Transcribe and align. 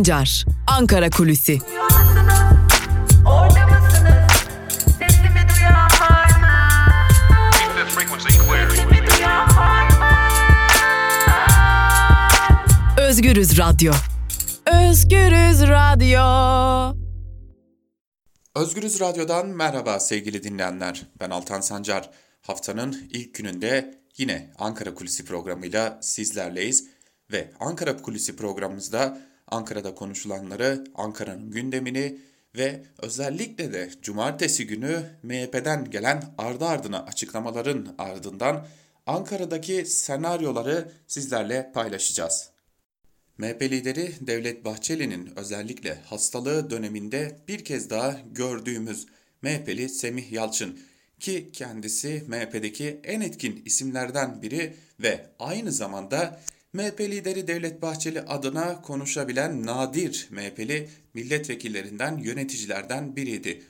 Sancar, 0.00 0.44
Ankara 0.66 1.10
Kulüsi. 1.10 1.58
Özgürüz 12.98 13.58
Radyo. 13.58 13.92
Özgürüz 14.66 15.62
Radyo. 15.62 16.20
Özgürüz 18.54 19.00
Radyo'dan 19.00 19.46
merhaba 19.46 20.00
sevgili 20.00 20.42
dinleyenler. 20.42 21.02
Ben 21.20 21.30
Altan 21.30 21.60
Sancar. 21.60 22.10
Haftanın 22.42 23.08
ilk 23.10 23.34
gününde 23.34 23.94
yine 24.16 24.50
Ankara 24.58 24.94
Kulisi 24.94 25.24
programıyla 25.24 25.98
sizlerleyiz. 26.02 26.86
Ve 27.32 27.52
Ankara 27.60 27.96
Kulisi 27.96 28.36
programımızda 28.36 29.29
Ankara'da 29.50 29.94
konuşulanları, 29.94 30.84
Ankara'nın 30.94 31.50
gündemini 31.50 32.18
ve 32.56 32.82
özellikle 32.98 33.72
de 33.72 33.90
cumartesi 34.02 34.66
günü 34.66 35.02
MHP'den 35.22 35.90
gelen 35.90 36.34
ardı 36.38 36.64
ardına 36.64 37.04
açıklamaların 37.04 37.94
ardından 37.98 38.66
Ankara'daki 39.06 39.86
senaryoları 39.86 40.92
sizlerle 41.06 41.70
paylaşacağız. 41.74 42.50
MHP 43.38 43.62
lideri 43.62 44.12
Devlet 44.20 44.64
Bahçeli'nin 44.64 45.32
özellikle 45.36 45.94
hastalığı 45.94 46.70
döneminde 46.70 47.38
bir 47.48 47.64
kez 47.64 47.90
daha 47.90 48.20
gördüğümüz 48.32 49.06
MHP'li 49.42 49.88
Semih 49.88 50.32
Yalçın 50.32 50.80
ki 51.20 51.50
kendisi 51.52 52.24
MHP'deki 52.28 53.00
en 53.04 53.20
etkin 53.20 53.62
isimlerden 53.64 54.42
biri 54.42 54.76
ve 55.00 55.26
aynı 55.38 55.72
zamanda 55.72 56.40
MHP 56.72 57.00
lideri 57.00 57.46
Devlet 57.46 57.82
Bahçeli 57.82 58.20
adına 58.20 58.82
konuşabilen 58.82 59.66
nadir 59.66 60.28
MHP'li 60.30 60.88
milletvekillerinden, 61.14 62.18
yöneticilerden 62.18 63.16
biriydi. 63.16 63.62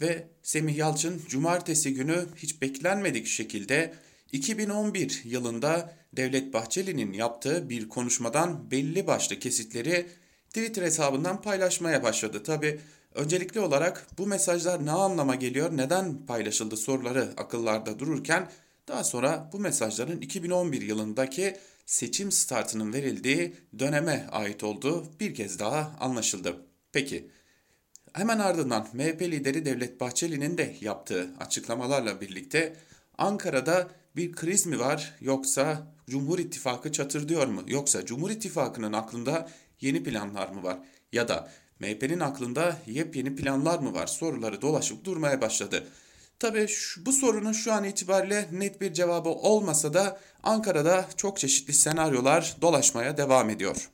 Ve 0.00 0.26
Semih 0.42 0.76
Yalçın 0.76 1.22
cumartesi 1.28 1.94
günü 1.94 2.26
hiç 2.36 2.62
beklenmedik 2.62 3.26
şekilde 3.26 3.94
2011 4.32 5.22
yılında 5.24 5.94
Devlet 6.12 6.52
Bahçeli'nin 6.52 7.12
yaptığı 7.12 7.70
bir 7.70 7.88
konuşmadan 7.88 8.70
belli 8.70 9.06
başlı 9.06 9.38
kesitleri 9.38 10.06
Twitter 10.48 10.82
hesabından 10.82 11.42
paylaşmaya 11.42 12.02
başladı. 12.02 12.42
Tabi 12.42 12.80
öncelikli 13.14 13.60
olarak 13.60 14.06
bu 14.18 14.26
mesajlar 14.26 14.86
ne 14.86 14.90
anlama 14.90 15.34
geliyor, 15.34 15.76
neden 15.76 16.26
paylaşıldı 16.26 16.76
soruları 16.76 17.28
akıllarda 17.36 17.98
dururken 17.98 18.48
daha 18.88 19.04
sonra 19.04 19.50
bu 19.52 19.58
mesajların 19.58 20.20
2011 20.20 20.82
yılındaki 20.82 21.56
seçim 21.86 22.32
startının 22.32 22.92
verildiği 22.92 23.56
döneme 23.78 24.26
ait 24.32 24.64
olduğu 24.64 25.20
bir 25.20 25.34
kez 25.34 25.58
daha 25.58 25.96
anlaşıldı. 26.00 26.56
Peki 26.92 27.30
hemen 28.12 28.38
ardından 28.38 28.88
MHP 28.92 29.22
lideri 29.22 29.64
Devlet 29.64 30.00
Bahçeli'nin 30.00 30.58
de 30.58 30.76
yaptığı 30.80 31.30
açıklamalarla 31.40 32.20
birlikte 32.20 32.76
Ankara'da 33.18 33.90
bir 34.16 34.32
kriz 34.32 34.66
mi 34.66 34.78
var 34.78 35.14
yoksa 35.20 35.92
Cumhur 36.08 36.38
İttifakı 36.38 36.92
çatır 36.92 37.28
diyor 37.28 37.46
mu? 37.46 37.62
Yoksa 37.66 38.06
Cumhur 38.06 38.30
İttifakı'nın 38.30 38.92
aklında 38.92 39.48
yeni 39.80 40.02
planlar 40.04 40.48
mı 40.48 40.62
var? 40.62 40.78
Ya 41.12 41.28
da 41.28 41.50
MHP'nin 41.80 42.20
aklında 42.20 42.76
yepyeni 42.86 43.36
planlar 43.36 43.78
mı 43.78 43.94
var? 43.94 44.06
Soruları 44.06 44.62
dolaşıp 44.62 45.04
durmaya 45.04 45.40
başladı. 45.40 45.88
Tabii 46.42 46.66
bu 47.06 47.12
sorunun 47.12 47.52
şu 47.52 47.72
an 47.72 47.84
itibariyle 47.84 48.48
net 48.52 48.80
bir 48.80 48.92
cevabı 48.92 49.28
olmasa 49.28 49.94
da 49.94 50.20
Ankara'da 50.42 51.08
çok 51.16 51.38
çeşitli 51.38 51.72
senaryolar 51.72 52.56
dolaşmaya 52.60 53.16
devam 53.16 53.50
ediyor. 53.50 53.90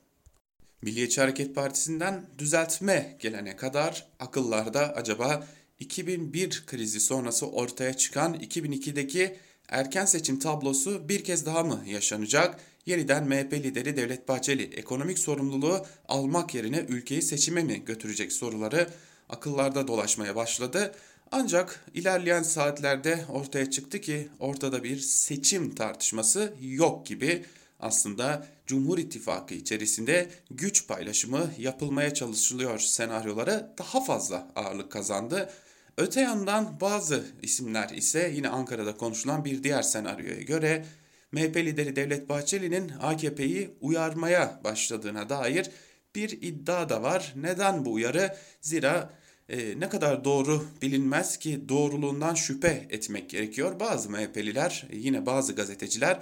Milliyetçi 0.81 1.21
Hareket 1.21 1.55
Partisi'nden 1.55 2.25
düzeltme 2.37 3.17
gelene 3.19 3.55
kadar 3.55 4.07
akıllarda 4.19 4.93
acaba 4.95 5.47
2001 5.79 6.63
krizi 6.65 6.99
sonrası 6.99 7.47
ortaya 7.47 7.93
çıkan 7.93 8.33
2002'deki 8.33 9.37
erken 9.67 10.05
seçim 10.05 10.39
tablosu 10.39 11.09
bir 11.09 11.23
kez 11.23 11.45
daha 11.45 11.63
mı 11.63 11.83
yaşanacak? 11.85 12.59
Yeniden 12.85 13.27
MHP 13.27 13.53
lideri 13.53 13.97
Devlet 13.97 14.27
Bahçeli 14.27 14.63
ekonomik 14.63 15.19
sorumluluğu 15.19 15.85
almak 16.07 16.55
yerine 16.55 16.79
ülkeyi 16.79 17.21
seçime 17.21 17.63
mi 17.63 17.85
götürecek 17.85 18.31
soruları 18.33 18.89
akıllarda 19.29 19.87
dolaşmaya 19.87 20.35
başladı. 20.35 20.95
Ancak 21.31 21.85
ilerleyen 21.93 22.43
saatlerde 22.43 23.25
ortaya 23.29 23.69
çıktı 23.69 24.01
ki 24.01 24.29
ortada 24.39 24.83
bir 24.83 24.99
seçim 24.99 25.75
tartışması 25.75 26.53
yok 26.61 27.05
gibi 27.05 27.45
aslında 27.79 28.47
Cumhur 28.67 28.97
İttifakı 28.97 29.53
içerisinde 29.53 30.29
güç 30.51 30.87
paylaşımı 30.87 31.51
yapılmaya 31.57 32.13
çalışılıyor 32.13 32.79
senaryoları 32.79 33.73
daha 33.77 34.03
fazla 34.03 34.47
ağırlık 34.55 34.91
kazandı. 34.91 35.49
Öte 35.97 36.21
yandan 36.21 36.81
bazı 36.81 37.25
isimler 37.41 37.89
ise 37.89 38.31
yine 38.35 38.49
Ankara'da 38.49 38.97
konuşulan 38.97 39.45
bir 39.45 39.63
diğer 39.63 39.81
senaryoya 39.81 40.41
göre 40.41 40.85
MHP 41.31 41.55
lideri 41.57 41.95
Devlet 41.95 42.29
Bahçeli'nin 42.29 42.91
AKP'yi 43.01 43.77
uyarmaya 43.81 44.61
başladığına 44.63 45.29
dair 45.29 45.69
bir 46.15 46.29
iddia 46.29 46.89
da 46.89 47.03
var. 47.03 47.33
Neden 47.35 47.85
bu 47.85 47.93
uyarı? 47.93 48.35
Zira 48.61 49.18
e, 49.49 49.79
ne 49.79 49.89
kadar 49.89 50.23
doğru 50.23 50.65
bilinmez 50.81 51.37
ki 51.37 51.69
doğruluğundan 51.69 52.33
şüphe 52.33 52.87
etmek 52.89 53.29
gerekiyor. 53.29 53.79
Bazı 53.79 54.09
MHP'liler 54.09 54.87
yine 54.91 55.25
bazı 55.25 55.55
gazeteciler 55.55 56.19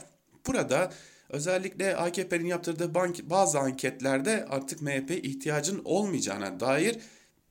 burada 0.47 0.93
özellikle 1.29 1.95
AKP'nin 1.95 2.45
yaptırdığı 2.45 2.95
bank, 2.95 3.29
bazı 3.29 3.59
anketlerde 3.59 4.45
artık 4.49 4.81
MHP 4.81 5.11
ihtiyacın 5.11 5.81
olmayacağına 5.85 6.59
dair 6.59 6.97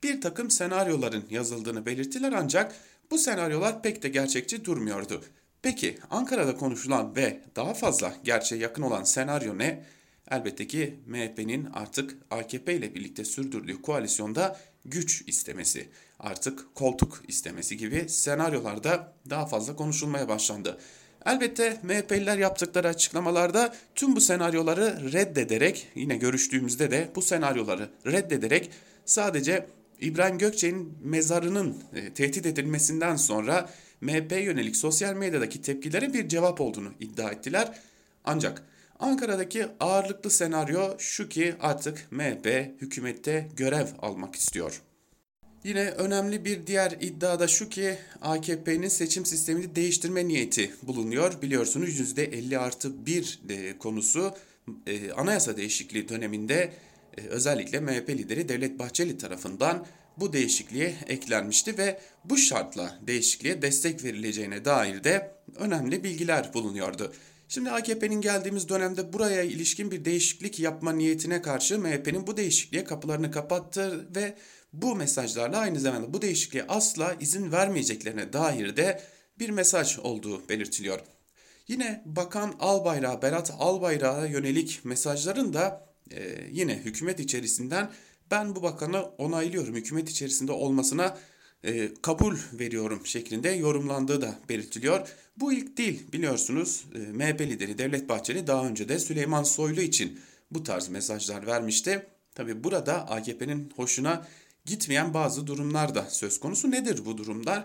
bir 0.02 0.20
takım 0.20 0.50
senaryoların 0.50 1.24
yazıldığını 1.30 1.86
belirttiler 1.86 2.32
ancak 2.32 2.74
bu 3.10 3.18
senaryolar 3.18 3.82
pek 3.82 4.02
de 4.02 4.08
gerçekçi 4.08 4.64
durmuyordu. 4.64 5.24
Peki 5.62 5.98
Ankara'da 6.10 6.56
konuşulan 6.56 7.16
ve 7.16 7.40
daha 7.56 7.74
fazla 7.74 8.14
gerçeğe 8.24 8.60
yakın 8.60 8.82
olan 8.82 9.04
senaryo 9.04 9.58
ne? 9.58 9.84
Elbette 10.30 10.66
ki 10.66 11.00
MHP'nin 11.06 11.68
artık 11.74 12.16
AKP 12.30 12.74
ile 12.74 12.94
birlikte 12.94 13.24
sürdürdüğü 13.24 13.82
koalisyonda 13.82 14.60
güç 14.84 15.24
istemesi, 15.26 15.88
artık 16.18 16.74
koltuk 16.74 17.22
istemesi 17.28 17.76
gibi 17.76 18.08
senaryolarda 18.08 19.12
daha 19.30 19.46
fazla 19.46 19.76
konuşulmaya 19.76 20.28
başlandı. 20.28 20.78
Elbette 21.26 21.80
MHP'liler 21.82 22.38
yaptıkları 22.38 22.88
açıklamalarda 22.88 23.74
tüm 23.94 24.16
bu 24.16 24.20
senaryoları 24.20 25.12
reddederek 25.12 25.88
yine 25.94 26.16
görüştüğümüzde 26.16 26.90
de 26.90 27.10
bu 27.14 27.22
senaryoları 27.22 27.90
reddederek 28.06 28.70
sadece 29.04 29.66
İbrahim 30.00 30.38
Gökçe'nin 30.38 30.98
mezarının 31.02 31.82
e, 31.94 32.12
tehdit 32.12 32.46
edilmesinden 32.46 33.16
sonra 33.16 33.70
MHP 34.00 34.32
yönelik 34.32 34.76
sosyal 34.76 35.14
medyadaki 35.14 35.62
tepkilere 35.62 36.12
bir 36.12 36.28
cevap 36.28 36.60
olduğunu 36.60 36.92
iddia 37.00 37.30
ettiler. 37.30 37.80
Ancak 38.24 38.62
Ankara'daki 38.98 39.66
ağırlıklı 39.80 40.30
senaryo 40.30 40.94
şu 40.98 41.28
ki 41.28 41.54
artık 41.60 42.06
MHP 42.10 42.46
hükümette 42.80 43.48
görev 43.56 43.86
almak 43.98 44.34
istiyor. 44.34 44.82
Yine 45.64 45.90
önemli 45.90 46.44
bir 46.44 46.66
diğer 46.66 46.96
iddia 47.00 47.40
da 47.40 47.48
şu 47.48 47.68
ki 47.68 47.98
AKP'nin 48.22 48.88
seçim 48.88 49.26
sistemini 49.26 49.76
değiştirme 49.76 50.28
niyeti 50.28 50.74
bulunuyor. 50.82 51.42
Biliyorsunuz 51.42 52.00
%50 52.00 52.58
artı 52.58 53.06
1 53.06 53.40
e, 53.48 53.78
konusu 53.78 54.34
e, 54.86 55.12
anayasa 55.12 55.56
değişikliği 55.56 56.08
döneminde 56.08 56.72
e, 57.18 57.20
özellikle 57.20 57.80
MHP 57.80 58.10
lideri 58.10 58.48
Devlet 58.48 58.78
Bahçeli 58.78 59.18
tarafından 59.18 59.86
bu 60.16 60.32
değişikliğe 60.32 60.94
eklenmişti 61.06 61.78
ve 61.78 62.00
bu 62.24 62.36
şartla 62.36 62.98
değişikliğe 63.06 63.62
destek 63.62 64.04
verileceğine 64.04 64.64
dair 64.64 65.04
de 65.04 65.34
önemli 65.56 66.04
bilgiler 66.04 66.54
bulunuyordu. 66.54 67.12
Şimdi 67.48 67.70
AKP'nin 67.70 68.20
geldiğimiz 68.20 68.68
dönemde 68.68 69.12
buraya 69.12 69.42
ilişkin 69.42 69.90
bir 69.90 70.04
değişiklik 70.04 70.60
yapma 70.60 70.92
niyetine 70.92 71.42
karşı 71.42 71.78
MHP'nin 71.78 72.26
bu 72.26 72.36
değişikliğe 72.36 72.84
kapılarını 72.84 73.30
kapattı 73.30 74.08
ve 74.16 74.34
bu 74.72 74.96
mesajlarla 74.96 75.58
aynı 75.58 75.80
zamanda 75.80 76.14
bu 76.14 76.22
değişikliğe 76.22 76.64
asla 76.68 77.16
izin 77.20 77.52
vermeyeceklerine 77.52 78.32
dair 78.32 78.76
de 78.76 79.02
bir 79.38 79.50
mesaj 79.50 79.98
olduğu 79.98 80.48
belirtiliyor. 80.48 81.00
Yine 81.68 82.02
Bakan 82.06 82.54
Albayrak, 82.60 83.22
Berat 83.22 83.52
Albayrak'a 83.58 84.26
yönelik 84.26 84.80
mesajların 84.84 85.52
da 85.52 85.86
e, 86.10 86.48
yine 86.50 86.76
hükümet 86.76 87.20
içerisinden 87.20 87.90
ben 88.30 88.56
bu 88.56 88.62
bakanı 88.62 89.02
onaylıyorum, 89.02 89.74
hükümet 89.74 90.10
içerisinde 90.10 90.52
olmasına 90.52 91.18
e, 91.64 91.94
kabul 92.02 92.36
veriyorum 92.52 93.06
şeklinde 93.06 93.48
yorumlandığı 93.48 94.22
da 94.22 94.38
belirtiliyor. 94.48 95.08
Bu 95.36 95.52
ilk 95.52 95.76
değil 95.76 96.12
biliyorsunuz 96.12 96.84
e, 96.94 96.98
MHP 96.98 97.40
lideri 97.40 97.78
Devlet 97.78 98.08
Bahçeli 98.08 98.46
daha 98.46 98.66
önce 98.66 98.88
de 98.88 98.98
Süleyman 98.98 99.42
Soylu 99.42 99.80
için 99.80 100.20
bu 100.50 100.62
tarz 100.62 100.88
mesajlar 100.88 101.46
vermişti. 101.46 102.06
Tabi 102.34 102.64
burada 102.64 103.10
AKP'nin 103.10 103.72
hoşuna 103.76 104.26
gitmeyen 104.64 105.14
bazı 105.14 105.46
durumlar 105.46 105.94
da 105.94 106.02
söz 106.02 106.40
konusu. 106.40 106.70
Nedir 106.70 107.04
bu 107.04 107.18
durumlar? 107.18 107.64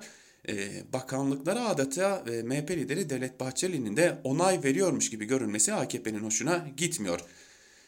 E, 0.50 0.84
bakanlıklara 0.94 1.68
adeta 1.68 2.24
e, 2.32 2.44
MHP 2.44 2.72
lideri 2.72 3.10
Devlet 3.10 3.40
Bahçeli'nin 3.40 3.98
de 3.98 4.22
onay 4.24 4.64
veriyormuş 4.64 5.10
gibi 5.10 5.26
görünmesi 5.26 5.74
AKP'nin 5.74 6.24
hoşuna 6.24 6.68
gitmiyor. 6.78 7.20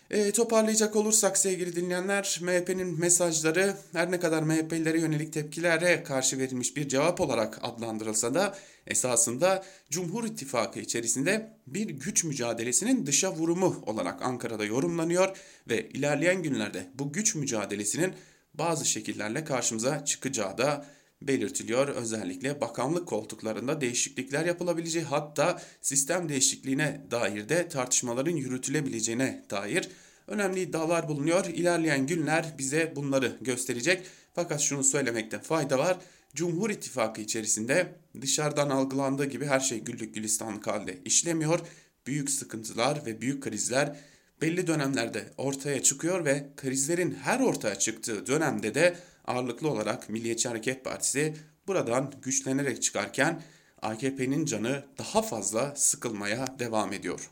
E, 0.10 0.32
toparlayacak 0.32 0.96
olursak 0.96 1.38
sevgili 1.38 1.76
dinleyenler, 1.76 2.40
MHP'nin 2.42 3.00
mesajları 3.00 3.76
her 3.94 4.12
ne 4.12 4.20
kadar 4.20 4.44
MHP'lilere 4.44 5.00
yönelik 5.00 5.34
tepkilere 5.34 6.04
karşı 6.04 6.38
verilmiş 6.38 6.78
bir 6.78 6.88
cevap 6.88 7.22
olarak 7.22 7.60
adlandırılsa 7.62 8.34
da 8.34 8.56
esasında 8.88 9.66
Cumhur 9.90 10.24
İttifakı 10.24 10.80
içerisinde 10.80 11.58
bir 11.68 11.90
güç 11.90 12.24
mücadelesinin 12.24 13.06
dışa 13.06 13.32
vurumu 13.32 13.84
olarak 13.86 14.22
Ankara'da 14.22 14.66
yorumlanıyor 14.66 15.38
ve 15.70 15.90
ilerleyen 15.90 16.44
günlerde 16.44 16.88
bu 16.96 17.14
güç 17.14 17.36
mücadelesinin 17.36 18.14
bazı 18.54 18.86
şekillerle 18.86 19.44
karşımıza 19.44 20.06
çıkacağı 20.06 20.58
da 20.58 20.86
belirtiliyor. 21.28 21.88
Özellikle 21.88 22.62
bakanlık 22.62 23.08
koltuklarında 23.08 23.82
değişiklikler 23.82 24.46
yapılabileceği 24.46 25.06
hatta 25.06 25.62
sistem 25.82 26.30
değişikliğine 26.30 27.02
dair 27.12 27.50
de 27.50 27.70
tartışmaların 27.70 28.36
yürütülebileceğine 28.36 29.46
dair 29.50 29.90
önemli 30.28 30.62
iddialar 30.62 31.08
bulunuyor. 31.08 31.46
İlerleyen 31.46 32.08
günler 32.08 32.54
bize 32.58 32.94
bunları 32.96 33.38
gösterecek. 33.42 34.06
Fakat 34.34 34.62
şunu 34.62 34.84
söylemekte 34.84 35.40
fayda 35.40 35.80
var. 35.80 35.98
Cumhur 36.36 36.70
İttifakı 36.70 37.22
içerisinde 37.22 37.96
dışarıdan 38.22 38.70
algılandığı 38.70 39.26
gibi 39.26 39.46
her 39.46 39.60
şey 39.60 39.80
güllük 39.80 40.16
gülistanlık 40.16 40.68
halde 40.68 40.98
işlemiyor. 41.06 41.60
Büyük 42.08 42.30
sıkıntılar 42.30 43.06
ve 43.06 43.22
büyük 43.22 43.44
krizler 43.44 43.96
belli 44.42 44.68
dönemlerde 44.68 45.26
ortaya 45.38 45.84
çıkıyor 45.84 46.26
ve 46.26 46.50
krizlerin 46.58 47.18
her 47.22 47.40
ortaya 47.40 47.76
çıktığı 47.76 48.28
dönemde 48.28 48.76
de 48.76 48.96
ağırlıklı 49.26 49.70
olarak 49.70 50.10
Milliyetçi 50.10 50.48
Hareket 50.48 50.86
Partisi 50.86 51.36
buradan 51.68 52.14
güçlenerek 52.22 52.84
çıkarken 52.84 53.42
AKP'nin 53.82 54.46
canı 54.46 54.86
daha 54.98 55.22
fazla 55.22 55.76
sıkılmaya 55.76 56.60
devam 56.60 56.94
ediyor. 56.94 57.30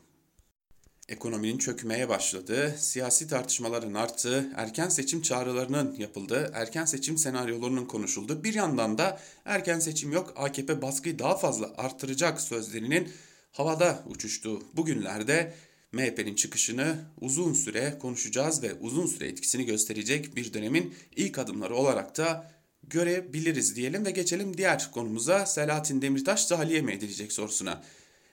Ekonominin 1.08 1.58
çökmeye 1.58 2.08
başladığı, 2.08 2.74
siyasi 2.78 3.28
tartışmaların 3.28 3.94
arttığı, 3.94 4.52
erken 4.56 4.88
seçim 4.88 5.22
çağrılarının 5.22 5.94
yapıldığı, 5.98 6.50
erken 6.54 6.84
seçim 6.84 7.18
senaryolarının 7.18 7.84
konuşulduğu, 7.84 8.44
bir 8.44 8.54
yandan 8.54 8.98
da 8.98 9.20
erken 9.44 9.78
seçim 9.78 10.12
yok 10.12 10.32
AKP 10.36 10.82
baskıyı 10.82 11.18
daha 11.18 11.36
fazla 11.36 11.70
artıracak 11.76 12.40
sözlerinin 12.40 13.12
havada 13.52 14.02
uçuştuğu 14.06 14.62
bugünlerde 14.74 15.54
MHP'nin 15.92 16.34
çıkışını 16.34 16.96
uzun 17.20 17.52
süre 17.54 17.98
konuşacağız 18.00 18.62
ve 18.62 18.74
uzun 18.74 19.06
süre 19.06 19.28
etkisini 19.28 19.66
gösterecek 19.66 20.36
bir 20.36 20.54
dönemin 20.54 20.94
ilk 21.16 21.38
adımları 21.38 21.74
olarak 21.74 22.16
da 22.16 22.50
görebiliriz 22.82 23.76
diyelim 23.76 24.06
ve 24.06 24.10
geçelim 24.10 24.56
diğer 24.56 24.90
konumuza 24.90 25.46
Selahattin 25.46 26.02
Demirtaş 26.02 26.46
tahliye 26.46 26.82
mi 26.82 26.92
edilecek 26.92 27.32
sorusuna. 27.32 27.82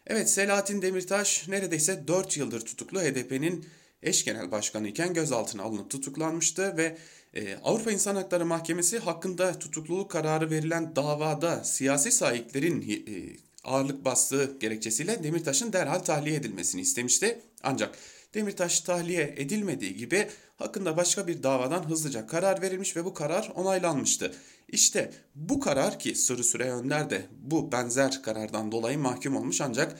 Evet 0.07 0.29
Selahattin 0.29 0.81
Demirtaş 0.81 1.47
neredeyse 1.47 2.07
4 2.07 2.37
yıldır 2.37 2.61
tutuklu 2.61 2.99
HDP'nin 2.99 3.65
eş 4.03 4.25
genel 4.25 4.51
başkanı 4.51 4.87
iken 4.87 5.13
gözaltına 5.13 5.63
alınıp 5.63 5.89
tutuklanmıştı 5.89 6.77
ve 6.77 6.97
e, 7.33 7.55
Avrupa 7.55 7.91
İnsan 7.91 8.15
Hakları 8.15 8.45
Mahkemesi 8.45 8.99
hakkında 8.99 9.59
tutukluluk 9.59 10.11
kararı 10.11 10.49
verilen 10.49 10.95
davada 10.95 11.63
siyasi 11.63 12.11
sahiplerin 12.11 12.81
e, 12.81 13.37
ağırlık 13.63 14.05
bastığı 14.05 14.57
gerekçesiyle 14.59 15.23
Demirtaş'ın 15.23 15.73
derhal 15.73 15.99
tahliye 15.99 16.35
edilmesini 16.35 16.81
istemişti. 16.81 17.39
Ancak 17.63 17.95
Demirtaş 18.33 18.81
tahliye 18.81 19.33
edilmediği 19.37 19.95
gibi 19.95 20.27
hakkında 20.57 20.97
başka 20.97 21.27
bir 21.27 21.43
davadan 21.43 21.89
hızlıca 21.89 22.27
karar 22.27 22.61
verilmiş 22.61 22.95
ve 22.95 23.05
bu 23.05 23.13
karar 23.13 23.51
onaylanmıştı. 23.55 24.33
İşte 24.67 25.11
bu 25.35 25.59
karar 25.59 25.99
ki 25.99 26.15
Sırrı 26.15 26.43
Süre 26.43 26.71
Önder 26.71 27.09
de 27.09 27.25
bu 27.41 27.71
benzer 27.71 28.21
karardan 28.21 28.71
dolayı 28.71 28.99
mahkum 28.99 29.35
olmuş 29.35 29.61
ancak 29.61 29.99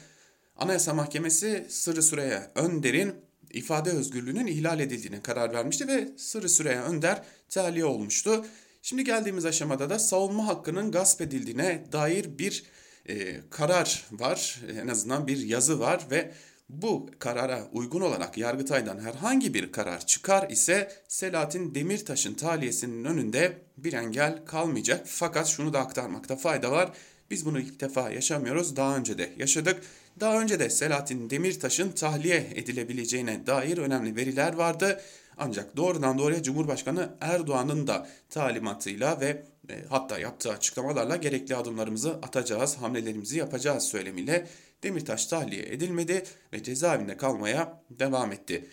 Anayasa 0.56 0.94
Mahkemesi 0.94 1.66
Sırrı 1.68 2.02
Süreyya 2.02 2.50
Önder'in 2.54 3.14
ifade 3.50 3.90
özgürlüğünün 3.90 4.46
ihlal 4.46 4.80
edildiğine 4.80 5.22
karar 5.22 5.52
vermişti 5.52 5.88
ve 5.88 6.08
Sırrı 6.16 6.48
Süreyya 6.48 6.84
Önder 6.84 7.22
tahliye 7.48 7.84
olmuştu. 7.84 8.44
Şimdi 8.82 9.04
geldiğimiz 9.04 9.46
aşamada 9.46 9.90
da 9.90 9.98
savunma 9.98 10.46
hakkının 10.46 10.92
gasp 10.92 11.20
edildiğine 11.20 11.84
dair 11.92 12.38
bir 12.38 12.64
e, 13.08 13.40
karar 13.50 14.06
var. 14.10 14.60
En 14.82 14.88
azından 14.88 15.26
bir 15.26 15.38
yazı 15.38 15.80
var 15.80 16.06
ve 16.10 16.32
bu 16.72 17.10
karara 17.18 17.68
uygun 17.72 18.00
olarak 18.00 18.38
Yargıtay'dan 18.38 18.98
herhangi 18.98 19.54
bir 19.54 19.72
karar 19.72 20.06
çıkar 20.06 20.50
ise 20.50 20.92
Selahattin 21.08 21.74
Demirtaş'ın 21.74 22.34
taliyesinin 22.34 23.04
önünde 23.04 23.58
bir 23.76 23.92
engel 23.92 24.44
kalmayacak. 24.46 25.06
Fakat 25.06 25.46
şunu 25.46 25.72
da 25.72 25.78
aktarmakta 25.78 26.36
fayda 26.36 26.70
var. 26.70 26.90
Biz 27.30 27.46
bunu 27.46 27.60
ilk 27.60 27.80
defa 27.80 28.10
yaşamıyoruz. 28.10 28.76
Daha 28.76 28.96
önce 28.96 29.18
de 29.18 29.32
yaşadık. 29.38 29.82
Daha 30.20 30.40
önce 30.40 30.58
de 30.60 30.70
Selahattin 30.70 31.30
Demirtaş'ın 31.30 31.92
tahliye 31.92 32.46
edilebileceğine 32.54 33.46
dair 33.46 33.78
önemli 33.78 34.16
veriler 34.16 34.54
vardı. 34.54 35.00
Ancak 35.38 35.76
doğrudan 35.76 36.18
doğruya 36.18 36.42
Cumhurbaşkanı 36.42 37.10
Erdoğan'ın 37.20 37.86
da 37.86 38.08
talimatıyla 38.30 39.20
ve 39.20 39.42
e, 39.70 39.84
hatta 39.88 40.18
yaptığı 40.18 40.52
açıklamalarla 40.52 41.16
gerekli 41.16 41.56
adımlarımızı 41.56 42.10
atacağız, 42.10 42.76
hamlelerimizi 42.76 43.38
yapacağız 43.38 43.84
söylemiyle 43.84 44.46
Demirtaş 44.82 45.26
tahliye 45.26 45.62
edilmedi 45.62 46.24
ve 46.52 46.62
cezaevinde 46.62 47.16
kalmaya 47.16 47.82
devam 47.90 48.32
etti. 48.32 48.66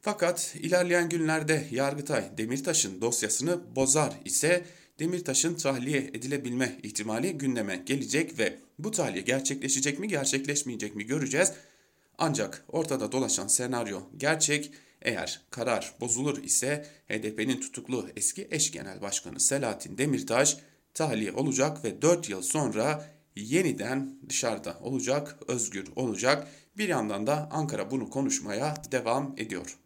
Fakat 0.00 0.54
ilerleyen 0.60 1.08
günlerde 1.08 1.66
Yargıtay 1.70 2.38
Demirtaş'ın 2.38 3.00
dosyasını 3.00 3.76
bozar 3.76 4.12
ise 4.24 4.64
Demirtaş'ın 4.98 5.54
tahliye 5.54 5.98
edilebilme 5.98 6.78
ihtimali 6.82 7.38
gündeme 7.38 7.76
gelecek 7.76 8.38
ve 8.38 8.58
bu 8.78 8.90
tahliye 8.90 9.22
gerçekleşecek 9.22 9.98
mi 9.98 10.08
gerçekleşmeyecek 10.08 10.96
mi 10.96 11.06
göreceğiz. 11.06 11.52
Ancak 12.18 12.64
ortada 12.68 13.12
dolaşan 13.12 13.46
senaryo 13.46 14.00
gerçek. 14.16 14.72
Eğer 15.02 15.40
karar 15.50 15.94
bozulur 16.00 16.42
ise 16.42 16.86
HDP'nin 17.08 17.60
tutuklu 17.60 18.08
eski 18.16 18.48
eş 18.50 18.72
genel 18.72 19.02
başkanı 19.02 19.40
Selahattin 19.40 19.98
Demirtaş 19.98 20.56
tahliye 20.94 21.32
olacak 21.32 21.84
ve 21.84 22.02
4 22.02 22.28
yıl 22.28 22.42
sonra 22.42 23.06
yeniden 23.40 24.18
dışarıda 24.28 24.78
olacak, 24.80 25.36
özgür 25.48 25.86
olacak. 25.96 26.48
Bir 26.76 26.88
yandan 26.88 27.26
da 27.26 27.48
Ankara 27.52 27.90
bunu 27.90 28.10
konuşmaya 28.10 28.74
devam 28.92 29.34
ediyor. 29.36 29.78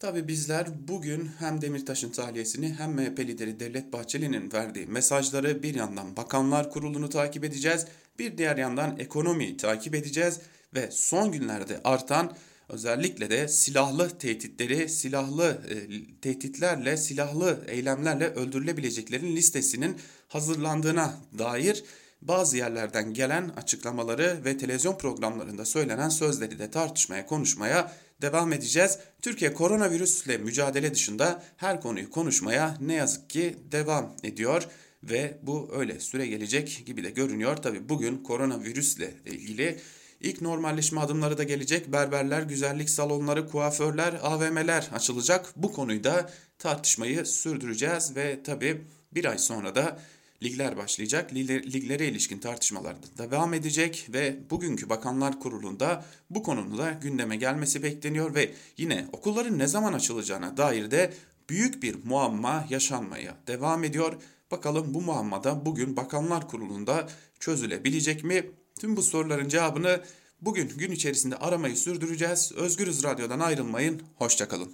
Tabi 0.00 0.28
bizler 0.28 0.88
bugün 0.88 1.30
hem 1.38 1.62
Demirtaş'ın 1.62 2.10
tahliyesini 2.10 2.74
hem 2.78 2.92
MHP 2.92 3.18
lideri 3.20 3.60
Devlet 3.60 3.92
Bahçeli'nin 3.92 4.52
verdiği 4.52 4.86
mesajları 4.86 5.62
bir 5.62 5.74
yandan 5.74 6.16
Bakanlar 6.16 6.70
Kurulu'nu 6.70 7.08
takip 7.08 7.44
edeceğiz. 7.44 7.86
Bir 8.18 8.38
diğer 8.38 8.56
yandan 8.56 8.98
ekonomiyi 8.98 9.56
takip 9.56 9.94
edeceğiz 9.94 10.40
ve 10.74 10.90
son 10.90 11.32
günlerde 11.32 11.80
artan 11.84 12.36
özellikle 12.68 13.30
de 13.30 13.48
silahlı 13.48 14.18
tehditleri, 14.18 14.88
silahlı 14.88 15.62
e, 15.68 15.76
tehditlerle, 16.20 16.96
silahlı 16.96 17.64
eylemlerle 17.68 18.28
öldürülebileceklerin 18.28 19.36
listesinin 19.36 19.96
hazırlandığına 20.28 21.14
dair 21.38 21.84
bazı 22.22 22.56
yerlerden 22.56 23.14
gelen 23.14 23.48
açıklamaları 23.48 24.40
ve 24.44 24.58
televizyon 24.58 24.98
programlarında 24.98 25.64
söylenen 25.64 26.08
sözleri 26.08 26.58
de 26.58 26.70
tartışmaya, 26.70 27.26
konuşmaya 27.26 27.92
devam 28.22 28.52
edeceğiz. 28.52 28.98
Türkiye 29.22 29.54
koronavirüsle 29.54 30.38
mücadele 30.38 30.94
dışında 30.94 31.42
her 31.56 31.80
konuyu 31.80 32.10
konuşmaya 32.10 32.76
ne 32.80 32.94
yazık 32.94 33.30
ki 33.30 33.56
devam 33.72 34.16
ediyor 34.22 34.68
ve 35.02 35.38
bu 35.42 35.70
öyle 35.72 36.00
süre 36.00 36.26
gelecek 36.26 36.82
gibi 36.86 37.04
de 37.04 37.10
görünüyor. 37.10 37.56
Tabi 37.56 37.88
bugün 37.88 38.16
koronavirüsle 38.16 39.14
ilgili 39.26 39.78
ilk 40.20 40.40
normalleşme 40.40 41.00
adımları 41.00 41.38
da 41.38 41.42
gelecek. 41.42 41.92
Berberler, 41.92 42.42
güzellik 42.42 42.90
salonları, 42.90 43.48
kuaförler, 43.48 44.14
AVM'ler 44.22 44.88
açılacak. 44.92 45.52
Bu 45.56 45.72
konuyu 45.72 46.04
da 46.04 46.30
tartışmayı 46.58 47.26
sürdüreceğiz 47.26 48.16
ve 48.16 48.42
tabi 48.42 48.82
bir 49.14 49.24
ay 49.24 49.38
sonra 49.38 49.74
da 49.74 49.98
ligler 50.42 50.76
başlayacak. 50.76 51.34
Liglere 51.34 52.06
ilişkin 52.08 52.38
tartışmalar 52.38 52.96
da 53.02 53.30
devam 53.30 53.54
edecek 53.54 54.06
ve 54.12 54.36
bugünkü 54.50 54.88
Bakanlar 54.88 55.40
Kurulu'nda 55.40 56.04
bu 56.30 56.42
konunun 56.42 56.78
da 56.78 56.90
gündeme 57.02 57.36
gelmesi 57.36 57.82
bekleniyor 57.82 58.34
ve 58.34 58.52
yine 58.76 59.06
okulların 59.12 59.58
ne 59.58 59.66
zaman 59.66 59.92
açılacağına 59.92 60.56
dair 60.56 60.90
de 60.90 61.12
büyük 61.48 61.82
bir 61.82 61.96
muamma 62.04 62.66
yaşanmaya 62.70 63.36
devam 63.46 63.84
ediyor. 63.84 64.12
Bakalım 64.50 64.94
bu 64.94 65.00
muammada 65.00 65.66
bugün 65.66 65.96
Bakanlar 65.96 66.48
Kurulu'nda 66.48 67.08
çözülebilecek 67.40 68.24
mi? 68.24 68.50
Tüm 68.80 68.96
bu 68.96 69.02
soruların 69.02 69.48
cevabını 69.48 70.00
bugün 70.40 70.68
gün 70.68 70.90
içerisinde 70.90 71.36
aramayı 71.36 71.76
sürdüreceğiz. 71.76 72.52
Özgürüz 72.52 73.04
Radyo'dan 73.04 73.40
ayrılmayın. 73.40 74.02
Hoşçakalın. 74.16 74.72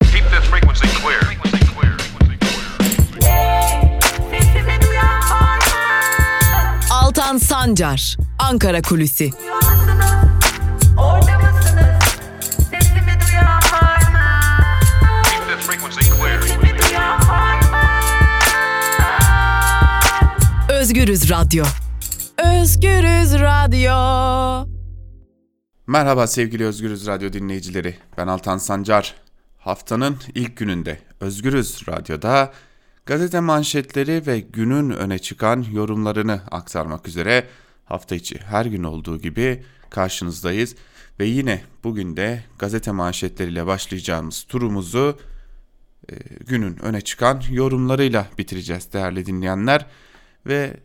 Keep 0.00 0.24
this 0.30 0.50
frequency 0.50 0.86
clear. 1.02 1.22
Altan 7.12 7.38
Sancar, 7.38 8.16
Ankara 8.38 8.82
Kulüsi. 8.82 9.30
Özgürüz 20.68 21.30
Radyo. 21.30 21.64
Özgürüz 22.38 23.32
Radyo. 23.40 24.68
Merhaba 25.86 26.26
sevgili 26.26 26.64
Özgürüz 26.64 27.06
Radyo 27.06 27.32
dinleyicileri. 27.32 27.96
Ben 28.18 28.26
Altan 28.26 28.58
Sancar. 28.58 29.14
Haftanın 29.58 30.16
ilk 30.34 30.56
gününde 30.56 30.98
Özgürüz 31.20 31.88
Radyo'da 31.88 32.52
gazete 33.06 33.40
manşetleri 33.40 34.26
ve 34.26 34.40
günün 34.40 34.90
öne 34.90 35.18
çıkan 35.18 35.66
yorumlarını 35.72 36.40
aktarmak 36.50 37.08
üzere 37.08 37.48
hafta 37.84 38.14
içi 38.14 38.38
her 38.38 38.66
gün 38.66 38.82
olduğu 38.82 39.18
gibi 39.18 39.64
karşınızdayız. 39.90 40.76
Ve 41.20 41.26
yine 41.26 41.62
bugün 41.84 42.16
de 42.16 42.44
gazete 42.58 42.90
manşetleriyle 42.90 43.66
başlayacağımız 43.66 44.42
turumuzu 44.42 45.18
e, 46.10 46.14
günün 46.46 46.82
öne 46.82 47.00
çıkan 47.00 47.42
yorumlarıyla 47.50 48.26
bitireceğiz 48.38 48.92
değerli 48.92 49.26
dinleyenler. 49.26 49.86
Ve 50.46 50.76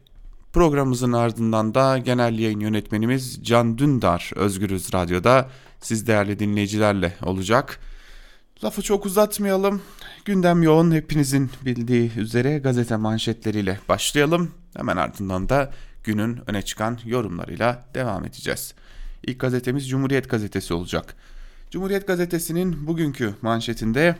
Programımızın 0.54 1.14
ardından 1.14 1.76
da 1.76 1.98
genel 1.98 2.40
yayın 2.40 2.60
yönetmenimiz 2.60 3.40
Can 3.44 3.78
Dündar 3.78 4.32
Özgürüz 4.36 4.94
Radyo'da 4.94 5.50
siz 5.80 6.08
değerli 6.08 6.40
dinleyicilerle 6.40 7.14
olacak. 7.24 7.80
Lafı 8.64 8.82
çok 8.82 9.06
uzatmayalım. 9.06 9.82
Gündem 10.26 10.64
yoğun 10.64 10.92
hepinizin 10.92 11.52
bildiği 11.66 12.12
üzere 12.18 12.58
gazete 12.58 12.96
manşetleriyle 12.96 13.80
başlayalım. 13.90 14.52
Hemen 14.78 14.98
ardından 14.98 15.50
da 15.50 15.72
günün 16.04 16.40
öne 16.48 16.62
çıkan 16.62 17.00
yorumlarıyla 17.06 17.86
devam 17.94 18.26
edeceğiz. 18.26 18.74
İlk 19.24 19.40
gazetemiz 19.40 19.90
Cumhuriyet 19.90 20.30
Gazetesi 20.30 20.74
olacak. 20.74 21.16
Cumhuriyet 21.72 22.08
Gazetesi'nin 22.08 22.88
bugünkü 22.88 23.34
manşetinde 23.42 24.16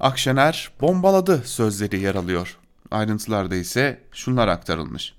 Akşener 0.00 0.70
bombaladı 0.80 1.42
sözleri 1.44 2.00
yer 2.00 2.14
alıyor. 2.14 2.58
Ayrıntılarda 2.90 3.54
ise 3.56 4.00
şunlar 4.12 4.48
aktarılmış. 4.48 5.14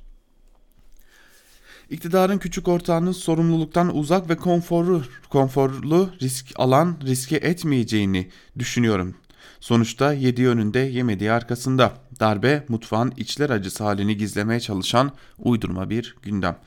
İktidarın 1.89 2.37
küçük 2.37 2.67
ortağının 2.67 3.11
sorumluluktan 3.11 3.97
uzak 3.97 4.29
ve 4.29 4.35
konforlu, 4.35 5.03
konforlu 5.29 6.09
risk 6.21 6.51
alan 6.55 6.97
riske 7.05 7.35
etmeyeceğini 7.35 8.29
düşünüyorum. 8.59 9.15
Sonuçta 9.59 10.13
yedi 10.13 10.47
önünde 10.47 10.79
yemediği 10.79 11.31
arkasında. 11.31 11.93
Darbe 12.19 12.65
mutfağın 12.69 13.13
içler 13.17 13.49
acısı 13.49 13.83
halini 13.83 14.17
gizlemeye 14.17 14.59
çalışan 14.59 15.11
uydurma 15.37 15.89
bir 15.89 16.15
gündem. 16.21 16.57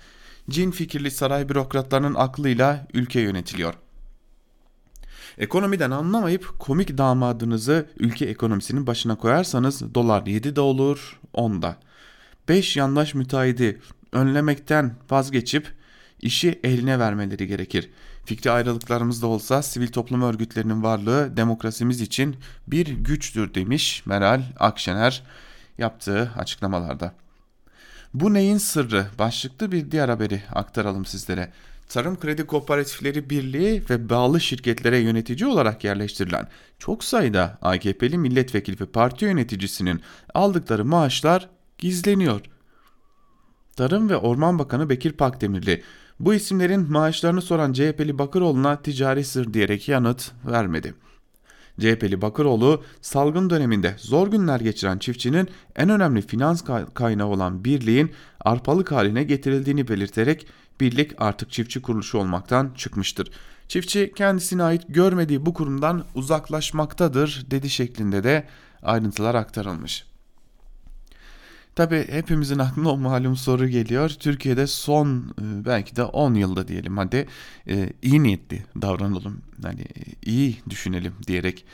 Cin 0.50 0.70
fikirli 0.70 1.11
saray 1.11 1.49
bürokratlarının 1.49 2.14
aklıyla 2.14 2.87
ülke 2.94 3.20
yönetiliyor. 3.20 3.75
Ekonomiden 5.38 5.90
anlamayıp 5.90 6.58
komik 6.58 6.99
damadınızı 6.99 7.87
ülke 7.99 8.25
ekonomisinin 8.25 8.87
başına 8.87 9.16
koyarsanız 9.16 9.94
dolar 9.94 10.26
7 10.26 10.56
de 10.56 10.61
olur 10.61 11.20
10 11.32 11.62
da. 11.62 11.76
5 12.49 12.76
yandaş 12.76 13.14
müteahhidi 13.14 13.80
önlemekten 14.12 14.94
vazgeçip 15.10 15.75
işi 16.20 16.60
eline 16.64 16.98
vermeleri 16.98 17.46
gerekir. 17.46 17.90
Fikri 18.25 18.50
ayrılıklarımız 18.50 19.22
da 19.22 19.26
olsa 19.26 19.62
sivil 19.62 19.88
toplum 19.88 20.22
örgütlerinin 20.22 20.82
varlığı 20.82 21.36
demokrasimiz 21.36 22.00
için 22.00 22.36
bir 22.66 22.86
güçtür 22.86 23.54
demiş 23.54 24.02
Meral 24.06 24.42
Akşener 24.58 25.22
yaptığı 25.78 26.32
açıklamalarda. 26.36 27.14
Bu 28.14 28.34
neyin 28.34 28.58
sırrı? 28.58 29.06
Başlıklı 29.18 29.72
bir 29.72 29.90
diğer 29.90 30.08
haberi 30.08 30.42
aktaralım 30.54 31.04
sizlere. 31.04 31.52
Tarım 31.88 32.20
Kredi 32.20 32.46
Kooperatifleri 32.46 33.30
Birliği 33.30 33.82
ve 33.90 34.08
bağlı 34.08 34.40
şirketlere 34.40 34.98
yönetici 34.98 35.46
olarak 35.50 35.84
yerleştirilen 35.84 36.48
çok 36.78 37.04
sayıda 37.04 37.58
AKP'li 37.62 38.18
milletvekili 38.18 38.80
ve 38.80 38.86
parti 38.86 39.25
yöneticisinin 39.25 40.00
aldıkları 40.34 40.84
maaşlar 40.84 41.48
gizleniyor. 41.78 42.40
Tarım 43.76 44.09
ve 44.09 44.16
Orman 44.16 44.59
Bakanı 44.59 44.88
Bekir 44.88 45.12
Pakdemirli 45.12 45.83
bu 46.21 46.35
isimlerin 46.35 46.92
maaşlarını 46.92 47.42
soran 47.42 47.73
CHP'li 47.73 48.18
Bakıroğlu'na 48.18 48.83
ticari 48.83 49.25
sır 49.25 49.54
diyerek 49.54 49.88
yanıt 49.88 50.33
vermedi. 50.47 50.95
CHP'li 51.80 52.23
Bakıroğlu 52.23 52.83
salgın 53.00 53.50
döneminde 53.50 53.95
zor 53.99 54.28
günler 54.28 54.61
geçiren 54.61 54.99
çiftçinin 54.99 55.49
en 55.76 55.88
önemli 55.88 56.23
finans 56.23 56.64
kaynağı 56.95 57.26
olan 57.26 57.64
birliğin 57.64 58.12
arpalık 58.40 58.92
haline 58.92 59.25
getirildiğini 59.25 59.88
belirterek 59.88 60.47
birlik 60.80 61.12
artık 61.18 61.50
çiftçi 61.50 61.83
kuruluşu 61.83 62.18
olmaktan 62.18 62.73
çıkmıştır. 62.76 63.30
Çiftçi 63.68 64.12
kendisine 64.16 64.62
ait 64.62 64.83
görmediği 64.88 65.47
bu 65.47 65.54
kurumdan 65.54 66.04
uzaklaşmaktadır 66.14 67.47
dedi 67.50 67.71
şeklinde 67.71 68.25
de 68.25 68.47
ayrıntılar 68.83 69.35
aktarılmış. 69.35 70.15
Tabi 71.76 72.09
hepimizin 72.11 72.59
aklına 72.59 72.90
o 72.90 72.97
malum 72.97 73.37
soru 73.37 73.68
geliyor. 73.68 74.09
Türkiye'de 74.09 74.66
son 74.66 75.18
e, 75.18 75.64
belki 75.64 75.97
de 75.97 76.04
10 76.04 76.35
yılda 76.35 76.68
diyelim 76.68 76.97
hadi 76.97 77.26
e, 77.68 77.92
iyi 78.02 78.23
niyetli 78.23 78.64
davranalım. 78.83 79.42
Yani 79.64 79.80
e, 79.80 80.00
iyi 80.26 80.56
düşünelim 80.71 81.14
diyerek 81.26 81.64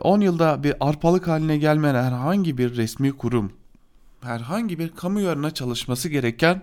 10 0.00 0.20
yılda 0.20 0.62
bir 0.62 0.74
arpalık 0.80 1.28
haline 1.28 1.58
gelmeyen 1.58 1.94
herhangi 1.94 2.58
bir 2.58 2.76
resmi 2.76 3.12
kurum, 3.12 3.52
herhangi 4.20 4.78
bir 4.78 4.88
kamu 4.88 5.20
yarına 5.20 5.50
çalışması 5.50 6.08
gereken 6.08 6.62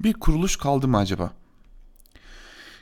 bir 0.00 0.12
kuruluş 0.12 0.56
kaldı 0.56 0.88
mı 0.88 0.98
acaba? 0.98 1.32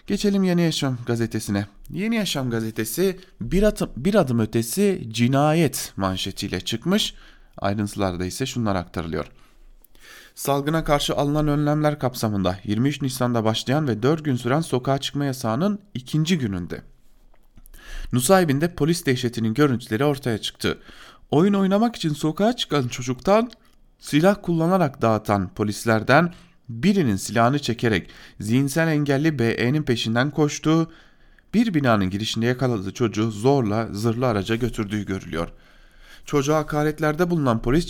Geçelim 0.07 0.45
Yeni 0.45 0.63
Yaşam 0.63 0.99
gazetesine. 1.07 1.67
Yeni 1.91 2.17
Yaşam 2.17 2.51
gazetesi 2.51 3.19
bir 3.41 3.63
adım, 3.63 3.91
bir 3.97 4.15
adım 4.15 4.41
ötesi 4.41 5.09
cinayet 5.11 5.93
manşetiyle 5.97 6.61
çıkmış 6.61 7.15
Ayrıntılarda 7.59 8.25
ise 8.25 8.47
şunlar 8.47 8.77
aktarılıyor. 8.77 9.27
Salgına 10.35 10.85
karşı 10.85 11.17
alınan 11.17 11.49
önlemler 11.49 11.99
kapsamında 11.99 12.59
23 12.65 13.03
Nisan'da 13.03 13.45
başlayan 13.45 13.89
ve 13.89 14.03
4 14.03 14.25
gün 14.25 14.37
süren 14.37 14.61
sokağa 14.61 14.99
çıkma 14.99 15.25
yasağının 15.25 15.79
ikinci 15.95 16.39
gününde 16.39 16.83
Nusaybin'de 18.13 18.75
polis 18.75 19.07
dehşetinin 19.07 19.55
görüntüleri 19.55 20.05
ortaya 20.05 20.39
çıktı. 20.39 20.79
Oyun 21.31 21.55
oynamak 21.55 21.97
için 21.97 22.15
sokağa 22.15 22.57
çıkan 22.57 22.89
çocuktan 22.89 23.51
silah 23.99 24.37
kullanarak 24.43 25.03
dağıtan 25.03 25.55
polislerden 25.55 26.35
birinin 26.69 27.17
silahını 27.17 27.59
çekerek 27.59 28.11
zihinsel 28.41 28.89
engelli 28.89 29.39
BE'nin 29.39 29.83
peşinden 29.83 30.31
koştuğu, 30.31 30.93
bir 31.55 31.75
binanın 31.75 32.11
girişinde 32.11 32.47
yakaladığı 32.47 32.95
çocuğu 32.95 33.31
zorla 33.31 33.89
zırhlı 33.93 34.27
araca 34.27 34.57
götürdüğü 34.57 35.07
görülüyor.'' 35.07 35.66
Çocuğa 36.27 36.59
hakaretlerde 36.59 37.31
bulunan 37.31 37.63
polis 37.63 37.87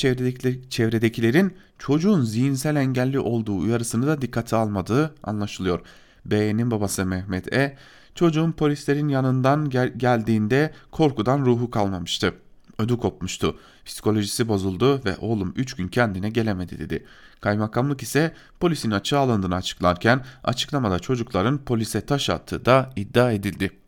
çevredekilerin 0.70 1.56
çocuğun 1.78 2.22
zihinsel 2.22 2.76
engelli 2.76 3.20
olduğu 3.20 3.58
uyarısını 3.58 4.06
da 4.06 4.22
dikkate 4.22 4.56
almadığı 4.56 5.14
anlaşılıyor. 5.22 5.80
B'nin 6.24 6.70
babası 6.70 7.06
Mehmet 7.06 7.52
E, 7.52 7.76
çocuğun 8.14 8.52
polislerin 8.52 9.08
yanından 9.08 9.70
gel 9.70 9.92
geldiğinde 9.96 10.72
korkudan 10.90 11.46
ruhu 11.46 11.70
kalmamıştı. 11.70 12.34
Ödü 12.78 12.96
kopmuştu. 12.96 13.58
Psikolojisi 13.84 14.48
bozuldu 14.48 15.04
ve 15.04 15.16
oğlum 15.16 15.54
3 15.56 15.74
gün 15.74 15.88
kendine 15.88 16.30
gelemedi 16.30 16.78
dedi. 16.78 17.04
Kaymakamlık 17.40 18.02
ise 18.02 18.34
polisin 18.60 18.90
açığa 18.90 19.20
alındığını 19.20 19.54
açıklarken 19.54 20.24
açıklamada 20.44 20.98
çocukların 20.98 21.58
polise 21.58 22.00
taş 22.00 22.30
attığı 22.30 22.64
da 22.64 22.92
iddia 22.96 23.32
edildi. 23.32 23.85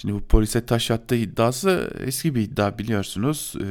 Şimdi 0.00 0.14
bu 0.14 0.20
polise 0.20 0.66
taş 0.66 0.90
attığı 0.90 1.14
iddiası 1.14 1.90
eski 2.00 2.34
bir 2.34 2.40
iddia 2.40 2.78
biliyorsunuz. 2.78 3.54
E, 3.60 3.66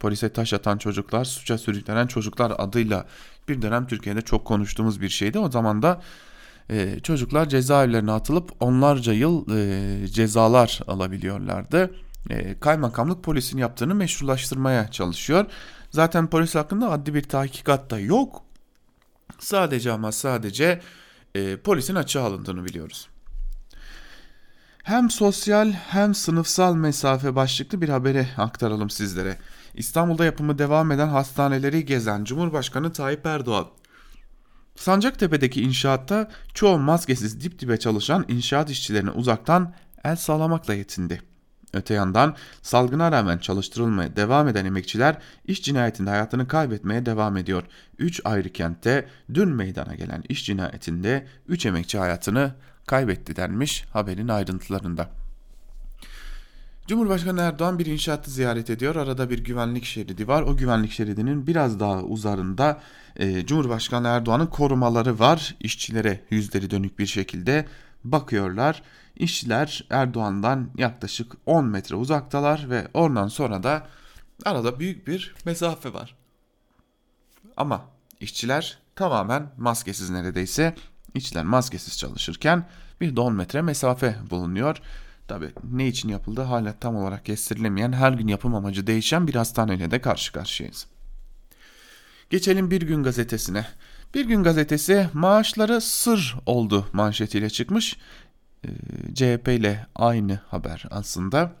polise 0.00 0.28
taş 0.28 0.52
atan 0.52 0.78
çocuklar, 0.78 1.24
suça 1.24 1.58
sürüklenen 1.58 2.06
çocuklar 2.06 2.52
adıyla 2.58 3.06
bir 3.48 3.62
dönem 3.62 3.86
Türkiye'de 3.86 4.22
çok 4.22 4.44
konuştuğumuz 4.44 5.00
bir 5.00 5.08
şeydi. 5.08 5.38
O 5.38 5.50
zaman 5.50 5.82
da 5.82 6.02
e, 6.70 7.00
çocuklar 7.00 7.48
cezaevlerine 7.48 8.12
atılıp 8.12 8.52
onlarca 8.60 9.12
yıl 9.12 9.46
e, 9.56 10.08
cezalar 10.08 10.80
alabiliyorlardı. 10.86 11.94
E, 12.30 12.58
kaymakamlık 12.60 13.24
polisin 13.24 13.58
yaptığını 13.58 13.94
meşrulaştırmaya 13.94 14.90
çalışıyor. 14.90 15.46
Zaten 15.90 16.26
polis 16.26 16.54
hakkında 16.54 16.90
adli 16.90 17.14
bir 17.14 17.22
tahkikat 17.22 17.90
da 17.90 17.98
yok. 17.98 18.42
Sadece 19.38 19.92
ama 19.92 20.12
sadece 20.12 20.80
e, 21.34 21.56
polisin 21.56 21.94
açığa 21.94 22.24
alındığını 22.24 22.64
biliyoruz. 22.64 23.08
Hem 24.86 25.10
sosyal 25.10 25.72
hem 25.72 26.14
sınıfsal 26.14 26.74
mesafe 26.74 27.36
başlıklı 27.36 27.80
bir 27.80 27.88
haberi 27.88 28.26
aktaralım 28.36 28.90
sizlere. 28.90 29.38
İstanbul'da 29.74 30.24
yapımı 30.24 30.58
devam 30.58 30.92
eden 30.92 31.08
hastaneleri 31.08 31.84
gezen 31.84 32.24
Cumhurbaşkanı 32.24 32.92
Tayyip 32.92 33.26
Erdoğan, 33.26 33.66
Sancaktepe'deki 34.76 35.62
inşaatta 35.62 36.30
çoğu 36.54 36.78
maskesiz 36.78 37.40
dip 37.40 37.58
dibe 37.58 37.76
çalışan 37.76 38.24
inşaat 38.28 38.70
işçilerine 38.70 39.10
uzaktan 39.10 39.74
el 40.04 40.16
sağlamakla 40.16 40.74
yetindi. 40.74 41.22
Öte 41.74 41.94
yandan 41.94 42.36
salgına 42.62 43.12
rağmen 43.12 43.38
çalıştırılmaya 43.38 44.16
devam 44.16 44.48
eden 44.48 44.64
emekçiler 44.64 45.18
iş 45.44 45.62
cinayetinde 45.62 46.10
hayatını 46.10 46.48
kaybetmeye 46.48 47.06
devam 47.06 47.36
ediyor. 47.36 47.62
3 47.98 48.20
ayrı 48.24 48.48
kentte 48.48 49.08
dün 49.34 49.48
meydana 49.48 49.94
gelen 49.94 50.22
iş 50.28 50.46
cinayetinde 50.46 51.26
3 51.48 51.66
emekçi 51.66 51.98
hayatını 51.98 52.54
kaybetti 52.86 53.36
denmiş 53.36 53.84
haberin 53.92 54.28
ayrıntılarında. 54.28 55.10
Cumhurbaşkanı 56.86 57.40
Erdoğan 57.40 57.78
bir 57.78 57.86
inşaatı 57.86 58.30
ziyaret 58.30 58.70
ediyor. 58.70 58.96
Arada 58.96 59.30
bir 59.30 59.44
güvenlik 59.44 59.84
şeridi 59.84 60.28
var. 60.28 60.42
O 60.42 60.56
güvenlik 60.56 60.92
şeridinin 60.92 61.46
biraz 61.46 61.80
daha 61.80 62.02
uzarında 62.02 62.80
e, 63.16 63.46
Cumhurbaşkanı 63.46 64.08
Erdoğan'ın 64.08 64.46
korumaları 64.46 65.18
var. 65.18 65.56
İşçilere 65.60 66.24
yüzleri 66.30 66.70
dönük 66.70 66.98
bir 66.98 67.06
şekilde 67.06 67.66
bakıyorlar. 68.04 68.82
İşçiler 69.16 69.86
Erdoğan'dan 69.90 70.70
yaklaşık 70.78 71.32
10 71.46 71.64
metre 71.64 71.96
uzaktalar 71.96 72.70
ve 72.70 72.88
oradan 72.94 73.28
sonra 73.28 73.62
da 73.62 73.86
arada 74.44 74.80
büyük 74.80 75.06
bir 75.06 75.34
mesafe 75.44 75.94
var. 75.94 76.16
Ama 77.56 77.84
işçiler 78.20 78.78
tamamen 78.94 79.50
maskesiz 79.56 80.10
neredeyse. 80.10 80.74
İşçiler 81.16 81.44
maskesiz 81.44 81.98
çalışırken 81.98 82.68
bir 83.00 83.16
de 83.16 83.20
10 83.20 83.34
metre 83.34 83.62
mesafe 83.62 84.16
bulunuyor. 84.30 84.76
Tabi 85.28 85.50
ne 85.72 85.88
için 85.88 86.08
yapıldı 86.08 86.40
hala 86.40 86.72
tam 86.72 86.96
olarak 86.96 87.24
kestirilemeyen 87.24 87.92
her 87.92 88.12
gün 88.12 88.28
yapım 88.28 88.54
amacı 88.54 88.86
değişen 88.86 89.26
bir 89.26 89.34
hastaneyle 89.34 89.90
de 89.90 90.00
karşı 90.00 90.32
karşıyayız. 90.32 90.86
Geçelim 92.30 92.70
Bir 92.70 92.82
Gün 92.82 93.02
Gazetesi'ne. 93.02 93.66
Bir 94.14 94.24
Gün 94.24 94.42
Gazetesi 94.42 95.08
maaşları 95.12 95.80
sır 95.80 96.36
oldu 96.46 96.86
manşetiyle 96.92 97.50
çıkmış. 97.50 97.96
Ee, 98.64 98.68
CHP 99.14 99.48
ile 99.48 99.86
aynı 99.94 100.40
haber 100.48 100.84
aslında. 100.90 101.52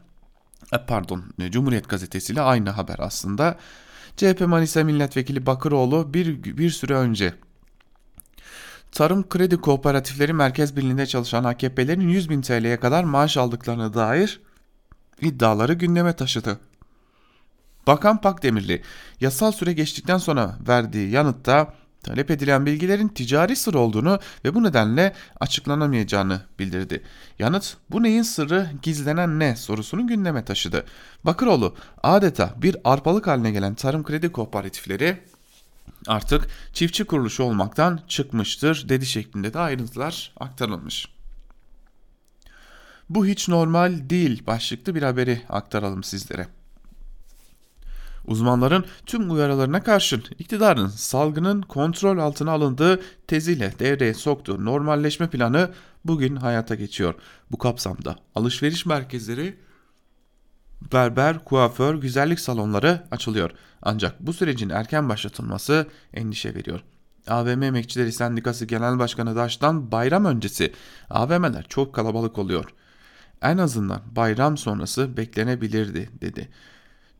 E, 0.72 0.86
pardon 0.86 1.24
Cumhuriyet 1.50 1.88
Gazetesi 1.88 2.32
ile 2.32 2.40
aynı 2.40 2.70
haber 2.70 2.96
aslında. 2.98 3.58
CHP 4.16 4.40
Manisa 4.40 4.84
Milletvekili 4.84 5.46
Bakıroğlu 5.46 6.14
bir, 6.14 6.42
bir 6.42 6.70
süre 6.70 6.94
önce 6.94 7.34
Tarım 8.92 9.28
Kredi 9.28 9.56
Kooperatifleri 9.56 10.32
Merkez 10.32 10.76
Birliği'nde 10.76 11.06
çalışan 11.06 11.44
AKP'lerin 11.44 12.08
100 12.08 12.30
bin 12.30 12.42
TL'ye 12.42 12.80
kadar 12.80 13.04
maaş 13.04 13.36
aldıklarına 13.36 13.94
dair 13.94 14.40
iddiaları 15.20 15.72
gündeme 15.72 16.12
taşıdı. 16.12 16.60
Bakan 17.86 18.20
Pakdemirli 18.20 18.82
yasal 19.20 19.52
süre 19.52 19.72
geçtikten 19.72 20.18
sonra 20.18 20.58
verdiği 20.68 21.10
yanıtta 21.10 21.74
talep 22.02 22.30
edilen 22.30 22.66
bilgilerin 22.66 23.08
ticari 23.08 23.56
sır 23.56 23.74
olduğunu 23.74 24.18
ve 24.44 24.54
bu 24.54 24.62
nedenle 24.62 25.12
açıklanamayacağını 25.40 26.40
bildirdi. 26.58 27.02
Yanıt 27.38 27.76
bu 27.90 28.02
neyin 28.02 28.22
sırrı 28.22 28.70
gizlenen 28.82 29.38
ne 29.38 29.56
sorusunu 29.56 30.06
gündeme 30.06 30.44
taşıdı. 30.44 30.84
Bakıroğlu 31.24 31.74
adeta 32.02 32.54
bir 32.56 32.76
arpalık 32.84 33.26
haline 33.26 33.50
gelen 33.50 33.74
tarım 33.74 34.04
kredi 34.04 34.32
kooperatifleri 34.32 35.18
artık 36.08 36.48
çiftçi 36.72 37.04
kuruluşu 37.04 37.42
olmaktan 37.42 38.00
çıkmıştır 38.08 38.88
dedi 38.88 39.06
şeklinde 39.06 39.54
de 39.54 39.58
ayrıntılar 39.58 40.32
aktarılmış. 40.40 41.08
Bu 43.08 43.26
hiç 43.26 43.48
normal 43.48 44.10
değil 44.10 44.46
başlıklı 44.46 44.94
bir 44.94 45.02
haberi 45.02 45.42
aktaralım 45.48 46.04
sizlere. 46.04 46.48
Uzmanların 48.26 48.84
tüm 49.06 49.30
uyarılarına 49.30 49.82
karşın 49.82 50.24
iktidarın 50.38 50.88
salgının 50.88 51.62
kontrol 51.62 52.18
altına 52.18 52.50
alındığı 52.50 53.00
teziyle 53.26 53.72
devreye 53.78 54.14
soktuğu 54.14 54.64
normalleşme 54.64 55.30
planı 55.30 55.70
bugün 56.04 56.36
hayata 56.36 56.74
geçiyor. 56.74 57.14
Bu 57.50 57.58
kapsamda 57.58 58.16
alışveriş 58.34 58.86
merkezleri, 58.86 59.56
berber, 60.92 61.44
kuaför, 61.44 61.94
güzellik 61.94 62.40
salonları 62.40 63.02
açılıyor. 63.10 63.50
Ancak 63.88 64.20
bu 64.20 64.32
sürecin 64.32 64.68
erken 64.68 65.08
başlatılması 65.08 65.86
endişe 66.14 66.54
veriyor. 66.54 66.80
AVM 67.26 67.62
Emekçileri 67.62 68.12
Sendikası 68.12 68.64
Genel 68.64 68.98
Başkanı 68.98 69.36
Daş'tan 69.36 69.92
bayram 69.92 70.24
öncesi 70.24 70.72
AVM'ler 71.10 71.66
çok 71.68 71.94
kalabalık 71.94 72.38
oluyor. 72.38 72.74
En 73.42 73.58
azından 73.58 74.02
bayram 74.16 74.56
sonrası 74.56 75.16
beklenebilirdi 75.16 76.10
dedi. 76.20 76.48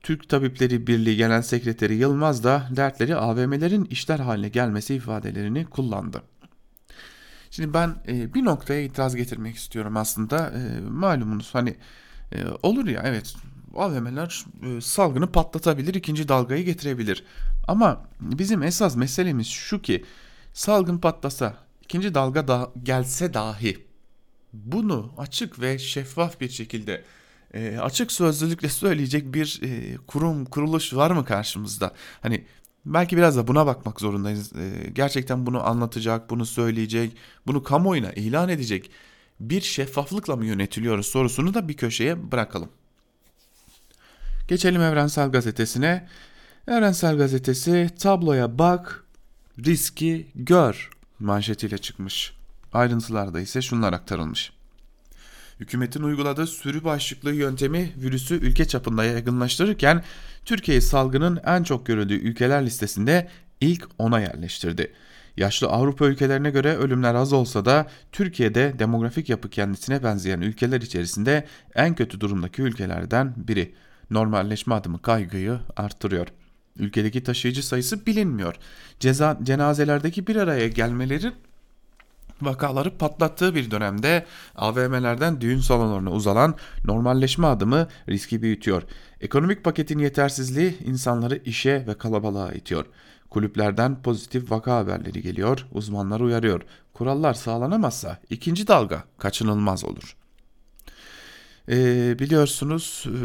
Türk 0.03 0.29
Tabipleri 0.29 0.87
Birliği 0.87 1.17
Genel 1.17 1.43
Sekreteri 1.43 1.95
Yılmaz 1.95 2.45
da 2.45 2.69
dertleri 2.71 3.17
AVM'lerin 3.17 3.85
işler 3.85 4.19
haline 4.19 4.49
gelmesi 4.49 4.95
ifadelerini 4.95 5.65
kullandı. 5.65 6.23
Şimdi 7.51 7.75
ben 7.75 7.95
e, 8.09 8.35
bir 8.35 8.45
noktaya 8.45 8.83
itiraz 8.83 9.17
getirmek 9.17 9.57
istiyorum 9.57 9.97
aslında. 9.97 10.51
E, 10.51 10.81
malumunuz 10.81 11.55
hani 11.55 11.77
e, 12.33 12.45
olur 12.63 12.87
ya 12.87 13.02
evet 13.05 13.37
AVM'ler 13.82 14.45
e, 14.62 14.80
salgını 14.80 15.32
patlatabilir, 15.32 15.95
ikinci 15.95 16.28
dalgayı 16.28 16.65
getirebilir. 16.65 17.25
Ama 17.69 18.06
bizim 18.21 18.62
esas 18.62 18.97
meselemiz 18.97 19.47
şu 19.47 19.82
ki 19.82 20.04
salgın 20.52 20.99
patlasa, 20.99 21.56
ikinci 21.82 22.15
dalga 22.15 22.49
da 22.49 22.71
gelse 22.82 23.34
dahi 23.34 23.86
bunu 24.52 25.12
açık 25.19 25.60
ve 25.60 25.78
şeffaf 25.78 26.41
bir 26.41 26.49
şekilde 26.49 27.04
e, 27.54 27.78
açık 27.78 28.12
sözlülükle 28.12 28.69
söyleyecek 28.69 29.34
bir 29.34 29.60
e, 29.62 29.97
kurum, 30.06 30.45
kuruluş 30.45 30.95
var 30.95 31.10
mı 31.10 31.25
karşımızda? 31.25 31.93
Hani 32.21 32.45
belki 32.84 33.17
biraz 33.17 33.36
da 33.36 33.49
buna 33.49 33.67
bakmak 33.67 34.00
zorundayız. 34.00 34.52
Gerçekten 34.93 35.47
bunu 35.47 35.67
anlatacak, 35.67 36.30
bunu 36.30 36.47
söyleyecek, 36.47 37.17
bunu 37.47 37.62
kamuoyuna 37.62 38.12
ilan 38.12 38.49
edecek 38.49 38.91
bir 39.41 39.60
şeffaflıkla 39.60 40.36
mı 40.36 40.47
yönetiliyoruz 40.47 41.06
sorusunu 41.06 41.54
da 41.54 41.69
bir 41.69 41.75
köşeye 41.75 42.32
bırakalım. 42.32 42.69
Geçelim 44.49 44.82
Evrensel 44.82 45.30
Gazetesi'ne. 45.30 46.06
Evrensel 46.69 47.17
Gazetesi 47.17 47.91
tabloya 47.99 48.59
bak, 48.59 49.04
riski 49.65 50.26
gör 50.35 50.91
manşetiyle 51.19 51.78
çıkmış. 51.78 52.35
Ayrıntılarda 52.73 53.41
ise 53.41 53.63
şunlar 53.63 53.93
aktarılmış. 53.93 54.52
Hükümetin 55.61 56.02
uyguladığı 56.02 56.47
sürü 56.47 56.85
başlıklı 56.85 57.32
yöntemi 57.32 57.93
virüsü 57.97 58.35
ülke 58.35 58.69
çapında 58.69 59.04
yaygınlaştırırken 59.04 60.02
Türkiye'yi 60.45 60.82
salgının 60.82 61.41
en 61.47 61.63
çok 61.63 61.87
görüldüğü 61.87 62.15
ülkeler 62.15 62.67
listesinde 62.67 63.28
ilk 63.61 63.89
ona 63.99 64.21
yerleştirdi. 64.21 64.93
Yaşlı 65.37 65.69
Avrupa 65.69 66.06
ülkelerine 66.06 66.50
göre 66.50 66.76
ölümler 66.76 67.15
az 67.15 67.32
olsa 67.32 67.65
da 67.65 67.87
Türkiye'de 68.13 68.78
demografik 68.78 69.28
yapı 69.28 69.50
kendisine 69.50 70.02
benzeyen 70.02 70.41
ülkeler 70.41 70.80
içerisinde 70.80 71.47
en 71.75 71.95
kötü 71.95 72.21
durumdaki 72.21 72.63
ülkelerden 72.63 73.35
biri. 73.37 73.75
Normalleşme 74.10 74.75
adımı 74.75 75.02
kaygıyı 75.02 75.60
arttırıyor. 75.76 76.26
Ülkedeki 76.78 77.23
taşıyıcı 77.23 77.66
sayısı 77.66 78.06
bilinmiyor. 78.06 78.54
Ceza, 79.00 79.38
cenazelerdeki 79.42 80.26
bir 80.26 80.36
araya 80.36 80.69
gelmeleri 80.69 81.32
vakaları 82.42 82.99
patlattığı 82.99 83.54
bir 83.54 83.71
dönemde 83.71 84.26
AVM'lerden 84.54 85.40
düğün 85.40 85.60
salonlarına 85.60 86.10
uzanan 86.10 86.54
normalleşme 86.84 87.47
adımı 87.47 87.88
riski 88.08 88.42
büyütüyor. 88.42 88.82
Ekonomik 89.21 89.64
paketin 89.64 89.99
yetersizliği 89.99 90.78
insanları 90.84 91.36
işe 91.45 91.84
ve 91.86 91.95
kalabalığa 91.95 92.52
itiyor. 92.52 92.86
Kulüplerden 93.30 94.02
pozitif 94.02 94.50
vaka 94.50 94.76
haberleri 94.76 95.23
geliyor, 95.23 95.66
uzmanlar 95.73 96.21
uyarıyor. 96.21 96.60
Kurallar 96.95 97.34
sağlanamazsa 97.34 98.19
ikinci 98.30 98.66
dalga 98.66 99.04
kaçınılmaz 99.19 99.84
olur. 99.84 100.16
Ee, 101.69 102.19
biliyorsunuz 102.19 103.05
e, 103.07 103.19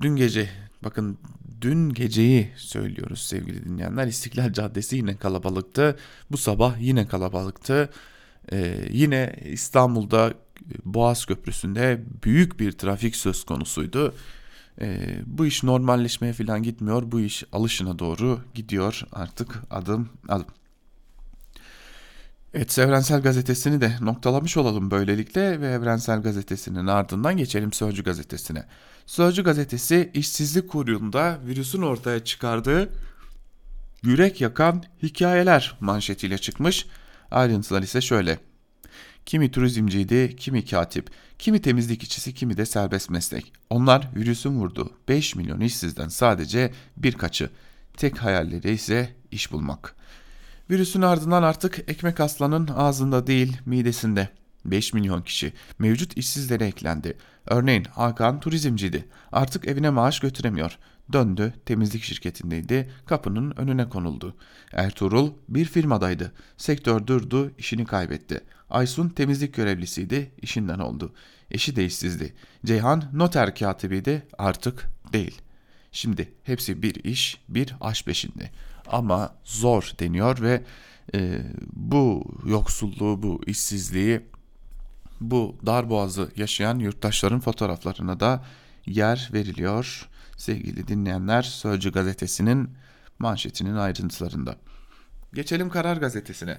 dün 0.00 0.16
gece 0.16 0.48
bakın 0.84 1.18
dün 1.60 1.90
geceyi 1.90 2.50
söylüyoruz 2.56 3.20
sevgili 3.20 3.64
dinleyenler. 3.64 4.06
İstiklal 4.06 4.52
Caddesi 4.52 4.96
yine 4.96 5.16
kalabalıktı. 5.16 5.96
Bu 6.30 6.36
sabah 6.36 6.80
yine 6.80 7.06
kalabalıktı. 7.08 7.90
Ee, 8.52 8.88
yine 8.90 9.36
İstanbul'da 9.44 10.34
Boğaz 10.84 11.24
Köprüsü'nde 11.24 12.02
büyük 12.24 12.60
bir 12.60 12.72
trafik 12.72 13.16
söz 13.16 13.44
konusuydu. 13.44 14.14
Ee, 14.80 14.98
bu 15.26 15.46
iş 15.46 15.62
normalleşmeye 15.62 16.32
falan 16.32 16.62
gitmiyor. 16.62 17.02
Bu 17.12 17.20
iş 17.20 17.44
alışına 17.52 17.98
doğru 17.98 18.40
gidiyor 18.54 19.02
artık 19.12 19.62
adım 19.70 20.08
adım. 20.28 20.46
Evet 22.56 22.78
Evrensel 22.78 23.22
Gazetesi'ni 23.22 23.80
de 23.80 23.92
noktalamış 24.00 24.56
olalım 24.56 24.90
böylelikle 24.90 25.60
ve 25.60 25.66
Evrensel 25.68 26.22
Gazetesi'nin 26.22 26.86
ardından 26.86 27.36
geçelim 27.36 27.72
Sözcü 27.72 28.04
Gazetesi'ne. 28.04 28.66
Sözcü 29.06 29.44
Gazetesi 29.44 30.10
işsizlik 30.14 30.70
kuyruğunda 30.70 31.38
virüsün 31.46 31.82
ortaya 31.82 32.24
çıkardığı 32.24 32.88
yürek 34.02 34.40
yakan 34.40 34.84
hikayeler 35.02 35.76
manşetiyle 35.80 36.38
çıkmış. 36.38 36.86
Ayrıntılar 37.30 37.82
ise 37.82 38.00
şöyle. 38.00 38.38
Kimi 39.26 39.50
turizmciydi, 39.50 40.36
kimi 40.36 40.64
katip, 40.64 41.10
kimi 41.38 41.62
temizlik 41.62 42.02
işçisi, 42.02 42.34
kimi 42.34 42.56
de 42.56 42.66
serbest 42.66 43.10
meslek. 43.10 43.52
Onlar 43.70 44.08
virüsün 44.16 44.50
vurduğu 44.50 44.90
5 45.08 45.34
milyon 45.34 45.60
işsizden 45.60 46.08
sadece 46.08 46.72
birkaçı. 46.96 47.50
Tek 47.96 48.18
hayalleri 48.18 48.70
ise 48.72 49.14
iş 49.30 49.52
bulmak. 49.52 49.94
Virüsün 50.70 51.02
ardından 51.02 51.42
artık 51.42 51.78
ekmek 51.88 52.20
aslanın 52.20 52.68
ağzında 52.68 53.26
değil 53.26 53.56
midesinde. 53.66 54.28
5 54.64 54.92
milyon 54.92 55.22
kişi 55.22 55.52
mevcut 55.78 56.16
işsizlere 56.16 56.66
eklendi. 56.66 57.16
Örneğin 57.46 57.84
Hakan 57.84 58.40
turizmciydi. 58.40 59.08
Artık 59.32 59.68
evine 59.68 59.90
maaş 59.90 60.20
götüremiyor. 60.20 60.78
Döndü 61.12 61.54
temizlik 61.66 62.02
şirketindeydi. 62.02 62.90
Kapının 63.06 63.50
önüne 63.56 63.88
konuldu. 63.88 64.36
Ertuğrul 64.72 65.30
bir 65.48 65.64
firmadaydı. 65.64 66.32
Sektör 66.56 67.06
durdu 67.06 67.52
işini 67.58 67.84
kaybetti. 67.84 68.40
Aysun 68.70 69.08
temizlik 69.08 69.54
görevlisiydi 69.54 70.30
işinden 70.42 70.78
oldu. 70.78 71.14
Eşi 71.50 71.76
de 71.76 71.84
işsizdi. 71.84 72.34
Ceyhan 72.64 73.04
noter 73.12 73.54
katibiydi 73.54 74.22
artık 74.38 74.86
değil. 75.12 75.40
Şimdi 75.92 76.32
hepsi 76.42 76.82
bir 76.82 76.94
iş 77.04 77.40
bir 77.48 77.74
aş 77.80 78.04
peşinde 78.04 78.50
ama 78.86 79.34
zor 79.44 79.92
deniyor 80.00 80.42
ve 80.42 80.62
e, 81.14 81.42
bu 81.72 82.24
yoksulluğu, 82.46 83.22
bu 83.22 83.40
işsizliği 83.46 84.20
bu 85.20 85.56
darboğazı 85.66 86.30
yaşayan 86.36 86.78
yurttaşların 86.78 87.40
fotoğraflarına 87.40 88.20
da 88.20 88.44
yer 88.86 89.30
veriliyor. 89.32 90.08
Sevgili 90.36 90.88
dinleyenler 90.88 91.42
Sözcü 91.42 91.92
gazetesinin 91.92 92.70
manşetinin 93.18 93.76
ayrıntılarında. 93.76 94.56
Geçelim 95.34 95.70
Karar 95.70 95.96
Gazetesi'ne. 95.96 96.58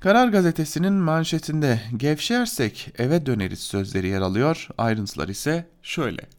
Karar 0.00 0.28
Gazetesi'nin 0.28 0.92
manşetinde 0.92 1.80
gevşersek 1.96 2.92
eve 2.98 3.26
döneriz 3.26 3.60
sözleri 3.60 4.08
yer 4.08 4.20
alıyor. 4.20 4.68
Ayrıntılar 4.78 5.28
ise 5.28 5.66
şöyle. 5.82 6.35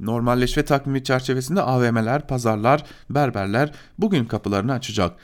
Normalleşme 0.00 0.64
takvimi 0.64 1.04
çerçevesinde 1.04 1.62
AVM'ler, 1.62 2.26
pazarlar, 2.26 2.84
berberler 3.10 3.72
bugün 3.98 4.24
kapılarını 4.24 4.72
açacak. 4.72 5.16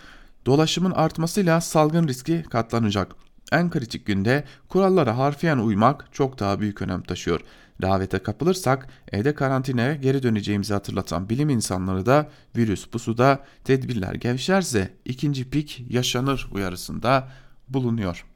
Dolaşımın 0.46 0.90
artmasıyla 0.90 1.61
salgın 1.61 2.09
riski 2.09 2.42
katlanacak. 2.42 3.12
En 3.52 3.70
kritik 3.70 4.06
günde 4.06 4.44
kurallara 4.68 5.18
harfiyen 5.18 5.59
uymak 5.59 6.09
çok 6.12 6.38
daha 6.38 6.61
büyük 6.61 6.83
önem 6.83 7.02
taşıyor. 7.02 7.40
Davete 7.83 8.18
kapılırsak 8.18 8.88
evde 9.12 9.35
karantinaya 9.35 9.94
geri 9.94 10.22
döneceğimizi 10.22 10.72
hatırlatan 10.72 11.28
bilim 11.28 11.50
insanları 11.50 12.06
da 12.06 12.28
virüs 12.56 12.87
pusuda 12.87 13.44
tedbirler 13.64 14.14
gevşerse 14.14 14.94
ikinci 15.04 15.50
pik 15.50 15.85
yaşanır 15.90 16.48
uyarısında 16.52 17.28
bulunuyor. 17.68 18.26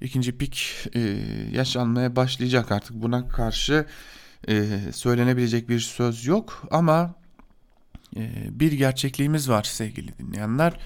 İkinci 0.00 0.38
pik 0.38 0.86
e, 0.94 1.00
yaşanmaya 1.52 2.16
başlayacak 2.16 2.72
artık 2.72 3.02
buna 3.02 3.28
karşı 3.28 3.86
e, 4.48 4.78
söylenebilecek 4.92 5.68
bir 5.68 5.80
söz 5.80 6.26
yok 6.26 6.68
ama 6.70 7.14
e, 8.16 8.30
bir 8.50 8.72
gerçekliğimiz 8.72 9.48
var 9.48 9.62
sevgili 9.62 10.18
dinleyenler. 10.18 10.78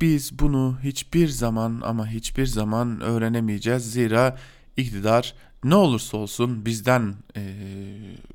Biz 0.00 0.38
bunu 0.38 0.78
hiçbir 0.82 1.28
zaman 1.28 1.80
ama 1.84 2.06
hiçbir 2.06 2.46
zaman 2.46 3.00
öğrenemeyeceğiz. 3.00 3.92
Zira 3.92 4.36
iktidar 4.76 5.34
ne 5.64 5.74
olursa 5.74 6.16
olsun 6.16 6.66
bizden 6.66 7.14
e, 7.36 7.42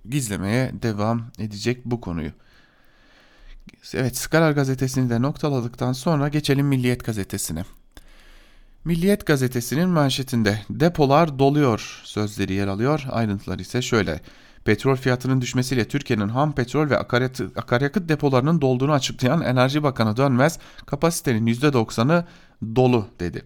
gizlemeye 0.09 0.71
devam 0.81 1.23
edecek 1.39 1.85
bu 1.85 2.01
konuyu. 2.01 2.31
Evet 3.93 4.17
Skalar 4.17 4.51
gazetesini 4.51 5.09
de 5.09 5.21
noktaladıktan 5.21 5.93
sonra 5.93 6.27
geçelim 6.27 6.67
Milliyet 6.67 7.05
gazetesine. 7.05 7.63
Milliyet 8.85 9.25
gazetesinin 9.25 9.89
manşetinde 9.89 10.61
depolar 10.69 11.39
doluyor 11.39 12.01
sözleri 12.03 12.53
yer 12.53 12.67
alıyor. 12.67 13.05
Ayrıntılar 13.09 13.59
ise 13.59 13.81
şöyle. 13.81 14.21
Petrol 14.67 14.95
fiyatının 14.95 15.41
düşmesiyle 15.41 15.87
Türkiye'nin 15.87 16.27
ham 16.29 16.55
petrol 16.55 16.89
ve 16.89 16.97
akaryakıt, 17.55 18.09
depolarının 18.09 18.61
dolduğunu 18.61 18.91
açıklayan 18.91 19.41
Enerji 19.41 19.83
Bakanı 19.83 20.17
Dönmez 20.17 20.59
kapasitenin 20.85 21.47
%90'ı 21.47 22.25
dolu 22.75 23.07
dedi. 23.19 23.43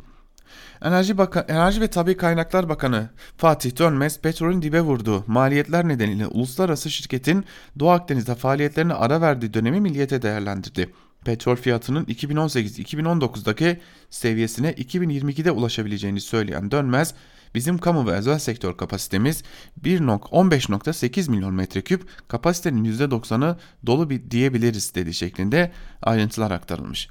Enerji, 0.82 1.18
Bakan, 1.18 1.46
Enerji 1.48 1.82
ve 1.82 1.88
Tabi 1.88 2.18
Kaynaklar 2.18 2.70
Bakanı 2.70 3.10
Fatih 3.38 3.78
Dönmez 3.78 4.22
petrolün 4.22 4.62
dibe 4.62 4.82
vurduğu 4.82 5.24
maliyetler 5.28 5.88
nedeniyle 5.88 6.28
uluslararası 6.28 6.90
şirketin 6.90 7.46
Doğu 7.80 7.90
Akdeniz'de 7.90 8.36
faaliyetlerine 8.36 8.94
ara 8.94 9.22
verdiği 9.22 9.54
dönemi 9.54 9.82
milliyete 9.82 10.22
değerlendirdi. 10.22 10.90
Petrol 11.26 11.56
fiyatının 11.56 12.06
2018-2019'daki 12.06 13.80
seviyesine 14.10 14.72
2022'de 14.72 15.52
ulaşabileceğini 15.52 16.22
söyleyen 16.22 16.72
Dönmez, 16.72 17.14
bizim 17.56 17.78
kamu 17.78 18.08
ve 18.08 18.12
özel 18.12 18.40
sektör 18.40 18.78
kapasitemiz 18.78 19.44
15.8 19.84 21.30
milyon 21.30 21.54
metreküp 21.54 22.08
kapasitenin 22.28 22.98
%90'ı 22.98 23.58
dolu 23.86 24.10
bir 24.10 24.32
diyebiliriz 24.32 24.96
dedi 24.96 25.14
şeklinde 25.14 25.72
ayrıntılar 26.02 26.52
aktarılmış. 26.52 27.10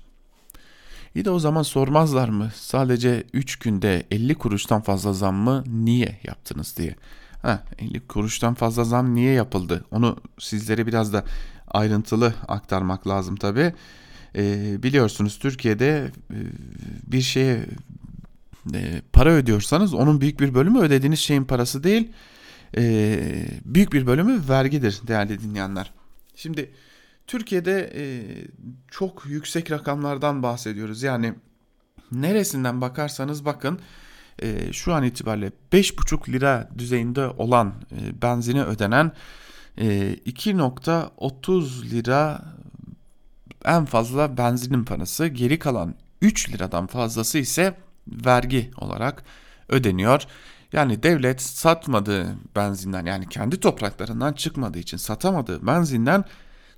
İyi 1.14 1.24
de 1.24 1.30
o 1.30 1.38
zaman 1.38 1.62
sormazlar 1.62 2.28
mı 2.28 2.50
sadece 2.54 3.24
3 3.32 3.56
günde 3.56 4.06
50 4.10 4.34
kuruştan 4.34 4.80
fazla 4.80 5.12
zam 5.12 5.34
mı 5.34 5.64
niye 5.66 6.20
yaptınız 6.24 6.76
diye. 6.76 6.96
Ha, 7.42 7.64
50 7.78 8.06
kuruştan 8.06 8.54
fazla 8.54 8.84
zam 8.84 9.14
niye 9.14 9.32
yapıldı 9.32 9.84
onu 9.90 10.16
sizlere 10.38 10.86
biraz 10.86 11.12
da 11.12 11.24
ayrıntılı 11.68 12.34
aktarmak 12.48 13.08
lazım 13.08 13.36
tabi. 13.36 13.74
E, 14.36 14.74
biliyorsunuz 14.82 15.38
Türkiye'de 15.38 16.10
e, 16.30 16.38
bir 17.06 17.20
şeye 17.20 17.66
e, 18.74 19.02
para 19.12 19.30
ödüyorsanız 19.30 19.94
onun 19.94 20.20
büyük 20.20 20.40
bir 20.40 20.54
bölümü 20.54 20.78
ödediğiniz 20.78 21.18
şeyin 21.18 21.44
parası 21.44 21.84
değil 21.84 22.12
e, 22.76 23.20
büyük 23.64 23.92
bir 23.92 24.06
bölümü 24.06 24.48
vergidir 24.48 25.00
değerli 25.06 25.40
dinleyenler. 25.40 25.92
Şimdi 26.34 26.70
Türkiye'de 27.26 27.92
e, 27.94 28.04
çok 28.90 29.26
yüksek 29.26 29.70
rakamlardan 29.70 30.42
bahsediyoruz. 30.42 31.02
Yani 31.02 31.34
neresinden 32.12 32.80
bakarsanız 32.80 33.44
bakın 33.44 33.80
e, 34.42 34.72
şu 34.72 34.94
an 34.94 35.04
itibariyle 35.04 35.52
5,5 35.72 36.32
lira 36.32 36.68
düzeyinde 36.78 37.26
olan 37.26 37.74
e, 37.92 38.22
benzine 38.22 38.62
ödenen 38.62 39.12
e, 39.78 39.86
2.30 40.14 41.90
lira 41.90 42.42
en 43.64 43.84
fazla 43.84 44.36
benzinin 44.36 44.84
parası. 44.84 45.26
Geri 45.26 45.58
kalan 45.58 45.94
3 46.22 46.52
liradan 46.52 46.86
fazlası 46.86 47.38
ise 47.38 47.76
vergi 48.08 48.70
olarak 48.76 49.24
ödeniyor. 49.68 50.22
Yani 50.72 51.02
devlet 51.02 51.42
satmadığı 51.42 52.36
benzinden 52.56 53.06
yani 53.06 53.28
kendi 53.28 53.60
topraklarından 53.60 54.32
çıkmadığı 54.32 54.78
için 54.78 54.96
satamadığı 54.96 55.66
benzinden 55.66 56.24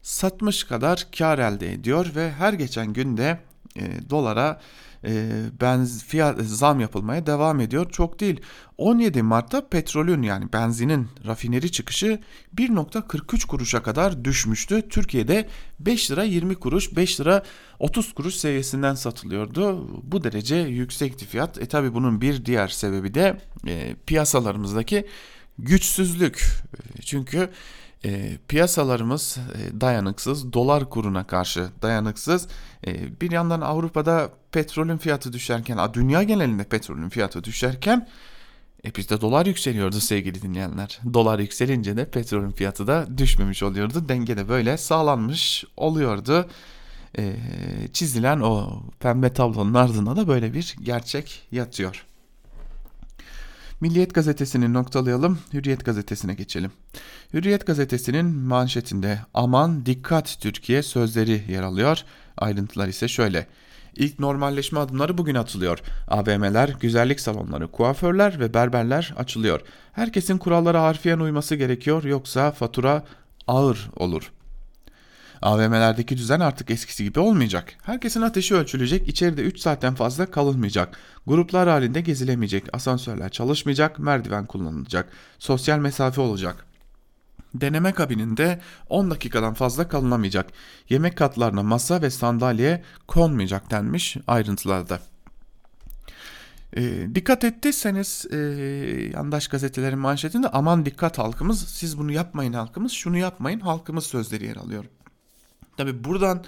satmış 0.02 0.64
kadar 0.64 1.06
kar 1.18 1.38
elde 1.38 1.72
ediyor 1.72 2.06
ve 2.14 2.32
her 2.32 2.52
geçen 2.52 2.92
günde 2.92 3.38
e, 3.76 4.10
dolara 4.10 4.60
e, 5.04 5.30
benz 5.60 6.04
fiyat 6.04 6.40
zam 6.40 6.80
yapılmaya 6.80 7.26
devam 7.26 7.60
ediyor. 7.60 7.90
Çok 7.90 8.20
değil. 8.20 8.40
17 8.78 9.22
Mart'ta 9.22 9.68
petrolün 9.68 10.22
yani 10.22 10.52
benzinin 10.52 11.08
rafineri 11.26 11.72
çıkışı 11.72 12.20
1.43 12.56 13.46
kuruşa 13.46 13.82
kadar 13.82 14.24
düşmüştü. 14.24 14.88
Türkiye'de 14.88 15.48
5 15.80 16.10
lira 16.10 16.24
20 16.24 16.54
kuruş, 16.54 16.96
5 16.96 17.20
lira 17.20 17.42
30 17.78 18.14
kuruş 18.14 18.34
seviyesinden 18.34 18.94
satılıyordu. 18.94 19.88
Bu 20.02 20.24
derece 20.24 20.56
yüksekti 20.56 21.26
fiyat. 21.26 21.58
E 21.58 21.66
tabi 21.66 21.94
bunun 21.94 22.20
bir 22.20 22.44
diğer 22.44 22.68
sebebi 22.68 23.14
de 23.14 23.40
e, 23.66 23.96
piyasalarımızdaki 24.06 25.06
güçsüzlük. 25.58 26.44
E, 26.98 27.02
çünkü 27.02 27.50
e, 28.04 28.38
piyasalarımız 28.48 29.38
e, 29.38 29.80
dayanıksız, 29.80 30.52
dolar 30.52 30.90
kuruna 30.90 31.26
karşı 31.26 31.68
dayanıksız. 31.82 32.48
E, 32.86 33.20
bir 33.20 33.30
yandan 33.30 33.60
Avrupa'da 33.60 34.30
petrolün 34.52 34.98
fiyatı 34.98 35.32
düşerken, 35.32 35.78
dünya 35.92 36.22
genelinde 36.22 36.64
petrolün 36.64 37.08
fiyatı 37.08 37.44
düşerken 37.44 38.08
e 38.84 38.94
bizde 38.94 39.20
dolar 39.20 39.46
yükseliyordu 39.46 40.00
sevgili 40.00 40.42
dinleyenler. 40.42 41.00
Dolar 41.14 41.38
yükselince 41.38 41.96
de 41.96 42.10
petrolün 42.10 42.50
fiyatı 42.50 42.86
da 42.86 43.18
düşmemiş 43.18 43.62
oluyordu. 43.62 44.08
Denge 44.08 44.36
de 44.36 44.48
böyle 44.48 44.76
sağlanmış 44.76 45.64
oluyordu. 45.76 46.48
E, 47.18 47.36
çizilen 47.92 48.40
o 48.40 48.82
pembe 49.00 49.32
tablonun 49.32 49.74
ardına 49.74 50.16
da 50.16 50.28
böyle 50.28 50.54
bir 50.54 50.76
gerçek 50.82 51.48
yatıyor. 51.52 52.06
Milliyet 53.82 54.14
gazetesini 54.14 54.72
noktalayalım, 54.72 55.38
Hürriyet 55.52 55.84
gazetesine 55.84 56.34
geçelim. 56.34 56.70
Hürriyet 57.34 57.66
gazetesinin 57.66 58.26
manşetinde 58.26 59.18
aman 59.34 59.86
dikkat 59.86 60.36
Türkiye 60.40 60.82
sözleri 60.82 61.42
yer 61.48 61.62
alıyor. 61.62 61.98
Ayrıntılar 62.36 62.88
ise 62.88 63.08
şöyle. 63.08 63.46
İlk 63.96 64.18
normalleşme 64.18 64.80
adımları 64.80 65.18
bugün 65.18 65.34
atılıyor. 65.34 65.78
AVM'ler, 66.08 66.68
güzellik 66.80 67.20
salonları, 67.20 67.70
kuaförler 67.70 68.40
ve 68.40 68.54
berberler 68.54 69.14
açılıyor. 69.16 69.60
Herkesin 69.92 70.38
kurallara 70.38 70.82
harfiyen 70.82 71.18
uyması 71.18 71.54
gerekiyor 71.54 72.04
yoksa 72.04 72.50
fatura 72.50 73.04
ağır 73.46 73.90
olur. 73.96 74.32
AVM'lerdeki 75.42 76.16
düzen 76.16 76.40
artık 76.40 76.70
eskisi 76.70 77.04
gibi 77.04 77.20
olmayacak. 77.20 77.74
Herkesin 77.82 78.22
ateşi 78.22 78.54
ölçülecek, 78.54 79.08
içeride 79.08 79.42
3 79.42 79.60
saatten 79.60 79.94
fazla 79.94 80.26
kalınmayacak. 80.26 80.98
Gruplar 81.26 81.68
halinde 81.68 82.00
gezilemeyecek, 82.00 82.64
asansörler 82.72 83.28
çalışmayacak, 83.28 83.98
merdiven 83.98 84.46
kullanılacak, 84.46 85.08
sosyal 85.38 85.78
mesafe 85.78 86.20
olacak. 86.20 86.66
Deneme 87.54 87.92
kabininde 87.92 88.60
10 88.88 89.10
dakikadan 89.10 89.54
fazla 89.54 89.88
kalınamayacak. 89.88 90.46
Yemek 90.88 91.16
katlarına 91.16 91.62
masa 91.62 92.02
ve 92.02 92.10
sandalye 92.10 92.82
konmayacak 93.06 93.70
denmiş 93.70 94.16
ayrıntılarda. 94.26 95.00
E, 96.76 97.14
dikkat 97.14 97.44
ettiyseniz 97.44 98.26
e, 98.30 98.36
yandaş 99.14 99.48
gazetelerin 99.48 99.98
manşetinde 99.98 100.48
aman 100.48 100.86
dikkat 100.86 101.18
halkımız 101.18 101.68
siz 101.68 101.98
bunu 101.98 102.12
yapmayın 102.12 102.52
halkımız 102.52 102.92
şunu 102.92 103.16
yapmayın 103.16 103.60
halkımız 103.60 104.06
sözleri 104.06 104.46
yer 104.46 104.56
alıyor. 104.56 104.84
Tabi 105.76 106.04
buradan 106.04 106.44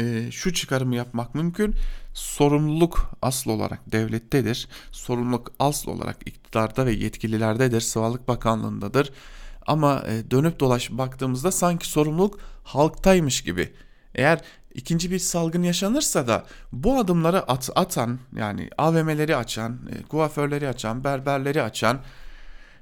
e, 0.00 0.30
şu 0.30 0.52
çıkarımı 0.52 0.94
yapmak 0.96 1.34
mümkün. 1.34 1.74
Sorumluluk 2.14 3.10
asıl 3.22 3.50
olarak 3.50 3.92
devlettedir. 3.92 4.68
Sorumluluk 4.92 5.52
asıl 5.58 5.90
olarak 5.90 6.16
iktidarda 6.26 6.86
ve 6.86 6.92
yetkililerdedir. 6.92 7.80
Sağlık 7.80 8.28
Bakanlığındadır. 8.28 9.12
Ama 9.66 10.04
e, 10.08 10.30
dönüp 10.30 10.60
dolaş 10.60 10.90
baktığımızda 10.90 11.52
sanki 11.52 11.88
sorumluluk 11.88 12.38
halktaymış 12.64 13.42
gibi. 13.42 13.72
Eğer 14.14 14.40
ikinci 14.74 15.10
bir 15.10 15.18
salgın 15.18 15.62
yaşanırsa 15.62 16.26
da 16.26 16.44
bu 16.72 16.98
adımları 16.98 17.50
at, 17.50 17.70
atan 17.74 18.18
yani 18.36 18.70
AVM'leri 18.78 19.36
açan, 19.36 19.78
e, 19.92 20.02
kuaförleri 20.02 20.68
açan, 20.68 21.04
berberleri 21.04 21.62
açan 21.62 22.00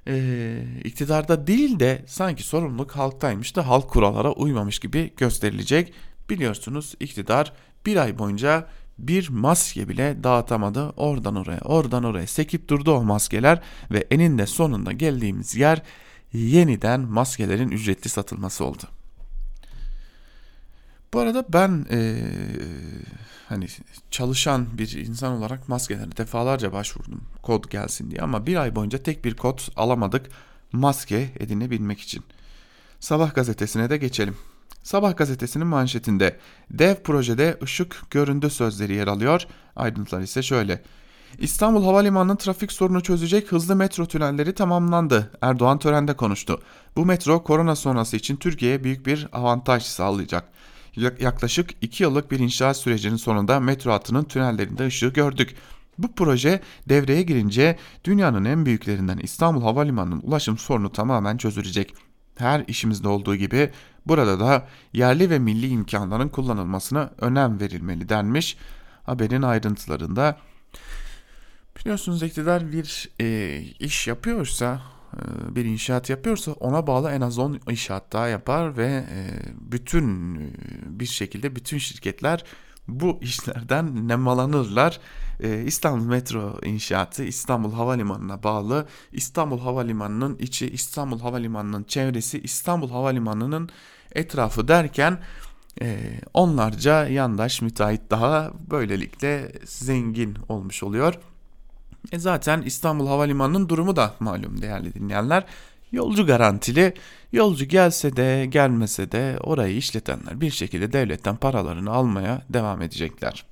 e, 0.06 0.64
iktidarda 0.84 1.46
değil 1.46 1.80
de 1.80 2.04
sanki 2.06 2.42
sorumluluk 2.42 2.90
halktaymış 2.92 3.56
da 3.56 3.68
halk 3.68 3.90
kurallara 3.90 4.32
uymamış 4.32 4.78
gibi 4.78 5.12
gösterilecek. 5.16 5.92
Biliyorsunuz 6.30 6.94
iktidar 7.00 7.52
bir 7.86 7.96
ay 7.96 8.18
boyunca 8.18 8.68
bir 8.98 9.28
maske 9.28 9.88
bile 9.88 10.24
dağıtamadı. 10.24 10.90
Oradan 10.90 11.36
oraya, 11.36 11.60
oradan 11.60 12.04
oraya 12.04 12.26
sekip 12.26 12.68
durdu 12.68 12.92
o 12.92 13.04
maskeler 13.04 13.60
ve 13.90 14.06
eninde 14.10 14.46
sonunda 14.46 14.92
geldiğimiz 14.92 15.56
yer 15.56 15.82
yeniden 16.32 17.00
maskelerin 17.00 17.68
ücretli 17.68 18.08
satılması 18.08 18.64
oldu. 18.64 18.82
Bu 21.14 21.20
arada 21.20 21.44
ben 21.48 21.86
e, 21.90 22.14
hani 23.48 23.66
çalışan 24.10 24.78
bir 24.78 24.92
insan 24.92 25.32
olarak 25.32 25.68
maskelere 25.68 26.16
defalarca 26.16 26.72
başvurdum 26.72 27.20
kod 27.42 27.70
gelsin 27.70 28.10
diye 28.10 28.20
ama 28.20 28.46
bir 28.46 28.56
ay 28.56 28.76
boyunca 28.76 29.02
tek 29.02 29.24
bir 29.24 29.36
kod 29.36 29.58
alamadık 29.76 30.26
maske 30.72 31.30
edinebilmek 31.40 32.00
için. 32.00 32.24
Sabah 33.00 33.34
gazetesine 33.34 33.90
de 33.90 33.96
geçelim. 33.96 34.36
Sabah 34.82 35.16
gazetesinin 35.16 35.66
manşetinde 35.66 36.36
dev 36.70 36.94
projede 36.94 37.58
ışık 37.62 38.10
göründü 38.10 38.50
sözleri 38.50 38.94
yer 38.94 39.06
alıyor. 39.06 39.42
Ayrıntılar 39.76 40.20
ise 40.20 40.42
şöyle. 40.42 40.82
İstanbul 41.38 41.84
Havalimanı'nın 41.84 42.36
trafik 42.36 42.72
sorunu 42.72 43.02
çözecek 43.02 43.52
hızlı 43.52 43.76
metro 43.76 44.06
tünelleri 44.06 44.54
tamamlandı. 44.54 45.30
Erdoğan 45.40 45.78
törende 45.78 46.16
konuştu. 46.16 46.62
Bu 46.96 47.06
metro 47.06 47.42
korona 47.42 47.76
sonrası 47.76 48.16
için 48.16 48.36
Türkiye'ye 48.36 48.84
büyük 48.84 49.06
bir 49.06 49.28
avantaj 49.32 49.82
sağlayacak. 49.82 50.44
Yaklaşık 50.96 51.70
2 51.80 52.02
yıllık 52.02 52.30
bir 52.30 52.38
inşaat 52.38 52.76
sürecinin 52.76 53.16
sonunda 53.16 53.60
metro 53.60 53.92
hattının 53.92 54.24
tünellerinde 54.24 54.86
ışığı 54.86 55.08
gördük. 55.08 55.56
Bu 55.98 56.14
proje 56.14 56.60
devreye 56.88 57.22
girince 57.22 57.78
dünyanın 58.04 58.44
en 58.44 58.66
büyüklerinden 58.66 59.18
İstanbul 59.18 59.62
Havalimanı'nın 59.62 60.20
ulaşım 60.20 60.58
sorunu 60.58 60.92
tamamen 60.92 61.36
çözülecek. 61.36 61.94
Her 62.36 62.64
işimizde 62.66 63.08
olduğu 63.08 63.36
gibi 63.36 63.70
burada 64.06 64.40
da 64.40 64.68
yerli 64.92 65.30
ve 65.30 65.38
milli 65.38 65.68
imkanların 65.68 66.28
kullanılmasına 66.28 67.10
önem 67.18 67.60
verilmeli 67.60 68.08
denmiş. 68.08 68.56
Haberin 69.02 69.42
ayrıntılarında 69.42 70.38
biliyorsunuz 71.76 72.22
iktidar 72.22 72.72
bir 72.72 73.10
e, 73.20 73.58
iş 73.80 74.08
yapıyorsa 74.08 74.82
bir 75.50 75.64
inşaat 75.64 76.10
yapıyorsa 76.10 76.52
ona 76.52 76.86
bağlı 76.86 77.10
en 77.10 77.20
az 77.20 77.38
10 77.38 77.60
inşaat 77.70 78.12
daha 78.12 78.28
yapar 78.28 78.76
ve 78.76 78.86
e, 78.86 79.28
bütün 79.60 80.34
e, 80.34 80.50
bir 80.86 81.06
şekilde 81.06 81.56
bütün 81.56 81.78
şirketler 81.78 82.44
bu 82.88 83.18
işlerden 83.22 84.08
nemalanırlar. 84.08 85.00
İstanbul 85.64 86.06
Metro 86.06 86.58
inşaatı 86.64 87.24
İstanbul 87.24 87.72
Havalimanı'na 87.72 88.42
bağlı. 88.42 88.86
İstanbul 89.12 89.60
Havalimanı'nın 89.60 90.38
içi, 90.38 90.70
İstanbul 90.70 91.20
Havalimanı'nın 91.20 91.84
çevresi, 91.84 92.40
İstanbul 92.40 92.90
Havalimanı'nın 92.90 93.68
etrafı 94.12 94.68
derken 94.68 95.18
onlarca 96.34 97.06
yandaş 97.08 97.62
müteahhit 97.62 98.10
daha 98.10 98.52
böylelikle 98.70 99.52
zengin 99.64 100.36
olmuş 100.48 100.82
oluyor. 100.82 101.18
E 102.12 102.18
zaten 102.18 102.62
İstanbul 102.62 103.06
Havalimanı'nın 103.06 103.68
durumu 103.68 103.96
da 103.96 104.14
malum 104.20 104.62
değerli 104.62 104.94
dinleyenler. 104.94 105.44
Yolcu 105.92 106.26
garantili, 106.26 106.94
yolcu 107.32 107.64
gelse 107.64 108.16
de 108.16 108.46
gelmese 108.46 109.12
de 109.12 109.38
orayı 109.40 109.76
işletenler 109.76 110.40
bir 110.40 110.50
şekilde 110.50 110.92
devletten 110.92 111.36
paralarını 111.36 111.90
almaya 111.90 112.42
devam 112.48 112.82
edecekler. 112.82 113.44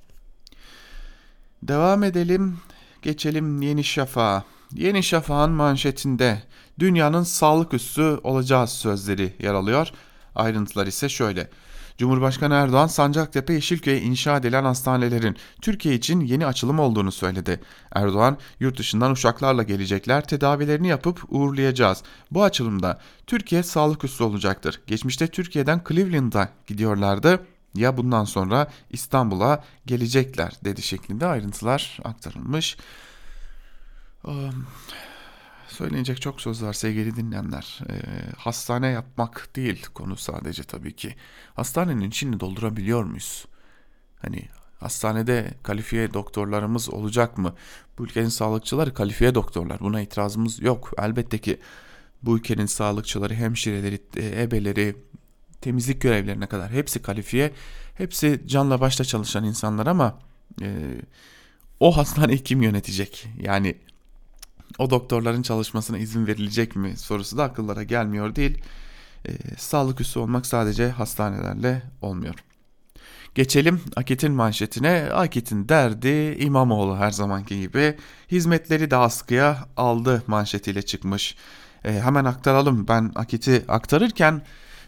Devam 1.63 2.03
edelim, 2.03 2.57
geçelim 3.01 3.61
Yeni 3.61 3.83
Şafak'a. 3.83 4.43
Yeni 4.73 5.03
Şafak'ın 5.03 5.51
manşetinde 5.51 6.43
dünyanın 6.79 7.23
sağlık 7.23 7.73
üssü 7.73 8.19
olacağız 8.23 8.69
sözleri 8.69 9.33
yer 9.39 9.53
alıyor. 9.53 9.87
Ayrıntılar 10.35 10.87
ise 10.87 11.09
şöyle. 11.09 11.49
Cumhurbaşkanı 11.97 12.53
Erdoğan 12.53 12.87
Sancaktepe 12.87 13.53
Yeşilköy'e 13.53 14.01
inşa 14.01 14.37
edilen 14.37 14.63
hastanelerin 14.63 15.37
Türkiye 15.61 15.95
için 15.95 16.19
yeni 16.19 16.45
açılım 16.45 16.79
olduğunu 16.79 17.11
söyledi. 17.11 17.59
Erdoğan 17.91 18.37
yurt 18.59 18.79
dışından 18.79 19.11
uçaklarla 19.11 19.63
gelecekler 19.63 20.27
tedavilerini 20.27 20.87
yapıp 20.87 21.23
uğurlayacağız. 21.29 22.03
Bu 22.31 22.43
açılımda 22.43 22.99
Türkiye 23.27 23.63
sağlık 23.63 24.03
üssü 24.03 24.23
olacaktır. 24.23 24.81
Geçmişte 24.87 25.27
Türkiye'den 25.27 25.81
Cleveland'a 25.89 26.49
gidiyorlardı 26.67 27.39
ya 27.75 27.97
bundan 27.97 28.23
sonra 28.23 28.67
İstanbul'a 28.89 29.63
gelecekler 29.85 30.53
dedi 30.63 30.81
şeklinde 30.81 31.25
ayrıntılar 31.25 31.99
aktarılmış. 32.03 32.77
Um, 34.23 34.67
Söyleyecek 35.71 36.21
çok 36.21 36.41
söz 36.41 36.63
var 36.63 36.73
sevgili 36.73 37.15
dinleyenler. 37.15 37.79
E, 37.89 37.95
hastane 38.37 38.87
yapmak 38.87 39.55
değil 39.55 39.85
konu 39.93 40.17
sadece 40.17 40.63
tabii 40.63 40.95
ki. 40.95 41.15
Hastanenin 41.53 42.09
içini 42.09 42.39
doldurabiliyor 42.39 43.03
muyuz? 43.03 43.45
Hani 44.21 44.47
hastanede 44.79 45.53
kalifiye 45.63 46.13
doktorlarımız 46.13 46.89
olacak 46.89 47.37
mı? 47.37 47.55
Bu 47.97 48.03
ülkenin 48.03 48.29
sağlıkçıları 48.29 48.93
kalifiye 48.93 49.35
doktorlar. 49.35 49.79
Buna 49.79 50.01
itirazımız 50.01 50.61
yok. 50.61 50.93
Elbette 50.97 51.37
ki 51.37 51.59
bu 52.23 52.37
ülkenin 52.37 52.65
sağlıkçıları, 52.65 53.33
hemşireleri, 53.33 54.01
e, 54.15 54.41
ebeleri, 54.41 54.95
temizlik 55.61 56.01
görevlerine 56.01 56.47
kadar 56.47 56.71
hepsi 56.71 57.01
kalifiye. 57.01 57.53
Hepsi 57.97 58.41
canla 58.45 58.81
başla 58.81 59.05
çalışan 59.05 59.43
insanlar 59.43 59.87
ama 59.87 60.19
e, 60.61 60.97
o 61.79 61.97
hastaneyi 61.97 62.43
kim 62.43 62.61
yönetecek? 62.61 63.27
Yani 63.39 63.75
o 64.79 64.89
doktorların 64.89 65.41
çalışmasına 65.41 65.97
izin 65.97 66.27
verilecek 66.27 66.75
mi 66.75 66.97
sorusu 66.97 67.37
da 67.37 67.43
akıllara 67.43 67.83
gelmiyor 67.83 68.35
değil. 68.35 68.57
E, 69.27 69.31
sağlık 69.57 70.01
üssü 70.01 70.19
olmak 70.19 70.45
sadece 70.45 70.89
hastanelerle 70.89 71.83
olmuyor. 72.01 72.35
Geçelim 73.35 73.81
Akit'in 73.95 74.31
manşetine. 74.31 75.09
Akit'in 75.13 75.69
derdi 75.69 76.37
İmamoğlu 76.39 76.97
her 76.97 77.11
zamanki 77.11 77.59
gibi. 77.59 77.97
Hizmetleri 78.31 78.91
de 78.91 78.95
askıya 78.95 79.67
aldı 79.77 80.23
manşetiyle 80.27 80.81
çıkmış. 80.81 81.35
E, 81.85 81.91
hemen 81.91 82.25
aktaralım. 82.25 82.87
Ben 82.87 83.11
Akit'i 83.15 83.65
aktarırken 83.67 84.41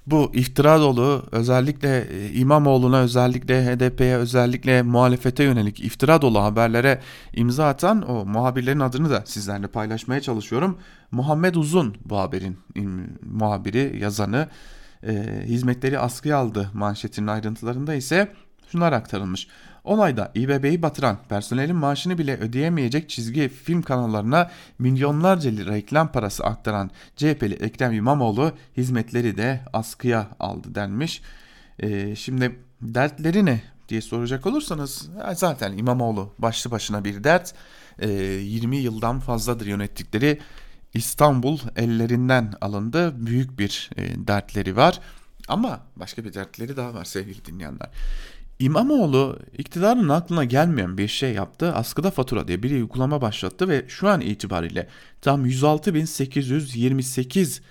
bu 0.07 0.31
iftira 0.33 0.79
dolu 0.79 1.23
özellikle 1.31 2.01
e, 2.01 2.33
İmamoğlu'na 2.33 2.99
özellikle 2.99 3.65
HDP'ye 3.65 4.15
özellikle 4.15 4.81
muhalefete 4.81 5.43
yönelik 5.43 5.79
iftira 5.79 6.21
dolu 6.21 6.43
haberlere 6.43 7.01
imza 7.33 7.67
atan 7.67 8.09
o 8.09 8.25
muhabirlerin 8.25 8.79
adını 8.79 9.09
da 9.09 9.23
sizlerle 9.25 9.67
paylaşmaya 9.67 10.21
çalışıyorum. 10.21 10.77
Muhammed 11.11 11.55
Uzun 11.55 11.95
bu 12.05 12.17
haberin 12.17 12.57
muhabiri 13.21 13.97
yazanı 14.01 14.47
e, 15.07 15.43
hizmetleri 15.45 15.99
askıya 15.99 16.37
aldı 16.37 16.69
manşetinin 16.73 17.27
ayrıntılarında 17.27 17.95
ise 17.95 18.31
şunlar 18.71 18.93
aktarılmış. 18.93 19.47
10 19.83 19.99
ayda 19.99 20.31
İBB'yi 20.35 20.81
batıran, 20.81 21.17
personelin 21.29 21.75
maaşını 21.75 22.17
bile 22.17 22.37
ödeyemeyecek 22.37 23.09
çizgi 23.09 23.49
film 23.49 23.81
kanallarına 23.81 24.51
milyonlarca 24.79 25.51
lira 25.51 25.73
reklam 25.73 26.11
parası 26.11 26.43
aktaran 26.43 26.91
CHP'li 27.15 27.53
Ekrem 27.53 27.93
İmamoğlu 27.93 28.51
hizmetleri 28.77 29.37
de 29.37 29.61
askıya 29.73 30.27
aldı 30.39 30.75
denmiş. 30.75 31.21
Ee, 31.79 32.15
şimdi 32.15 32.59
dertleri 32.81 33.45
ne 33.45 33.61
diye 33.89 34.01
soracak 34.01 34.45
olursanız 34.45 35.09
zaten 35.35 35.77
İmamoğlu 35.77 36.33
başlı 36.39 36.71
başına 36.71 37.05
bir 37.05 37.23
dert. 37.23 37.53
Ee, 37.99 38.09
20 38.09 38.77
yıldan 38.77 39.19
fazladır 39.19 39.65
yönettikleri 39.65 40.39
İstanbul 40.93 41.59
ellerinden 41.75 42.53
alındı. 42.61 43.25
Büyük 43.25 43.59
bir 43.59 43.89
e, 43.97 44.27
dertleri 44.27 44.75
var. 44.75 44.99
Ama 45.47 45.79
başka 45.95 46.23
bir 46.23 46.33
dertleri 46.33 46.77
daha 46.77 46.93
var 46.93 47.05
sevgili 47.05 47.45
dinleyenler. 47.45 47.89
İmamoğlu 48.59 49.39
iktidarın 49.57 50.09
aklına 50.09 50.43
gelmeyen 50.43 50.97
bir 50.97 51.07
şey 51.07 51.33
yaptı. 51.33 51.73
Askıda 51.73 52.11
fatura 52.11 52.47
diye 52.47 52.63
bir 52.63 52.71
uygulama 52.71 53.21
başlattı 53.21 53.69
ve 53.69 53.85
şu 53.87 54.09
an 54.09 54.21
itibariyle 54.21 54.87
tam 55.21 55.45
106.828 55.45 57.61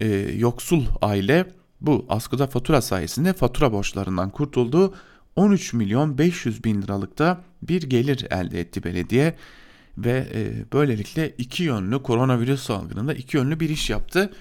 e, 0.00 0.06
yoksul 0.36 0.84
aile 1.02 1.46
bu 1.80 2.06
askıda 2.08 2.46
fatura 2.46 2.82
sayesinde 2.82 3.32
fatura 3.32 3.72
borçlarından 3.72 4.30
kurtuldu. 4.30 4.94
13 5.36 5.72
milyon 5.72 6.18
500 6.18 6.64
bin 6.64 6.82
liralıkta 6.82 7.40
bir 7.62 7.82
gelir 7.82 8.26
elde 8.30 8.60
etti 8.60 8.84
belediye 8.84 9.36
ve 9.98 10.28
e, 10.34 10.72
böylelikle 10.72 11.34
iki 11.38 11.62
yönlü 11.62 12.02
koronavirüs 12.02 12.62
salgınında 12.62 13.14
iki 13.14 13.36
yönlü 13.36 13.60
bir 13.60 13.70
iş 13.70 13.90
yaptı. 13.90 14.32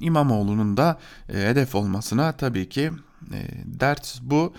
İmamoğlu'nun 0.00 0.76
da 0.76 0.98
e, 1.28 1.38
hedef 1.38 1.74
olmasına 1.74 2.32
tabii 2.32 2.68
ki 2.68 2.90
e, 3.32 3.40
dert 3.80 4.18
bu. 4.22 4.52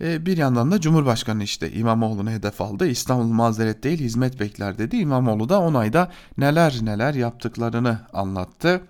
E, 0.00 0.26
bir 0.26 0.36
yandan 0.36 0.70
da 0.70 0.80
Cumhurbaşkanı 0.80 1.42
işte 1.42 1.72
İmamoğlu'nu 1.72 2.30
hedef 2.30 2.60
aldı. 2.60 2.86
İstanbul 2.86 3.32
mazeret 3.32 3.82
değil 3.82 3.98
hizmet 3.98 4.40
bekler 4.40 4.78
dedi. 4.78 4.96
İmamoğlu 4.96 5.48
da 5.48 5.60
10 5.60 5.74
ayda 5.74 6.12
neler 6.38 6.78
neler 6.82 7.14
yaptıklarını 7.14 7.98
anlattı. 8.12 8.80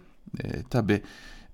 E, 0.44 0.62
Tabi 0.62 1.02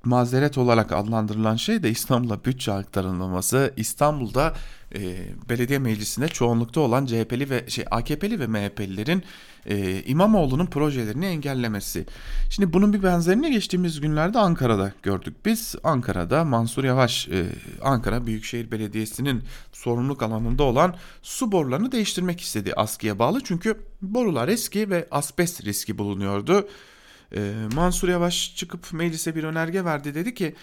mazeret 0.04 0.58
olarak 0.58 0.92
adlandırılan 0.92 1.56
şey 1.56 1.82
de 1.82 1.90
İstanbul'a 1.90 2.44
bütçe 2.44 2.72
aktarılmaması, 2.72 3.74
İstanbul'da 3.76 4.54
e, 4.94 5.00
belediye 5.48 5.78
meclisinde 5.78 6.28
çoğunlukta 6.28 6.80
olan 6.80 7.06
CHP'li 7.06 7.50
ve 7.50 7.64
şey 7.68 7.84
AKP'li 7.90 8.40
ve 8.40 8.46
MHP'lilerin 8.46 9.22
e, 9.66 10.02
İmamoğlu'nun 10.02 10.66
projelerini 10.66 11.26
engellemesi. 11.26 12.06
Şimdi 12.50 12.72
bunun 12.72 12.92
bir 12.92 13.02
benzerini 13.02 13.52
geçtiğimiz 13.52 14.00
günlerde 14.00 14.38
Ankara'da 14.38 14.92
gördük. 15.02 15.36
Biz 15.44 15.74
Ankara'da 15.84 16.44
Mansur 16.44 16.84
Yavaş 16.84 17.28
e, 17.28 17.46
Ankara 17.82 18.26
Büyükşehir 18.26 18.70
Belediyesi'nin 18.70 19.42
sorumluluk 19.72 20.22
alanında 20.22 20.62
olan 20.62 20.96
su 21.22 21.52
borularını 21.52 21.92
değiştirmek 21.92 22.40
istedi 22.40 22.72
askıya 22.76 23.18
bağlı. 23.18 23.40
Çünkü 23.44 23.78
borular 24.02 24.48
eski 24.48 24.90
ve 24.90 25.08
asbest 25.10 25.64
riski 25.64 25.98
bulunuyordu. 25.98 26.68
E, 27.36 27.52
Mansur 27.74 28.08
Yavaş 28.08 28.56
çıkıp 28.56 28.92
meclise 28.92 29.36
bir 29.36 29.44
önerge 29.44 29.84
verdi 29.84 30.14
dedi 30.14 30.34
ki 30.34 30.54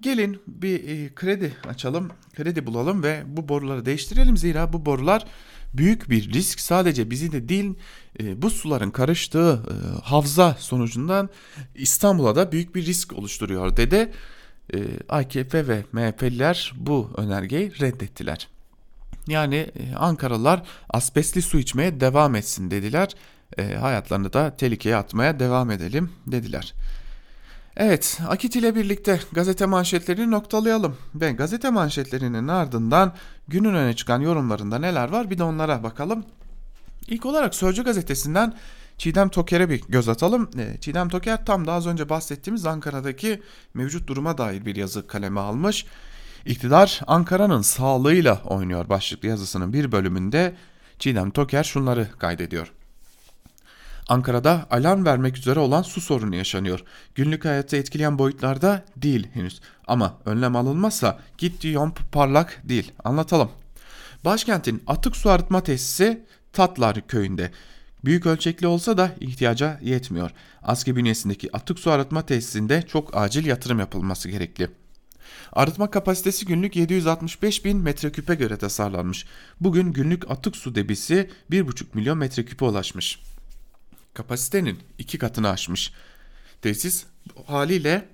gelin 0.00 0.40
bir 0.46 0.88
e, 0.88 1.14
kredi 1.14 1.52
açalım, 1.68 2.10
kredi 2.36 2.66
bulalım 2.66 3.02
ve 3.02 3.22
bu 3.26 3.48
boruları 3.48 3.86
değiştirelim. 3.86 4.36
Zira 4.36 4.72
bu 4.72 4.86
borular 4.86 5.26
büyük 5.78 6.10
bir 6.10 6.32
risk 6.32 6.60
sadece 6.60 7.10
bizi 7.10 7.32
de 7.32 7.48
değil 7.48 7.74
e, 8.20 8.42
bu 8.42 8.50
suların 8.50 8.90
karıştığı 8.90 9.62
e, 9.70 9.74
havza 10.02 10.56
sonucundan 10.58 11.30
İstanbul'a 11.74 12.36
da 12.36 12.52
büyük 12.52 12.74
bir 12.74 12.86
risk 12.86 13.12
oluşturuyor 13.12 13.76
dedi. 13.76 14.12
E, 14.74 14.78
AKP 15.08 15.68
ve 15.68 15.84
MHP'liler 15.92 16.72
bu 16.76 17.10
önergeyi 17.16 17.80
reddettiler. 17.80 18.48
Yani 19.26 19.66
Ankaralılar 19.96 20.62
asbestli 20.90 21.42
su 21.42 21.58
içmeye 21.58 22.00
devam 22.00 22.34
etsin 22.34 22.70
dediler. 22.70 23.08
E, 23.58 23.74
hayatlarını 23.74 24.32
da 24.32 24.56
tehlikeye 24.56 24.96
atmaya 24.96 25.40
devam 25.40 25.70
edelim 25.70 26.12
dediler. 26.26 26.74
Evet, 27.76 28.18
Akit 28.28 28.56
ile 28.56 28.74
birlikte 28.74 29.20
gazete 29.32 29.66
manşetlerini 29.66 30.30
noktalayalım 30.30 30.96
ve 31.14 31.32
gazete 31.32 31.70
manşetlerinin 31.70 32.48
ardından 32.48 33.12
günün 33.48 33.74
öne 33.74 33.96
çıkan 33.96 34.20
yorumlarında 34.20 34.78
neler 34.78 35.08
var 35.08 35.30
bir 35.30 35.38
de 35.38 35.42
onlara 35.42 35.82
bakalım. 35.82 36.24
İlk 37.08 37.26
olarak 37.26 37.54
Sözcü 37.54 37.84
gazetesinden 37.84 38.54
Çiğdem 38.98 39.28
Toker'e 39.28 39.70
bir 39.70 39.82
göz 39.88 40.08
atalım. 40.08 40.50
E, 40.58 40.80
Çiğdem 40.80 41.08
Toker 41.08 41.46
tam 41.46 41.66
da 41.66 41.72
az 41.72 41.86
önce 41.86 42.08
bahsettiğimiz 42.08 42.66
Ankara'daki 42.66 43.42
mevcut 43.74 44.08
duruma 44.08 44.38
dair 44.38 44.66
bir 44.66 44.76
yazı 44.76 45.06
kaleme 45.06 45.40
almış. 45.40 45.86
İktidar 46.46 47.00
Ankara'nın 47.06 47.62
sağlığıyla 47.62 48.42
oynuyor 48.44 48.88
başlıklı 48.88 49.28
yazısının 49.28 49.72
bir 49.72 49.92
bölümünde 49.92 50.54
Çiğdem 50.98 51.30
Toker 51.30 51.64
şunları 51.64 52.08
kaydediyor. 52.18 52.72
Ankara'da 54.08 54.66
alarm 54.70 55.04
vermek 55.04 55.38
üzere 55.38 55.58
olan 55.58 55.82
su 55.82 56.00
sorunu 56.00 56.36
yaşanıyor. 56.36 56.80
Günlük 57.14 57.44
hayatı 57.44 57.76
etkileyen 57.76 58.18
boyutlarda 58.18 58.84
değil 58.96 59.28
henüz. 59.32 59.60
Ama 59.86 60.18
önlem 60.24 60.56
alınmazsa 60.56 61.18
gittiği 61.38 61.72
yol 61.72 61.90
parlak 62.12 62.60
değil. 62.64 62.92
Anlatalım. 63.04 63.50
Başkentin 64.24 64.82
atık 64.86 65.16
su 65.16 65.30
arıtma 65.30 65.62
tesisi 65.62 66.26
Tatlar 66.52 67.06
köyünde. 67.06 67.50
Büyük 68.04 68.26
ölçekli 68.26 68.66
olsa 68.66 68.98
da 68.98 69.10
ihtiyaca 69.20 69.78
yetmiyor. 69.82 70.30
ASKİ 70.62 70.96
bünyesindeki 70.96 71.56
atık 71.56 71.78
su 71.78 71.90
arıtma 71.90 72.26
tesisinde 72.26 72.82
çok 72.82 73.16
acil 73.16 73.46
yatırım 73.46 73.78
yapılması 73.78 74.28
gerekli. 74.28 74.70
Arıtma 75.52 75.90
kapasitesi 75.90 76.46
günlük 76.46 76.76
765 76.76 77.64
bin 77.64 77.76
metreküpe 77.76 78.34
göre 78.34 78.56
tasarlanmış. 78.56 79.26
Bugün 79.60 79.92
günlük 79.92 80.30
atık 80.30 80.56
su 80.56 80.74
debisi 80.74 81.30
1,5 81.50 81.84
milyon 81.94 82.18
metreküpe 82.18 82.64
ulaşmış. 82.64 83.18
Kapasitenin 84.16 84.78
iki 84.98 85.18
katını 85.18 85.50
aşmış. 85.50 85.92
Tesis 86.62 87.04
haliyle 87.46 88.08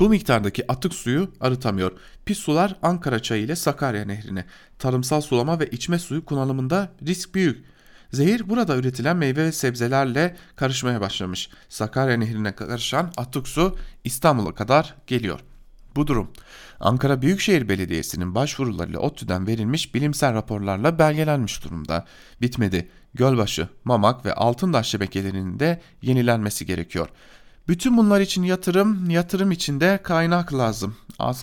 bu 0.00 0.08
miktardaki 0.08 0.72
atık 0.72 0.94
suyu 0.94 1.32
arıtamıyor. 1.40 1.92
Pis 2.24 2.38
sular 2.38 2.76
Ankara 2.82 3.22
çayı 3.22 3.42
ile 3.42 3.56
Sakarya 3.56 4.04
nehrine. 4.04 4.44
Tarımsal 4.78 5.20
sulama 5.20 5.60
ve 5.60 5.66
içme 5.66 5.98
suyu 5.98 6.24
kullanımında 6.24 6.92
risk 7.06 7.34
büyük. 7.34 7.64
Zehir 8.12 8.48
burada 8.48 8.76
üretilen 8.76 9.16
meyve 9.16 9.44
ve 9.44 9.52
sebzelerle 9.52 10.36
karışmaya 10.56 11.00
başlamış. 11.00 11.50
Sakarya 11.68 12.16
nehrine 12.16 12.54
karışan 12.54 13.12
atık 13.16 13.48
su 13.48 13.78
İstanbul'a 14.04 14.54
kadar 14.54 14.94
geliyor. 15.06 15.40
Bu 15.96 16.06
durum 16.06 16.30
Ankara 16.80 17.22
Büyükşehir 17.22 17.68
Belediyesi'nin 17.68 18.34
başvurularıyla 18.34 19.00
ODTÜ'den 19.00 19.46
verilmiş 19.46 19.94
bilimsel 19.94 20.34
raporlarla 20.34 20.98
belgelenmiş 20.98 21.64
durumda. 21.64 22.04
Bitmedi. 22.40 22.88
Gölbaşı, 23.14 23.68
Mamak 23.84 24.26
ve 24.26 24.34
Altındaş 24.34 24.88
şebekelerinin 24.88 25.60
de 25.60 25.80
yenilenmesi 26.02 26.66
gerekiyor. 26.66 27.08
Bütün 27.68 27.96
bunlar 27.96 28.20
için 28.20 28.42
yatırım, 28.42 29.10
yatırım 29.10 29.52
için 29.52 29.80
de 29.80 30.00
kaynak 30.02 30.54
lazım. 30.54 30.96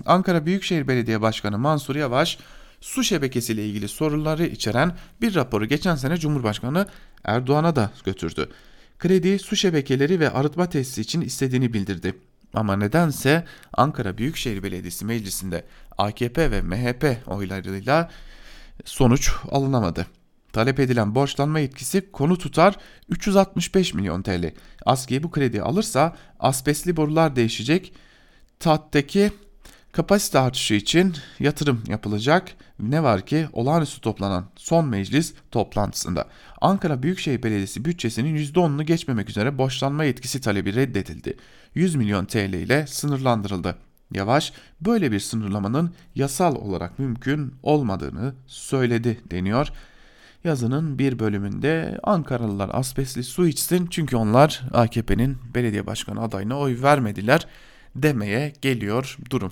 Ankara 0.05 0.45
Büyükşehir 0.45 0.87
Belediye 0.87 1.21
Başkanı 1.21 1.57
Mansur 1.57 1.95
Yavaş 1.95 2.37
su 2.81 3.03
şebekesiyle 3.03 3.65
ilgili 3.65 3.87
soruları 3.87 4.45
içeren 4.45 4.97
bir 5.21 5.35
raporu 5.35 5.65
geçen 5.65 5.95
sene 5.95 6.17
Cumhurbaşkanı 6.17 6.87
Erdoğan'a 7.23 7.75
da 7.75 7.91
götürdü. 8.05 8.49
Kredi 8.99 9.39
su 9.39 9.55
şebekeleri 9.55 10.19
ve 10.19 10.29
arıtma 10.29 10.69
tesisi 10.69 11.01
için 11.01 11.21
istediğini 11.21 11.73
bildirdi. 11.73 12.15
Ama 12.53 12.75
nedense 12.75 13.45
Ankara 13.73 14.17
Büyükşehir 14.17 14.63
Belediyesi 14.63 15.05
Meclisi'nde 15.05 15.65
AKP 15.97 16.51
ve 16.51 16.61
MHP 16.61 17.27
oylarıyla 17.27 18.09
sonuç 18.85 19.31
alınamadı. 19.51 20.07
Talep 20.53 20.79
edilen 20.79 21.15
borçlanma 21.15 21.59
yetkisi 21.59 22.11
konu 22.11 22.37
tutar 22.37 22.77
365 23.09 23.93
milyon 23.93 24.21
TL. 24.21 24.53
ASKİ 24.85 25.23
bu 25.23 25.31
kredi 25.31 25.61
alırsa 25.61 26.15
asbestli 26.39 26.97
borular 26.97 27.35
değişecek. 27.35 27.93
TAT'taki 28.59 29.31
kapasite 29.91 30.39
artışı 30.39 30.73
için 30.73 31.15
yatırım 31.39 31.83
yapılacak. 31.87 32.51
Ne 32.79 33.03
var 33.03 33.25
ki 33.25 33.47
olağanüstü 33.53 34.01
toplanan 34.01 34.45
son 34.55 34.85
meclis 34.87 35.33
toplantısında 35.51 36.27
Ankara 36.61 37.03
Büyükşehir 37.03 37.43
Belediyesi 37.43 37.85
bütçesinin 37.85 38.37
%10'unu 38.37 38.83
geçmemek 38.83 39.29
üzere 39.29 39.57
borçlanma 39.57 40.03
yetkisi 40.03 40.41
talebi 40.41 40.75
reddedildi. 40.75 41.37
100 41.75 41.95
milyon 41.95 42.25
TL 42.25 42.53
ile 42.53 42.87
sınırlandırıldı. 42.87 43.75
Yavaş 44.13 44.53
böyle 44.81 45.11
bir 45.11 45.19
sınırlamanın 45.19 45.93
yasal 46.15 46.55
olarak 46.55 46.99
mümkün 46.99 47.53
olmadığını 47.63 48.33
söyledi 48.47 49.21
deniyor. 49.31 49.67
Yazının 50.43 50.99
bir 50.99 51.19
bölümünde 51.19 51.99
Ankaralılar 52.03 52.69
asbestli 52.73 53.23
su 53.23 53.47
içsin 53.47 53.87
çünkü 53.87 54.15
onlar 54.15 54.61
AKP'nin 54.73 55.37
belediye 55.55 55.87
başkanı 55.87 56.21
adayına 56.21 56.59
oy 56.59 56.81
vermediler 56.81 57.47
demeye 57.95 58.53
geliyor 58.61 59.17
durum. 59.29 59.51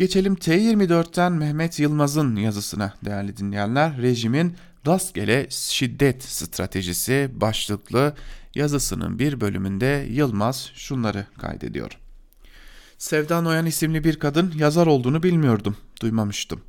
Geçelim 0.00 0.34
T24'ten 0.34 1.32
Mehmet 1.32 1.78
Yılmaz'ın 1.78 2.36
yazısına 2.36 2.94
değerli 3.04 3.36
dinleyenler. 3.36 4.02
Rejimin 4.02 4.54
rastgele 4.86 5.46
şiddet 5.50 6.22
stratejisi 6.22 7.30
başlıklı 7.32 8.14
yazısının 8.54 9.18
bir 9.18 9.40
bölümünde 9.40 10.06
Yılmaz 10.10 10.70
şunları 10.74 11.26
kaydediyor. 11.38 11.98
Sevda 12.98 13.40
Noyan 13.40 13.66
isimli 13.66 14.04
bir 14.04 14.18
kadın 14.18 14.52
yazar 14.56 14.86
olduğunu 14.86 15.22
bilmiyordum, 15.22 15.76
duymamıştım. 16.02 16.60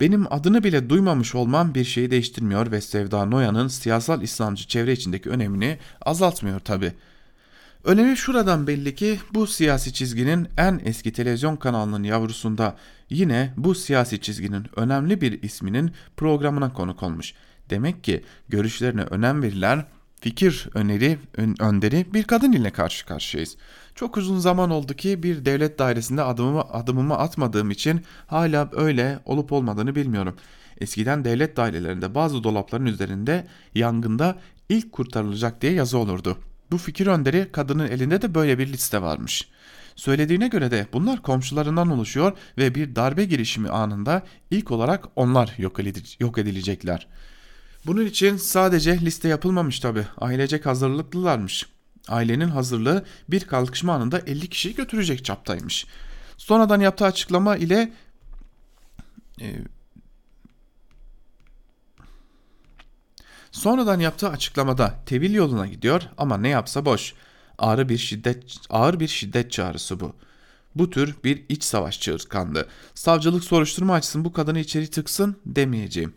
Benim 0.00 0.32
adını 0.32 0.64
bile 0.64 0.90
duymamış 0.90 1.34
olmam 1.34 1.74
bir 1.74 1.84
şeyi 1.84 2.10
değiştirmiyor 2.10 2.70
ve 2.70 2.80
Sevda 2.80 3.24
Noyan'ın 3.24 3.68
siyasal 3.68 4.22
İslamcı 4.22 4.68
çevre 4.68 4.92
içindeki 4.92 5.30
önemini 5.30 5.78
azaltmıyor 6.00 6.60
tabi. 6.60 6.92
Önemi 7.88 8.16
şuradan 8.16 8.66
belli 8.66 8.94
ki 8.94 9.18
bu 9.34 9.46
siyasi 9.46 9.92
çizginin 9.92 10.48
en 10.56 10.80
eski 10.84 11.12
televizyon 11.12 11.56
kanalının 11.56 12.02
yavrusunda 12.02 12.76
yine 13.10 13.54
bu 13.56 13.74
siyasi 13.74 14.20
çizginin 14.20 14.66
önemli 14.76 15.20
bir 15.20 15.42
isminin 15.42 15.92
programına 16.16 16.72
konuk 16.72 17.02
olmuş. 17.02 17.34
Demek 17.70 18.04
ki 18.04 18.24
görüşlerine 18.48 19.02
önem 19.02 19.42
verilen 19.42 19.84
fikir 20.20 20.68
öneri 20.74 21.18
önderi 21.60 22.06
bir 22.14 22.24
kadın 22.24 22.52
ile 22.52 22.70
karşı 22.70 23.06
karşıyayız. 23.06 23.56
Çok 23.94 24.16
uzun 24.16 24.38
zaman 24.38 24.70
oldu 24.70 24.94
ki 24.94 25.22
bir 25.22 25.44
devlet 25.44 25.78
dairesinde 25.78 26.22
adımımı, 26.22 26.60
adımımı 26.60 27.18
atmadığım 27.18 27.70
için 27.70 28.00
hala 28.26 28.70
öyle 28.72 29.18
olup 29.24 29.52
olmadığını 29.52 29.94
bilmiyorum. 29.94 30.36
Eskiden 30.80 31.24
devlet 31.24 31.56
dairelerinde 31.56 32.14
bazı 32.14 32.44
dolapların 32.44 32.86
üzerinde 32.86 33.46
yangında 33.74 34.38
ilk 34.68 34.92
kurtarılacak 34.92 35.60
diye 35.60 35.72
yazı 35.72 35.98
olurdu. 35.98 36.38
Bu 36.70 36.78
fikir 36.78 37.06
önderi 37.06 37.48
kadının 37.52 37.88
elinde 37.88 38.22
de 38.22 38.34
böyle 38.34 38.58
bir 38.58 38.66
liste 38.66 39.02
varmış. 39.02 39.48
Söylediğine 39.96 40.48
göre 40.48 40.70
de 40.70 40.86
bunlar 40.92 41.22
komşularından 41.22 41.90
oluşuyor 41.90 42.32
ve 42.58 42.74
bir 42.74 42.96
darbe 42.96 43.24
girişimi 43.24 43.68
anında 43.68 44.22
ilk 44.50 44.70
olarak 44.70 45.04
onlar 45.16 45.54
yok 46.18 46.38
edilecekler. 46.38 47.06
Bunun 47.86 48.06
için 48.06 48.36
sadece 48.36 49.00
liste 49.00 49.28
yapılmamış 49.28 49.80
tabi 49.80 50.06
ailecek 50.18 50.66
hazırlıklılarmış. 50.66 51.66
Ailenin 52.08 52.48
hazırlığı 52.48 53.04
bir 53.28 53.40
kalkışma 53.40 53.94
anında 53.94 54.18
50 54.18 54.48
kişiyi 54.48 54.74
götürecek 54.74 55.24
çaptaymış. 55.24 55.86
Sonradan 56.36 56.80
yaptığı 56.80 57.04
açıklama 57.04 57.56
ile 57.56 57.92
e, 59.40 59.46
Sonradan 63.58 64.00
yaptığı 64.00 64.28
açıklamada 64.28 64.94
tevil 65.06 65.34
yoluna 65.34 65.66
gidiyor 65.66 66.02
ama 66.18 66.36
ne 66.36 66.48
yapsa 66.48 66.84
boş. 66.84 67.14
Ağır 67.58 67.88
bir 67.88 67.98
şiddet 67.98 68.56
ağır 68.70 69.00
bir 69.00 69.08
şiddet 69.08 69.52
çağrısı 69.52 70.00
bu. 70.00 70.12
Bu 70.74 70.90
tür 70.90 71.14
bir 71.24 71.44
iç 71.48 71.64
savaş 71.64 72.00
çığırtkandı. 72.00 72.68
Savcılık 72.94 73.44
soruşturma 73.44 73.94
açsın 73.94 74.24
bu 74.24 74.32
kadını 74.32 74.58
içeri 74.58 74.90
tıksın 74.90 75.36
demeyeceğim. 75.46 76.14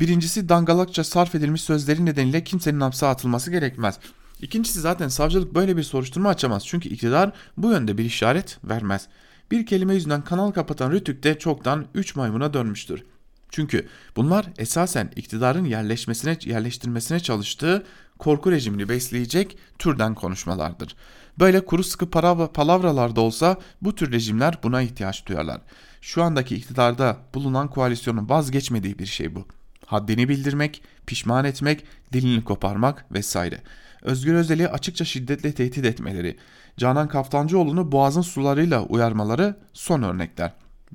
Birincisi 0.00 0.48
dangalakça 0.48 1.04
sarf 1.04 1.34
edilmiş 1.34 1.62
sözleri 1.62 2.06
nedeniyle 2.06 2.44
kimsenin 2.44 2.80
hapse 2.80 3.06
atılması 3.06 3.50
gerekmez. 3.50 3.98
İkincisi 4.40 4.80
zaten 4.80 5.08
savcılık 5.08 5.54
böyle 5.54 5.76
bir 5.76 5.82
soruşturma 5.82 6.28
açamaz. 6.28 6.66
Çünkü 6.66 6.88
iktidar 6.88 7.32
bu 7.56 7.70
yönde 7.70 7.98
bir 7.98 8.04
işaret 8.04 8.58
vermez. 8.64 9.06
Bir 9.50 9.66
kelime 9.66 9.94
yüzünden 9.94 10.24
kanal 10.24 10.50
kapatan 10.50 10.92
Rütük 10.92 11.22
de 11.22 11.38
çoktan 11.38 11.86
3 11.94 12.16
maymuna 12.16 12.54
dönmüştür. 12.54 13.04
Çünkü 13.50 13.88
bunlar 14.16 14.46
esasen 14.58 15.10
iktidarın 15.16 15.64
yerleşmesine 15.64 16.38
yerleştirmesine 16.44 17.20
çalıştığı 17.20 17.86
korku 18.18 18.52
rejimini 18.52 18.88
besleyecek 18.88 19.58
türden 19.78 20.14
konuşmalardır. 20.14 20.96
Böyle 21.38 21.64
kuru 21.64 21.84
sıkı 21.84 22.10
para, 22.10 22.52
palavralarda 22.52 23.20
olsa 23.20 23.56
bu 23.82 23.94
tür 23.94 24.12
rejimler 24.12 24.58
buna 24.62 24.82
ihtiyaç 24.82 25.26
duyarlar. 25.26 25.60
Şu 26.00 26.22
andaki 26.22 26.56
iktidarda 26.56 27.16
bulunan 27.34 27.70
koalisyonun 27.70 28.28
vazgeçmediği 28.28 28.98
bir 28.98 29.06
şey 29.06 29.34
bu. 29.34 29.46
Haddini 29.86 30.28
bildirmek, 30.28 30.82
pişman 31.06 31.44
etmek, 31.44 31.84
dilini 32.12 32.44
koparmak 32.44 33.12
vesaire. 33.12 33.62
Özgür 34.02 34.34
Özel'i 34.34 34.68
açıkça 34.68 35.04
şiddetle 35.04 35.52
tehdit 35.52 35.84
etmeleri, 35.84 36.36
Canan 36.76 37.08
Kaftancıoğlu'nu 37.08 37.92
boğazın 37.92 38.22
sularıyla 38.22 38.82
uyarmaları 38.82 39.56
son 39.72 40.02
örnekler. 40.02 40.52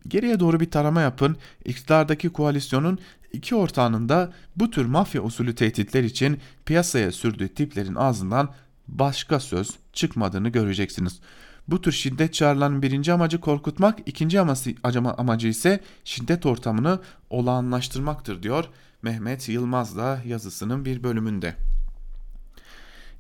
Geriye 0.07 0.39
doğru 0.39 0.59
bir 0.59 0.71
tarama 0.71 1.01
yapın, 1.01 1.37
iktidardaki 1.65 2.29
koalisyonun 2.29 2.99
iki 3.33 3.55
ortağının 3.55 4.09
da 4.09 4.33
bu 4.55 4.69
tür 4.71 4.85
mafya 4.85 5.21
usulü 5.21 5.55
tehditler 5.55 6.03
için 6.03 6.39
piyasaya 6.65 7.11
sürdüğü 7.11 7.47
tiplerin 7.47 7.95
ağzından 7.95 8.49
başka 8.87 9.39
söz 9.39 9.69
çıkmadığını 9.93 10.49
göreceksiniz. 10.49 11.19
Bu 11.67 11.81
tür 11.81 11.91
şiddet 11.91 12.33
çağrılarının 12.33 12.81
birinci 12.81 13.13
amacı 13.13 13.39
korkutmak, 13.39 13.99
ikinci 14.05 14.39
amacı, 14.39 14.75
amacı 15.17 15.47
ise 15.47 15.79
şiddet 16.03 16.45
ortamını 16.45 16.99
olağanlaştırmaktır 17.29 18.43
diyor 18.43 18.65
Mehmet 19.01 19.49
Yılmaz 19.49 19.97
da 19.97 20.21
yazısının 20.25 20.85
bir 20.85 21.03
bölümünde. 21.03 21.55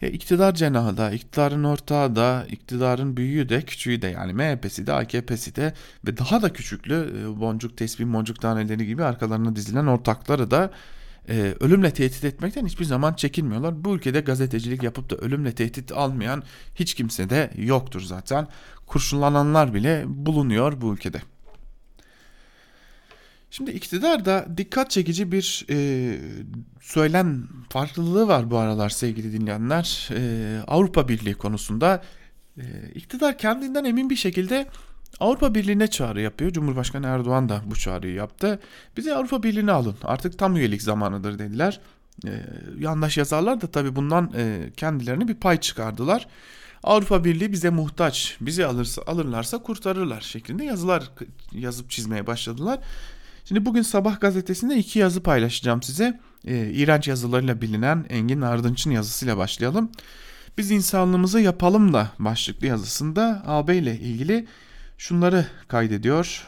E, 0.01 0.11
iktidar 0.11 0.55
cenahı 0.55 0.97
da, 0.97 1.11
iktidarın 1.11 1.63
ortağı 1.63 2.15
da, 2.15 2.45
iktidarın 2.49 3.17
büyüğü 3.17 3.49
de, 3.49 3.61
küçüğü 3.61 4.01
de 4.01 4.07
yani 4.07 4.33
MHP'si 4.33 4.87
de, 4.87 4.93
AKP'si 4.93 5.55
de 5.55 5.73
ve 6.07 6.17
daha 6.17 6.41
da 6.41 6.53
küçüklü 6.53 7.13
e, 7.21 7.39
boncuk 7.39 7.77
tesbih, 7.77 8.05
boncuk 8.05 8.41
taneleri 8.41 8.85
gibi 8.85 9.03
arkalarına 9.03 9.55
dizilen 9.55 9.85
ortakları 9.85 10.51
da 10.51 10.71
e, 11.29 11.55
ölümle 11.59 11.91
tehdit 11.91 12.23
etmekten 12.23 12.65
hiçbir 12.65 12.85
zaman 12.85 13.13
çekinmiyorlar. 13.13 13.83
Bu 13.83 13.95
ülkede 13.95 14.21
gazetecilik 14.21 14.83
yapıp 14.83 15.09
da 15.09 15.15
ölümle 15.15 15.51
tehdit 15.51 15.91
almayan 15.91 16.43
hiç 16.75 16.93
kimse 16.93 17.29
de 17.29 17.51
yoktur 17.57 18.01
zaten. 18.01 18.47
Kurşunlananlar 18.85 19.73
bile 19.73 20.03
bulunuyor 20.07 20.81
bu 20.81 20.93
ülkede. 20.93 21.21
Şimdi 23.57 23.71
iktidarda 23.71 24.45
dikkat 24.57 24.91
çekici 24.91 25.31
bir 25.31 25.65
e, 25.69 26.19
söylem 26.81 27.47
farklılığı 27.69 28.27
var 28.27 28.51
bu 28.51 28.57
aralar 28.57 28.89
sevgili 28.89 29.33
dinleyenler. 29.33 30.09
E, 30.11 30.59
Avrupa 30.67 31.07
Birliği 31.07 31.33
konusunda 31.33 32.03
e, 32.57 32.63
iktidar 32.95 33.37
kendinden 33.37 33.85
emin 33.85 34.09
bir 34.09 34.15
şekilde 34.15 34.67
Avrupa 35.19 35.55
Birliği'ne 35.55 35.87
çağrı 35.87 36.21
yapıyor. 36.21 36.51
Cumhurbaşkanı 36.51 37.07
Erdoğan 37.07 37.49
da 37.49 37.61
bu 37.65 37.75
çağrıyı 37.75 38.13
yaptı. 38.13 38.59
Bizi 38.97 39.13
Avrupa 39.13 39.43
Birliği'ne 39.43 39.71
alın 39.71 39.95
artık 40.03 40.39
tam 40.39 40.55
üyelik 40.57 40.81
zamanıdır 40.81 41.39
dediler. 41.39 41.79
E, 42.25 42.31
yandaş 42.79 43.17
yazarlar 43.17 43.61
da 43.61 43.67
tabii 43.67 43.95
bundan 43.95 44.31
e, 44.37 44.71
kendilerine 44.77 45.27
bir 45.27 45.35
pay 45.35 45.59
çıkardılar. 45.59 46.27
Avrupa 46.83 47.23
Birliği 47.23 47.51
bize 47.51 47.69
muhtaç, 47.69 48.37
bizi 48.41 48.65
alırsa 48.65 49.01
alırlarsa 49.07 49.57
kurtarırlar 49.57 50.21
şeklinde 50.21 50.65
yazılar 50.65 51.11
yazıp 51.51 51.89
çizmeye 51.89 52.27
başladılar. 52.27 52.79
Şimdi 53.47 53.65
bugün 53.65 53.81
Sabah 53.81 54.19
gazetesinde 54.19 54.77
iki 54.77 54.99
yazı 54.99 55.23
paylaşacağım 55.23 55.83
size. 55.83 56.19
Ee, 56.47 56.71
iğrenç 56.73 57.07
yazılarıyla 57.07 57.61
bilinen 57.61 58.05
Engin 58.09 58.41
Ardınç'ın 58.41 58.91
yazısıyla 58.91 59.37
başlayalım. 59.37 59.91
Biz 60.57 60.71
insanlığımızı 60.71 61.39
yapalım 61.39 61.93
da 61.93 62.09
başlıklı 62.19 62.67
yazısında 62.67 63.43
AB 63.45 63.77
ile 63.77 63.99
ilgili 63.99 64.47
şunları 64.97 65.47
kaydediyor. 65.67 66.47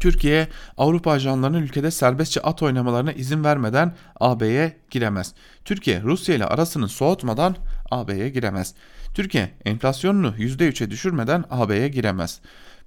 Türkiye 0.00 0.48
Avrupa 0.76 1.10
ajanlarının 1.10 1.62
ülkede 1.62 1.90
serbestçe 1.90 2.40
at 2.40 2.62
oynamalarına 2.62 3.12
izin 3.12 3.44
vermeden 3.44 3.94
AB'ye 4.20 4.76
giremez. 4.90 5.34
Türkiye 5.64 6.02
Rusya 6.02 6.34
ile 6.34 6.44
arasını 6.44 6.88
soğutmadan 6.88 7.56
AB'ye 7.90 8.28
giremez. 8.28 8.74
Türkiye 9.14 9.50
enflasyonunu 9.64 10.34
%3'e 10.38 10.90
düşürmeden 10.90 11.44
AB'ye 11.50 11.88
giremez. 11.88 12.40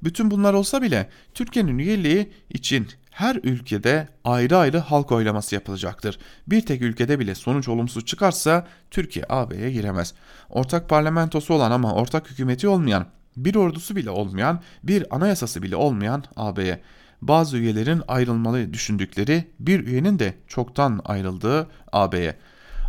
Bütün 0.04 0.32
bunlar 0.32 0.54
olsa 0.54 0.82
bile 0.82 1.10
Türkiye'nin 1.34 1.78
üyeliği 1.78 2.32
için 2.49 2.88
her 3.12 3.36
ülkede 3.36 4.08
ayrı 4.24 4.58
ayrı 4.58 4.78
halk 4.78 5.12
oylaması 5.12 5.56
yapılacaktır. 5.56 6.20
Bir 6.47 6.66
tek 6.66 6.82
ülkede 6.82 7.20
bile 7.20 7.36
sonuç 7.36 7.68
olumsuz 7.68 8.06
çıkarsa 8.06 8.68
Türkiye 8.91 9.26
AB'ye 9.30 9.72
giremez. 9.72 10.14
Ortak 10.49 10.89
parlamentosu 10.89 11.54
olan 11.54 11.72
ama 11.72 11.93
ortak 11.93 12.32
hükümeti 12.32 12.68
olmayan, 12.68 13.06
bir 13.38 13.56
ordusu 13.56 13.95
bile 13.95 14.10
olmayan, 14.10 14.62
bir 14.84 15.16
anayasası 15.16 15.64
bile 15.64 15.76
olmayan 15.76 16.24
AB'ye 16.36 16.82
bazı 17.22 17.58
üyelerin 17.58 18.02
ayrılmalı 18.08 18.74
düşündükleri 18.74 19.47
bir 19.60 19.88
üyenin 19.88 20.20
de 20.20 20.34
çoktan 20.47 21.02
ayrıldığı 21.06 21.68
AB'ye. 21.91 22.36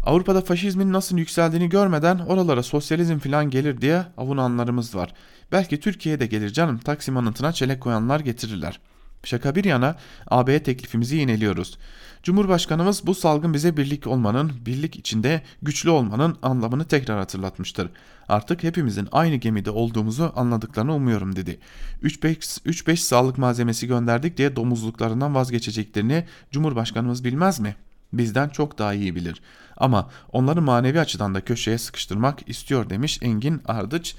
Avrupa'da 0.06 0.40
faşizmin 0.40 0.92
nasıl 0.92 1.18
yükseldiğini 1.18 1.68
görmeden 1.68 2.18
oralara 2.18 2.62
sosyalizm 2.62 3.18
falan 3.18 3.50
gelir 3.50 3.80
diye 3.80 4.02
avunanlarımız 4.16 4.94
var. 4.94 5.14
Belki 5.52 5.80
Türkiye'de 5.80 6.26
gelir 6.26 6.52
canım 6.52 6.78
Taksim 6.78 7.16
anıtına 7.16 7.52
çelek 7.52 7.80
koyanlar 7.80 8.20
getirirler. 8.20 8.80
Şaka 9.24 9.54
bir 9.54 9.64
yana 9.64 9.96
AB'ye 10.26 10.62
teklifimizi 10.62 11.16
yineliyoruz. 11.16 11.78
Cumhurbaşkanımız 12.22 13.06
bu 13.06 13.14
salgın 13.14 13.54
bize 13.54 13.76
birlik 13.76 14.06
olmanın, 14.06 14.52
birlik 14.66 14.96
içinde 14.96 15.42
güçlü 15.62 15.90
olmanın 15.90 16.38
anlamını 16.42 16.84
tekrar 16.84 17.18
hatırlatmıştır. 17.18 17.90
Artık 18.28 18.62
hepimizin 18.62 19.08
aynı 19.12 19.36
gemide 19.36 19.70
olduğumuzu 19.70 20.32
anladıklarını 20.36 20.94
umuyorum 20.94 21.36
dedi. 21.36 21.58
3-5 22.02 22.96
sağlık 22.96 23.38
malzemesi 23.38 23.86
gönderdik 23.86 24.36
diye 24.36 24.56
domuzluklarından 24.56 25.34
vazgeçeceklerini 25.34 26.24
Cumhurbaşkanımız 26.50 27.24
bilmez 27.24 27.60
mi? 27.60 27.76
Bizden 28.12 28.48
çok 28.48 28.78
daha 28.78 28.94
iyi 28.94 29.14
bilir. 29.14 29.40
Ama 29.76 30.10
onları 30.32 30.62
manevi 30.62 31.00
açıdan 31.00 31.34
da 31.34 31.40
köşeye 31.40 31.78
sıkıştırmak 31.78 32.48
istiyor 32.48 32.90
demiş 32.90 33.18
Engin 33.22 33.62
Ardıç. 33.66 34.14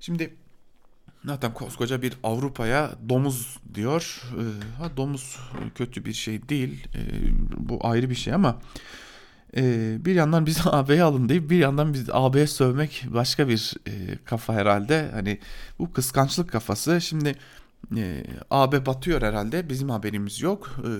Şimdi 0.00 0.34
Zaten 1.24 1.54
koskoca 1.54 2.02
bir 2.02 2.14
Avrupa'ya 2.22 2.90
domuz 3.08 3.58
diyor. 3.74 4.22
Ee, 4.32 4.82
ha 4.82 4.96
domuz 4.96 5.38
kötü 5.74 6.04
bir 6.04 6.12
şey 6.12 6.48
değil. 6.48 6.86
Ee, 6.94 7.00
bu 7.56 7.78
ayrı 7.86 8.10
bir 8.10 8.14
şey 8.14 8.34
ama 8.34 8.60
e, 9.56 9.96
bir 10.04 10.14
yandan 10.14 10.46
biz 10.46 10.60
AB'ye 10.66 11.02
alın 11.02 11.28
deyip 11.28 11.50
bir 11.50 11.58
yandan 11.58 11.94
biz 11.94 12.08
AB'ye 12.12 12.46
sövmek 12.46 13.04
başka 13.08 13.48
bir 13.48 13.74
e, 13.86 14.18
kafa 14.24 14.54
herhalde. 14.54 15.10
Hani 15.12 15.38
bu 15.78 15.92
kıskançlık 15.92 16.50
kafası. 16.50 17.00
Şimdi 17.00 17.34
e, 17.96 18.24
AB 18.50 18.86
batıyor 18.86 19.22
herhalde. 19.22 19.68
Bizim 19.68 19.90
haberimiz 19.90 20.40
yok. 20.40 20.70
E, 20.78 20.90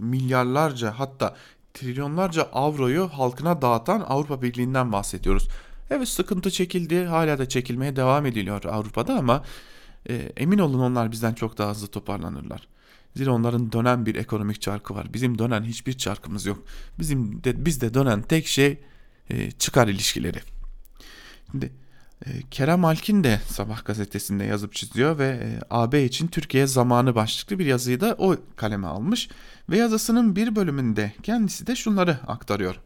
milyarlarca 0.00 0.92
hatta 0.98 1.36
trilyonlarca 1.74 2.42
avroyu 2.42 3.08
halkına 3.08 3.62
dağıtan 3.62 4.00
Avrupa 4.08 4.42
Birliği'nden 4.42 4.92
bahsediyoruz. 4.92 5.48
Evet 5.90 6.08
sıkıntı 6.08 6.50
çekildi. 6.50 7.04
Hala 7.04 7.38
da 7.38 7.48
çekilmeye 7.48 7.96
devam 7.96 8.26
ediliyor 8.26 8.64
Avrupa'da 8.64 9.14
ama 9.14 9.44
e, 10.08 10.14
emin 10.36 10.58
olun 10.58 10.80
onlar 10.80 11.10
bizden 11.12 11.34
çok 11.34 11.58
daha 11.58 11.70
hızlı 11.70 11.86
toparlanırlar. 11.86 12.68
Zira 13.16 13.32
onların 13.32 13.72
dönen 13.72 14.06
bir 14.06 14.14
ekonomik 14.14 14.60
çarkı 14.60 14.94
var. 14.94 15.14
Bizim 15.14 15.38
dönen 15.38 15.62
hiçbir 15.62 15.92
çarkımız 15.92 16.46
yok. 16.46 16.64
Bizim 16.98 17.44
de 17.44 17.66
bizde 17.66 17.94
dönen 17.94 18.22
tek 18.22 18.46
şey 18.46 18.78
e, 19.30 19.50
çıkar 19.50 19.88
ilişkileri. 19.88 20.38
Şimdi 21.50 21.72
e, 22.26 22.30
Kerem 22.50 22.84
Alkin 22.84 23.24
de 23.24 23.40
Sabah 23.46 23.84
gazetesinde 23.84 24.44
yazıp 24.44 24.72
çiziyor 24.74 25.18
ve 25.18 25.26
e, 25.26 25.60
AB 25.70 26.04
için 26.04 26.26
Türkiye 26.26 26.66
zamanı 26.66 27.14
başlıklı 27.14 27.58
bir 27.58 27.66
yazıyı 27.66 28.00
da 28.00 28.14
o 28.18 28.36
kaleme 28.56 28.86
almış 28.86 29.28
ve 29.70 29.78
yazısının 29.78 30.36
bir 30.36 30.56
bölümünde 30.56 31.12
kendisi 31.22 31.66
de 31.66 31.76
şunları 31.76 32.18
aktarıyor. 32.26 32.80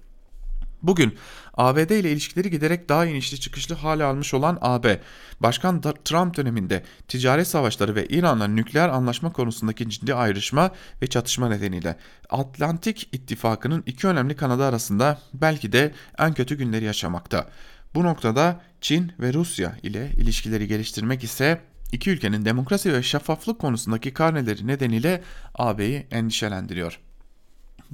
Bugün 0.85 1.15
ABD 1.55 1.91
ile 1.91 2.13
ilişkileri 2.13 2.51
giderek 2.51 2.89
daha 2.89 3.07
inişli 3.07 3.41
çıkışlı 3.41 3.75
hale 3.75 4.05
almış 4.05 4.35
olan 4.35 4.59
AB, 4.61 5.01
Başkan 5.41 5.81
Trump 5.81 6.37
döneminde 6.37 6.85
ticaret 7.09 7.47
savaşları 7.47 7.95
ve 7.95 8.07
İran'la 8.07 8.47
nükleer 8.47 8.89
anlaşma 8.89 9.33
konusundaki 9.33 9.91
ciddi 9.91 10.15
ayrışma 10.15 10.71
ve 11.03 11.07
çatışma 11.07 11.49
nedeniyle 11.49 11.97
Atlantik 12.31 13.09
İttifakı'nın 13.13 13.83
iki 13.87 14.07
önemli 14.07 14.37
kanadı 14.37 14.65
arasında 14.65 15.19
belki 15.35 15.73
de 15.73 15.95
en 16.19 16.35
kötü 16.35 16.59
günleri 16.59 16.85
yaşamakta. 16.85 17.49
Bu 17.95 18.05
noktada 18.05 18.61
Çin 18.81 19.13
ve 19.21 19.33
Rusya 19.33 19.77
ile 19.83 20.11
ilişkileri 20.17 20.69
geliştirmek 20.69 21.25
ise 21.25 21.61
iki 21.93 22.11
ülkenin 22.11 22.45
demokrasi 22.45 22.93
ve 22.93 23.03
şeffaflık 23.03 23.59
konusundaki 23.59 24.15
karneleri 24.15 24.67
nedeniyle 24.67 25.23
AB'yi 25.55 26.07
endişelendiriyor. 26.11 27.01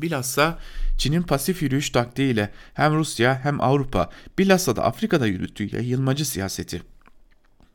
Bilhassa 0.03 0.59
Çin'in 0.99 1.23
pasif 1.23 1.63
yürüyüş 1.63 1.91
taktiğiyle 1.91 2.51
hem 2.75 2.95
Rusya 2.95 3.41
hem 3.45 3.61
Avrupa 3.61 4.11
bilhassa 4.39 4.77
da 4.77 4.85
Afrika'da 4.85 5.27
yürüttüğü 5.27 5.77
yayılmacı 5.77 6.25
siyaseti 6.25 6.83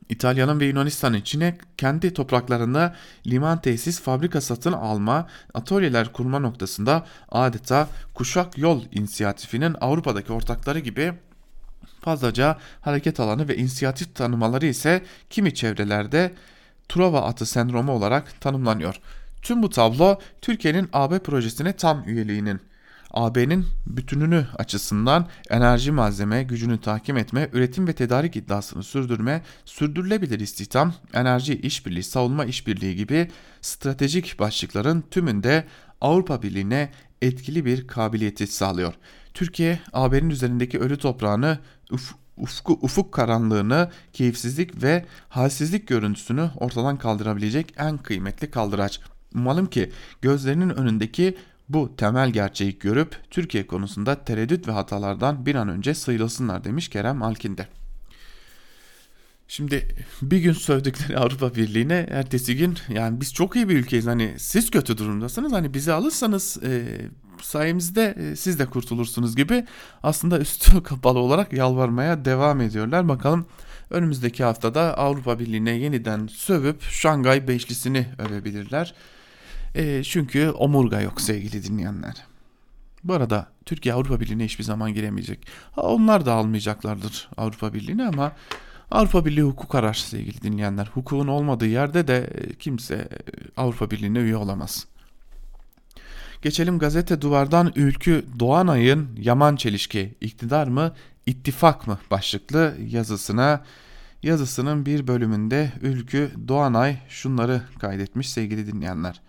İtalya'nın 0.08 0.60
ve 0.60 0.64
Yunanistan'ın 0.64 1.20
Çin'e 1.20 1.58
kendi 1.76 2.14
topraklarında 2.14 2.94
liman 3.26 3.60
tesis, 3.60 4.00
fabrika 4.00 4.40
satın 4.40 4.72
alma, 4.72 5.26
atölyeler 5.54 6.12
kurma 6.12 6.38
noktasında 6.38 7.06
adeta 7.30 7.88
kuşak 8.14 8.58
yol 8.58 8.84
inisiyatifinin 8.92 9.76
Avrupa'daki 9.80 10.32
ortakları 10.32 10.78
gibi 10.78 11.12
fazlaca 12.00 12.58
hareket 12.80 13.20
alanı 13.20 13.48
ve 13.48 13.56
inisiyatif 13.56 14.14
tanımaları 14.14 14.66
ise 14.66 15.02
kimi 15.30 15.54
çevrelerde 15.54 16.34
Truva 16.88 17.22
atı 17.22 17.46
sendromu 17.46 17.92
olarak 17.92 18.40
tanımlanıyor. 18.40 19.00
Tüm 19.46 19.62
bu 19.62 19.70
tablo 19.70 20.18
Türkiye'nin 20.42 20.88
AB 20.92 21.18
projesine 21.18 21.72
tam 21.72 22.08
üyeliğinin 22.08 22.60
AB'nin 23.10 23.66
bütününü 23.86 24.46
açısından 24.58 25.28
enerji 25.50 25.92
malzeme 25.92 26.42
gücünü 26.42 26.80
takip 26.80 27.18
etme, 27.18 27.48
üretim 27.52 27.88
ve 27.88 27.92
tedarik 27.92 28.36
iddiasını 28.36 28.82
sürdürme, 28.82 29.42
sürdürülebilir 29.64 30.40
istihdam, 30.40 30.94
enerji 31.12 31.60
işbirliği, 31.60 32.02
savunma 32.02 32.44
işbirliği 32.44 32.96
gibi 32.96 33.30
stratejik 33.60 34.38
başlıkların 34.38 35.04
tümünde 35.10 35.64
Avrupa 36.00 36.42
Birliği'ne 36.42 36.90
etkili 37.22 37.64
bir 37.64 37.86
kabiliyeti 37.86 38.46
sağlıyor. 38.46 38.94
Türkiye, 39.34 39.80
AB'nin 39.92 40.30
üzerindeki 40.30 40.78
ölü 40.78 40.98
toprağını 40.98 41.58
uf, 41.92 42.14
ufku, 42.36 42.78
ufuk 42.82 43.12
karanlığını, 43.12 43.90
keyifsizlik 44.12 44.82
ve 44.82 45.04
halsizlik 45.28 45.88
görüntüsünü 45.88 46.50
ortadan 46.56 46.98
kaldırabilecek 46.98 47.74
en 47.76 47.98
kıymetli 47.98 48.50
kaldıraç. 48.50 49.00
Umalım 49.36 49.66
ki 49.66 49.92
gözlerinin 50.22 50.70
önündeki 50.70 51.36
bu 51.68 51.96
temel 51.96 52.30
gerçeği 52.30 52.78
görüp 52.78 53.16
Türkiye 53.30 53.66
konusunda 53.66 54.24
tereddüt 54.24 54.68
ve 54.68 54.72
hatalardan 54.72 55.46
bir 55.46 55.54
an 55.54 55.68
önce 55.68 55.94
sıyrılsınlar 55.94 56.64
demiş 56.64 56.88
Kerem 56.88 57.22
Alkin'de. 57.22 57.68
Şimdi 59.48 59.88
bir 60.22 60.38
gün 60.38 60.52
sövdükleri 60.52 61.18
Avrupa 61.18 61.54
Birliği'ne 61.54 62.06
ertesi 62.10 62.56
gün 62.56 62.78
yani 62.88 63.20
biz 63.20 63.34
çok 63.34 63.56
iyi 63.56 63.68
bir 63.68 63.76
ülkeyiz 63.76 64.06
hani 64.06 64.34
siz 64.38 64.70
kötü 64.70 64.98
durumdasınız 64.98 65.52
hani 65.52 65.74
bizi 65.74 65.92
alırsanız 65.92 66.58
e, 66.62 67.00
sayemizde 67.42 68.16
e, 68.18 68.36
siz 68.36 68.58
de 68.58 68.66
kurtulursunuz 68.66 69.36
gibi 69.36 69.64
aslında 70.02 70.38
üstü 70.38 70.82
kapalı 70.84 71.18
olarak 71.18 71.52
yalvarmaya 71.52 72.24
devam 72.24 72.60
ediyorlar. 72.60 73.08
Bakalım 73.08 73.46
önümüzdeki 73.90 74.44
haftada 74.44 74.98
Avrupa 74.98 75.38
Birliği'ne 75.38 75.70
yeniden 75.70 76.26
sövüp 76.26 76.82
Şangay 76.82 77.48
Beşlisini 77.48 78.06
övebilirler. 78.18 78.94
E, 79.76 80.02
çünkü 80.04 80.50
omurga 80.50 81.00
yok 81.00 81.20
sevgili 81.20 81.64
dinleyenler. 81.64 82.24
Bu 83.04 83.14
arada 83.14 83.46
Türkiye 83.66 83.94
Avrupa 83.94 84.20
Birliği'ne 84.20 84.44
hiçbir 84.44 84.64
zaman 84.64 84.94
giremeyecek. 84.94 85.46
Ha, 85.72 85.82
onlar 85.82 86.26
da 86.26 86.32
almayacaklardır 86.32 87.28
Avrupa 87.36 87.74
Birliği'ni 87.74 88.04
ama 88.04 88.32
Avrupa 88.90 89.24
Birliği 89.24 89.42
hukuk 89.42 89.74
arar 89.74 89.94
sevgili 89.94 90.42
dinleyenler. 90.42 90.90
Hukukun 90.94 91.28
olmadığı 91.28 91.66
yerde 91.66 92.08
de 92.08 92.30
e, 92.34 92.54
kimse 92.54 92.94
e, 92.94 93.08
Avrupa 93.56 93.90
Birliği'ne 93.90 94.18
üye 94.18 94.36
olamaz. 94.36 94.86
Geçelim 96.42 96.78
gazete 96.78 97.20
duvardan 97.20 97.72
Ülkü 97.76 98.24
Doğanay'ın 98.38 99.08
Yaman 99.18 99.56
Çelişki 99.56 100.14
iktidar 100.20 100.66
mı 100.66 100.94
ittifak 101.26 101.86
mı 101.86 101.98
başlıklı 102.10 102.74
yazısına 102.86 103.64
yazısının 104.22 104.86
bir 104.86 105.06
bölümünde 105.06 105.72
Ülkü 105.82 106.30
Doğanay 106.48 106.98
şunları 107.08 107.62
kaydetmiş 107.78 108.30
sevgili 108.30 108.66
dinleyenler. 108.66 109.20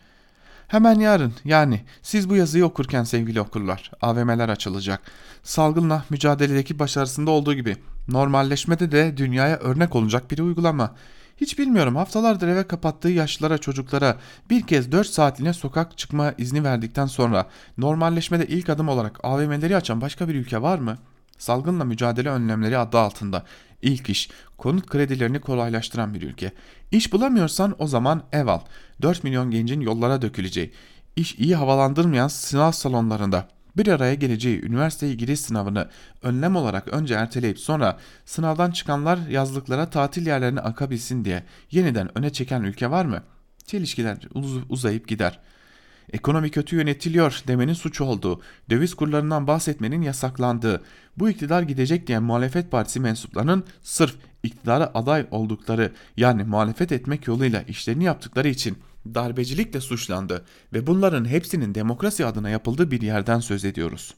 Hemen 0.68 0.99
yarın 0.99 1.34
yani 1.45 1.82
siz 2.01 2.30
bu 2.30 2.36
yazıyı 2.36 2.65
okurken 2.65 3.03
sevgili 3.03 3.41
okurlar 3.41 3.91
AVM'ler 4.01 4.49
açılacak. 4.49 5.01
Salgınla 5.43 6.03
mücadeledeki 6.09 6.80
başarısında 6.80 7.32
olduğu 7.32 7.53
gibi 7.53 7.78
normalleşmede 8.07 8.91
de 8.91 9.18
dünyaya 9.18 9.57
örnek 9.57 9.95
olacak 9.95 10.32
bir 10.32 10.39
uygulama. 10.39 10.95
Hiç 11.38 11.59
bilmiyorum 11.59 11.95
haftalardır 11.95 12.47
eve 12.47 12.68
kapattığı 12.68 13.09
yaşlılara 13.09 13.57
çocuklara 13.57 14.18
bir 14.49 14.61
kez 14.61 14.91
4 14.91 15.07
saatliğine 15.07 15.53
sokak 15.53 15.97
çıkma 15.97 16.34
izni 16.38 16.63
verdikten 16.63 17.05
sonra 17.05 17.45
normalleşmede 17.78 18.47
ilk 18.47 18.70
adım 18.70 18.89
olarak 18.89 19.20
AVM'leri 19.24 19.76
açan 19.76 20.01
başka 20.01 20.28
bir 20.30 20.36
ülke 20.36 20.61
var 20.61 20.80
mı? 20.80 20.97
Salgınla 21.38 21.86
mücadele 21.86 22.30
önlemleri 22.30 22.78
adı 22.78 22.99
altında 22.99 23.43
İlk 23.82 24.09
iş 24.09 24.30
konut 24.57 24.88
kredilerini 24.88 25.39
kolaylaştıran 25.39 26.13
bir 26.13 26.21
ülke. 26.21 26.51
İş 26.91 27.13
bulamıyorsan 27.13 27.75
o 27.80 27.88
zaman 27.88 28.23
ev 28.32 28.47
al. 28.47 28.59
4 29.01 29.23
milyon 29.23 29.51
gencin 29.51 29.82
yollara 29.82 30.21
döküleceği, 30.21 30.71
iş 31.15 31.36
iyi 31.36 31.55
havalandırmayan 31.55 32.28
sınav 32.28 32.71
salonlarında 32.71 33.47
bir 33.78 33.88
araya 33.88 34.13
geleceği 34.13 34.65
üniversiteye 34.65 35.13
giriş 35.13 35.39
sınavını 35.39 35.89
önlem 36.21 36.55
olarak 36.55 36.88
önce 36.88 37.13
erteleyip 37.13 37.59
sonra 37.59 37.97
sınavdan 38.25 38.71
çıkanlar 38.71 39.17
yazlıklara 39.30 39.89
tatil 39.89 40.28
yerlerine 40.28 40.59
akabilsin 40.59 41.25
diye 41.25 41.43
yeniden 41.71 42.17
öne 42.17 42.30
çeken 42.30 42.63
ülke 42.63 42.91
var 42.91 43.05
mı? 43.05 43.23
Çelişkiler 43.65 44.17
uz 44.34 44.57
uzayıp 44.69 45.07
gider.'' 45.07 45.57
Ekonomi 46.14 46.51
kötü 46.51 46.76
yönetiliyor 46.76 47.41
demenin 47.47 47.74
suç 47.74 48.01
olduğu, 48.01 48.41
döviz 48.70 48.93
kurlarından 48.93 49.47
bahsetmenin 49.47 50.01
yasaklandığı, 50.01 50.84
bu 51.18 51.30
iktidar 51.30 51.62
gidecek 51.62 52.08
diyen 52.08 52.24
muhalefet 52.24 52.72
partisi 52.72 52.99
mensuplarının 52.99 53.64
sırf 53.84 54.16
iktidara 54.43 54.91
aday 54.93 55.28
oldukları 55.32 55.91
yani 56.18 56.43
muhalefet 56.43 56.91
etmek 56.91 57.28
yoluyla 57.28 57.62
işlerini 57.62 58.03
yaptıkları 58.03 58.47
için 58.47 58.78
darbecilikle 59.16 59.82
suçlandı 59.82 60.45
ve 60.74 60.88
bunların 60.88 61.26
hepsinin 61.26 61.76
demokrasi 61.76 62.26
adına 62.26 62.49
yapıldığı 62.49 62.91
bir 62.91 63.01
yerden 63.01 63.39
söz 63.39 63.66
ediyoruz. 63.66 64.14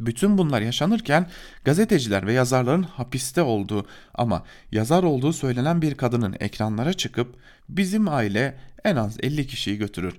Bütün 0.00 0.38
bunlar 0.38 0.60
yaşanırken 0.60 1.30
gazeteciler 1.64 2.26
ve 2.26 2.32
yazarların 2.32 2.82
hapiste 2.82 3.42
olduğu 3.42 3.86
ama 4.14 4.42
yazar 4.72 5.02
olduğu 5.02 5.32
söylenen 5.32 5.82
bir 5.82 5.94
kadının 5.94 6.36
ekranlara 6.40 6.92
çıkıp 6.92 7.36
bizim 7.68 8.08
aile 8.08 8.58
en 8.84 8.96
az 8.96 9.16
50 9.22 9.46
kişiyi 9.46 9.78
götürür 9.78 10.14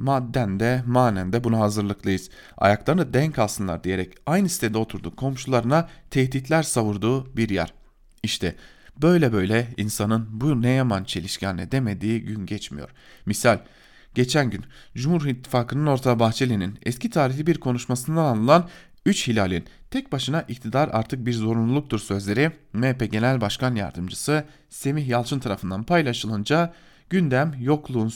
madden 0.00 0.60
de 0.60 0.82
manen 0.86 1.32
de 1.32 1.44
buna 1.44 1.58
hazırlıklıyız. 1.58 2.30
Ayaklarını 2.56 3.14
denk 3.14 3.38
alsınlar 3.38 3.84
diyerek 3.84 4.14
aynı 4.26 4.48
sitede 4.48 4.78
oturdu 4.78 5.16
komşularına 5.16 5.88
tehditler 6.10 6.62
savurduğu 6.62 7.36
bir 7.36 7.48
yer. 7.48 7.74
İşte 8.22 8.54
böyle 8.96 9.32
böyle 9.32 9.68
insanın 9.76 10.28
bu 10.30 10.62
ne 10.62 10.70
yaman 10.70 11.04
çelişkenle 11.04 11.72
demediği 11.72 12.22
gün 12.22 12.46
geçmiyor. 12.46 12.90
Misal 13.26 13.58
geçen 14.14 14.50
gün 14.50 14.64
Cumhur 14.94 15.26
İttifakı'nın 15.26 15.86
orta 15.86 16.18
Bahçeli'nin 16.18 16.78
eski 16.82 17.10
tarihli 17.10 17.46
bir 17.46 17.60
konuşmasından 17.60 18.24
alınan 18.24 18.68
3 19.06 19.28
hilalin 19.28 19.64
tek 19.90 20.12
başına 20.12 20.42
iktidar 20.42 20.88
artık 20.92 21.26
bir 21.26 21.32
zorunluluktur 21.32 21.98
sözleri 21.98 22.50
MHP 22.72 23.12
Genel 23.12 23.40
Başkan 23.40 23.74
Yardımcısı 23.74 24.44
Semih 24.68 25.08
Yalçın 25.08 25.38
tarafından 25.38 25.82
paylaşılınca 25.82 26.74
Gündem 27.10 27.54
yokluğun 27.60 28.08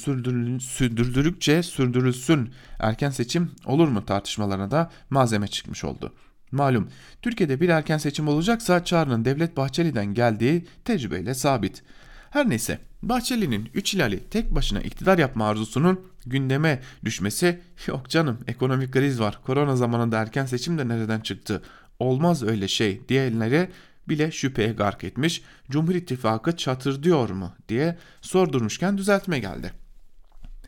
sürdürüldükçe 0.59 1.63
sürdürülsün 1.63 2.51
erken 2.79 3.11
seçim 3.11 3.51
olur 3.67 3.89
mu 3.89 4.07
tartışmalarına 4.07 4.71
da 4.71 4.91
malzeme 5.11 5.49
çıkmış 5.49 5.85
oldu. 5.85 6.13
Malum 6.53 6.89
Türkiye'de 7.23 7.61
bir 7.61 7.69
erken 7.69 7.99
seçim 7.99 8.29
olacaksa 8.29 8.85
çağrının 8.85 9.25
Devlet 9.25 9.57
Bahçeli'den 9.57 10.15
geldiği 10.15 10.67
tecrübeyle 10.85 11.35
sabit. 11.35 11.83
Her 12.31 12.49
neyse 12.51 12.79
Bahçeli'nin 13.03 13.71
3 13.75 13.95
ilali 13.95 14.21
tek 14.31 14.55
başına 14.55 14.81
iktidar 14.81 15.19
yapma 15.19 15.49
arzusunun 15.49 16.01
gündeme 16.27 16.83
düşmesi 17.05 17.61
yok 17.87 18.09
canım 18.09 18.39
ekonomik 18.47 18.93
kriz 18.93 19.21
var 19.21 19.41
korona 19.47 19.77
zamanında 19.77 20.19
erken 20.19 20.47
seçim 20.47 20.79
de 20.79 20.89
nereden 20.89 21.21
çıktı 21.21 21.63
olmaz 21.99 22.43
öyle 22.43 22.69
şey 22.69 23.09
diyenlere 23.09 23.69
bile 24.09 24.31
şüpheye 24.31 24.73
gark 24.73 25.05
etmiş, 25.05 25.43
Cumhur 25.71 25.95
İttifakı 25.95 26.57
çatır 26.57 27.03
diyor 27.03 27.31
mu 27.31 27.55
diye 27.69 27.99
sordurmuşken 28.21 28.99
düzeltme 28.99 29.39
geldi. 29.39 29.73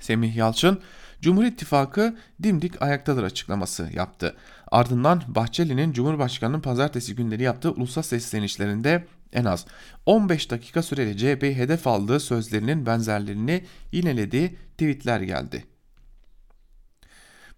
Semih 0.01 0.37
Yalçın, 0.37 0.81
Cumhur 1.21 1.45
İttifakı 1.45 2.17
dimdik 2.43 2.83
ayaktadır 2.83 3.23
açıklaması 3.23 3.91
yaptı. 3.93 4.37
Ardından 4.71 5.23
Bahçeli'nin 5.29 5.93
Cumhurbaşkanı'nın 5.93 6.61
pazartesi 6.61 7.15
günleri 7.15 7.43
yaptığı 7.43 7.71
ulusal 7.71 8.03
seslenişlerinde 8.03 9.07
en 9.33 9.45
az 9.45 9.67
15 10.07 10.51
dakika 10.51 10.83
süreli 10.83 11.17
CHP'yi 11.17 11.55
hedef 11.55 11.87
aldığı 11.87 12.21
sözlerinin 12.21 12.87
benzerlerini 12.87 13.65
yinelediği 13.93 14.57
tweetler 14.73 15.21
geldi. 15.21 15.65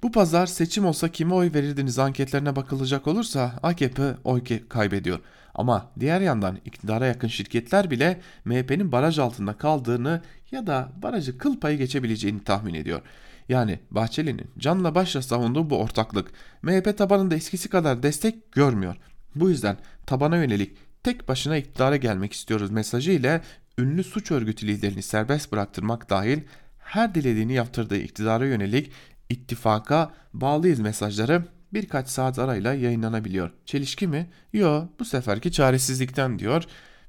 Bu 0.03 0.13
pazar 0.13 0.47
seçim 0.47 0.87
olsa 0.87 1.09
kime 1.09 1.35
oy 1.35 1.51
verirdiniz 1.55 1.99
anketlerine 1.99 2.57
bakılacak 2.57 3.07
olursa 3.07 3.59
AKP 3.63 4.15
oy 4.25 4.43
kaybediyor. 4.69 5.19
Ama 5.55 5.91
diğer 6.01 6.21
yandan 6.21 6.59
iktidara 6.65 7.07
yakın 7.07 7.29
şirketler 7.29 7.91
bile 7.91 8.21
MHP'nin 8.45 8.93
baraj 8.93 9.19
altında 9.19 9.53
kaldığını 9.53 10.23
ya 10.51 10.67
da 10.67 10.93
barajı 11.03 11.39
kıl 11.39 11.61
payı 11.61 11.79
geçebileceğini 11.79 12.45
tahmin 12.45 12.75
ediyor. 12.75 13.01
Yani 13.49 13.79
Bahçeli'nin 13.91 14.51
canla 14.59 14.95
başla 14.95 15.23
savunduğu 15.23 15.71
bu 15.71 15.79
ortaklık 15.79 16.31
MHP 16.63 16.99
tabanında 16.99 17.35
eskisi 17.35 17.69
kadar 17.69 18.03
destek 18.03 18.53
görmüyor. 18.53 18.97
Bu 19.35 19.51
yüzden 19.51 19.77
tabana 20.07 20.37
yönelik 20.37 20.77
tek 21.03 21.29
başına 21.29 21.57
iktidara 21.57 21.97
gelmek 21.97 22.33
istiyoruz 22.33 22.71
mesajı 22.71 23.11
ile 23.11 23.43
ünlü 23.79 24.05
suç 24.05 24.31
örgütü 24.31 24.67
liderini 24.67 25.03
serbest 25.03 25.53
bıraktırmak 25.53 26.11
dahil 26.11 26.41
her 26.79 27.15
dilediğini 27.15 27.53
yaptırdığı 27.53 27.97
iktidara 27.97 28.47
yönelik 28.47 28.93
ittifaka 29.31 30.13
bağlıyız 30.35 30.81
mesajları 30.81 31.45
birkaç 31.73 32.09
saat 32.09 32.39
arayla 32.39 32.75
yayınlanabiliyor. 32.75 33.51
Çelişki 33.67 34.07
mi? 34.07 34.31
Yo 34.53 34.87
bu 34.99 35.05
seferki 35.05 35.53
çaresizlikten 35.53 36.39
diyor 36.39 36.65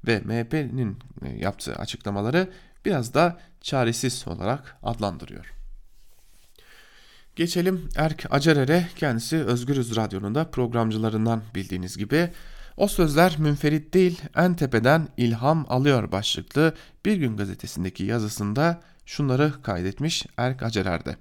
ve 0.06 0.20
MHP'nin 0.20 0.98
e, 1.22 1.28
yaptığı 1.28 1.74
açıklamaları 1.74 2.48
biraz 2.84 3.14
da 3.14 3.40
çaresiz 3.60 4.28
olarak 4.28 4.76
adlandırıyor. 4.82 5.54
Geçelim 7.36 7.88
Erk 7.96 8.26
Acerer'e 8.30 8.88
kendisi 8.96 9.36
Özgürüz 9.36 9.96
Radyo'nun 9.96 10.34
da 10.34 10.50
programcılarından 10.50 11.42
bildiğiniz 11.54 11.96
gibi. 11.96 12.30
O 12.76 12.88
sözler 12.88 13.36
münferit 13.38 13.94
değil 13.94 14.22
en 14.36 14.54
tepeden 14.54 15.08
ilham 15.16 15.66
alıyor 15.68 16.12
başlıklı 16.12 16.74
Bir 17.04 17.16
Gün 17.16 17.36
gazetesindeki 17.36 18.04
yazısında 18.04 18.80
şunları 19.06 19.62
kaydetmiş 19.62 20.26
Erk 20.36 20.62
Acerer'de. 20.62 21.16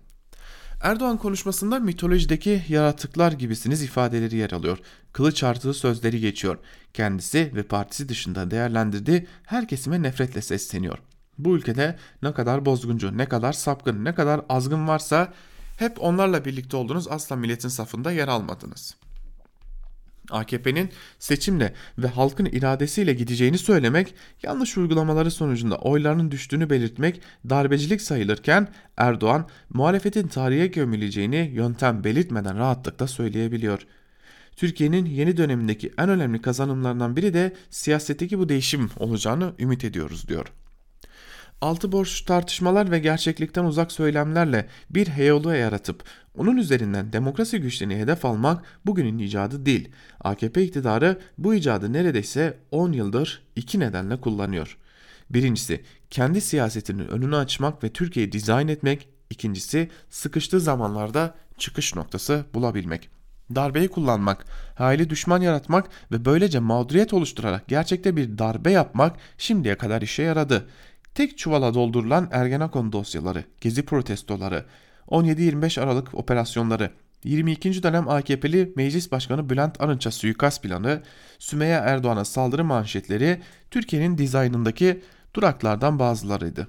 Erdoğan 0.81 1.17
konuşmasında 1.17 1.79
mitolojideki 1.79 2.63
yaratıklar 2.69 3.31
gibisiniz 3.31 3.83
ifadeleri 3.83 4.35
yer 4.35 4.51
alıyor. 4.51 4.77
Kılıç 5.13 5.43
artığı 5.43 5.73
sözleri 5.73 6.19
geçiyor. 6.19 6.57
Kendisi 6.93 7.51
ve 7.55 7.63
partisi 7.63 8.09
dışında 8.09 8.51
değerlendirdiği 8.51 9.27
her 9.45 9.67
kesime 9.67 10.01
nefretle 10.01 10.41
sesleniyor. 10.41 10.97
Bu 11.37 11.55
ülkede 11.55 11.95
ne 12.23 12.33
kadar 12.33 12.65
bozguncu, 12.65 13.17
ne 13.17 13.25
kadar 13.25 13.53
sapkın, 13.53 14.05
ne 14.05 14.15
kadar 14.15 14.41
azgın 14.49 14.87
varsa 14.87 15.33
hep 15.77 16.03
onlarla 16.03 16.45
birlikte 16.45 16.77
oldunuz 16.77 17.07
asla 17.07 17.35
milletin 17.35 17.69
safında 17.69 18.11
yer 18.11 18.27
almadınız. 18.27 18.95
AKP'nin 20.29 20.89
seçimle 21.19 21.73
ve 21.97 22.07
halkın 22.07 22.45
iradesiyle 22.45 23.13
gideceğini 23.13 23.57
söylemek, 23.57 24.15
yanlış 24.43 24.77
uygulamaları 24.77 25.31
sonucunda 25.31 25.77
oylarının 25.77 26.31
düştüğünü 26.31 26.69
belirtmek 26.69 27.21
darbecilik 27.49 28.01
sayılırken 28.01 28.67
Erdoğan 28.97 29.47
muhalefetin 29.69 30.27
tarihe 30.27 30.67
gömüleceğini 30.67 31.51
yöntem 31.53 32.03
belirtmeden 32.03 32.57
rahatlıkla 32.57 33.07
söyleyebiliyor. 33.07 33.85
Türkiye'nin 34.55 35.05
yeni 35.05 35.37
dönemindeki 35.37 35.91
en 35.97 36.09
önemli 36.09 36.41
kazanımlarından 36.41 37.15
biri 37.15 37.33
de 37.33 37.55
siyasetteki 37.69 38.39
bu 38.39 38.49
değişim 38.49 38.89
olacağını 38.97 39.53
ümit 39.59 39.83
ediyoruz 39.83 40.27
diyor. 40.27 40.45
Altı 41.61 41.91
borç 41.91 42.21
tartışmalar 42.21 42.91
ve 42.91 42.99
gerçeklikten 42.99 43.63
uzak 43.63 43.91
söylemlerle 43.91 44.67
bir 44.89 45.07
heyolu 45.07 45.55
yaratıp 45.55 46.03
onun 46.37 46.57
üzerinden 46.57 47.13
demokrasi 47.13 47.59
güçlerini 47.59 47.95
hedef 47.95 48.25
almak 48.25 48.65
bugünün 48.85 49.17
icadı 49.17 49.65
değil. 49.65 49.89
AKP 50.19 50.63
iktidarı 50.63 51.19
bu 51.37 51.55
icadı 51.55 51.93
neredeyse 51.93 52.57
10 52.71 52.91
yıldır 52.91 53.43
iki 53.55 53.79
nedenle 53.79 54.21
kullanıyor. 54.21 54.77
Birincisi 55.29 55.83
kendi 56.09 56.41
siyasetinin 56.41 57.07
önünü 57.07 57.35
açmak 57.35 57.83
ve 57.83 57.89
Türkiye'yi 57.89 58.31
dizayn 58.31 58.67
etmek. 58.67 59.09
İkincisi 59.29 59.89
sıkıştığı 60.09 60.59
zamanlarda 60.59 61.35
çıkış 61.57 61.95
noktası 61.95 62.45
bulabilmek. 62.53 63.09
Darbeyi 63.55 63.87
kullanmak, 63.87 64.45
hayli 64.75 65.09
düşman 65.09 65.41
yaratmak 65.41 65.89
ve 66.11 66.25
böylece 66.25 66.59
mağduriyet 66.59 67.13
oluşturarak 67.13 67.67
gerçekte 67.67 68.15
bir 68.15 68.37
darbe 68.37 68.71
yapmak 68.71 69.15
şimdiye 69.37 69.75
kadar 69.75 70.01
işe 70.01 70.23
yaradı. 70.23 70.67
Tek 71.19 71.37
çuvala 71.37 71.73
doldurulan 71.73 72.29
Ergenekon 72.31 72.91
dosyaları, 72.91 73.43
gezi 73.61 73.85
protestoları, 73.85 74.65
17-25 75.07 75.81
Aralık 75.81 76.15
operasyonları, 76.15 76.91
22. 77.23 77.83
dönem 77.83 78.09
AKP'li 78.09 78.73
Meclis 78.75 79.11
Başkanı 79.11 79.49
Bülent 79.49 79.81
Arınç'a 79.81 80.11
suikast 80.11 80.63
planı, 80.63 81.03
Sümeyye 81.39 81.75
Erdoğan'a 81.75 82.25
saldırı 82.25 82.63
manşetleri 82.63 83.41
Türkiye'nin 83.71 84.17
dizaynındaki 84.17 85.01
duraklardan 85.33 85.99
bazılarıydı. 85.99 86.67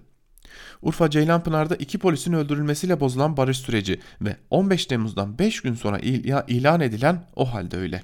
Urfa 0.82 1.10
Ceylanpınar'da 1.10 1.76
iki 1.76 1.98
polisin 1.98 2.32
öldürülmesiyle 2.32 3.00
bozulan 3.00 3.36
barış 3.36 3.58
süreci 3.58 4.00
ve 4.20 4.36
15 4.50 4.86
Temmuz'dan 4.86 5.38
5 5.38 5.60
gün 5.60 5.74
sonra 5.74 5.98
ilan 6.48 6.80
edilen 6.80 7.24
o 7.36 7.54
halde 7.54 7.76
öyle. 7.76 8.02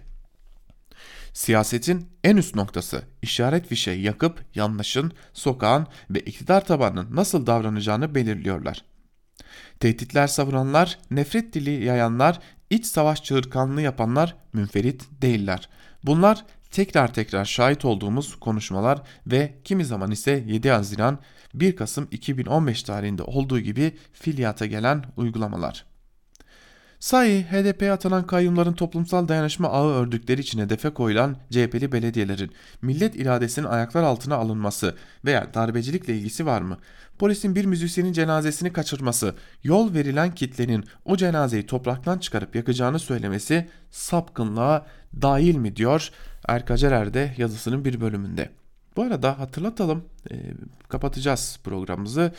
Siyasetin 1.37 2.07
en 2.25 2.37
üst 2.37 2.55
noktası 2.55 3.03
işaret 3.23 3.67
fişeği 3.67 4.03
yakıp 4.03 4.45
yanlışın, 4.55 5.13
sokağın 5.33 5.87
ve 6.11 6.21
iktidar 6.21 6.65
tabanının 6.65 7.17
nasıl 7.17 7.47
davranacağını 7.47 8.15
belirliyorlar. 8.15 8.85
Tehditler 9.81 10.27
savuranlar, 10.27 10.99
nefret 11.11 11.53
dili 11.53 11.85
yayanlar, 11.85 12.41
iç 12.71 12.87
savaş 12.87 13.25
çığırkanlığı 13.25 13.83
yapanlar 13.83 14.37
münferit 14.53 15.05
değiller. 15.23 15.69
Bunlar 16.05 16.45
tekrar 16.71 17.15
tekrar 17.15 17.45
şahit 17.45 17.85
olduğumuz 17.85 18.37
konuşmalar 18.37 19.03
ve 19.27 19.55
kimi 19.65 19.85
zaman 19.85 20.11
ise 20.11 20.45
7 20.47 20.71
Haziran 20.71 21.19
1 21.55 21.77
Kasım 21.77 22.09
2015 22.11 22.83
tarihinde 22.83 23.23
olduğu 23.23 23.61
gibi 23.61 23.97
fiiliyata 24.13 24.67
gelen 24.67 25.05
uygulamalar. 25.17 25.96
Sahi 27.01 27.47
HDP'ye 27.51 27.93
atanan 27.93 28.27
kayyumların 28.27 28.73
toplumsal 28.73 29.29
dayanışma 29.29 29.69
ağı 29.69 29.89
ördükleri 29.89 30.41
için 30.41 30.59
hedefe 30.59 30.91
koyulan 30.91 31.37
CHP'li 31.51 31.93
belediyelerin 31.93 32.51
millet 32.83 33.17
iradesinin 33.17 33.67
ayaklar 33.67 34.03
altına 34.03 34.37
alınması 34.37 34.95
veya 35.25 35.55
darbecilikle 35.55 36.17
ilgisi 36.17 36.47
var 36.47 36.61
mı? 36.61 36.79
Polisin 37.19 37.55
bir 37.55 37.65
müzisyenin 37.65 38.13
cenazesini 38.13 38.73
kaçırması, 38.73 39.35
yol 39.63 39.95
verilen 39.95 40.35
kitlenin 40.35 40.85
o 41.05 41.17
cenazeyi 41.17 41.67
topraktan 41.67 42.19
çıkarıp 42.19 42.57
yakacağını 42.57 42.99
söylemesi 42.99 43.69
sapkınlığa 43.91 44.87
dahil 45.23 45.57
mi 45.57 45.77
diyor 45.77 46.11
Erkacer 46.49 47.15
de 47.15 47.35
yazısının 47.37 47.85
bir 47.85 48.01
bölümünde. 48.01 48.51
Bu 48.97 49.03
arada 49.03 49.39
hatırlatalım 49.39 50.05
e, 50.31 50.35
kapatacağız 50.89 51.59
programımızı. 51.65 52.33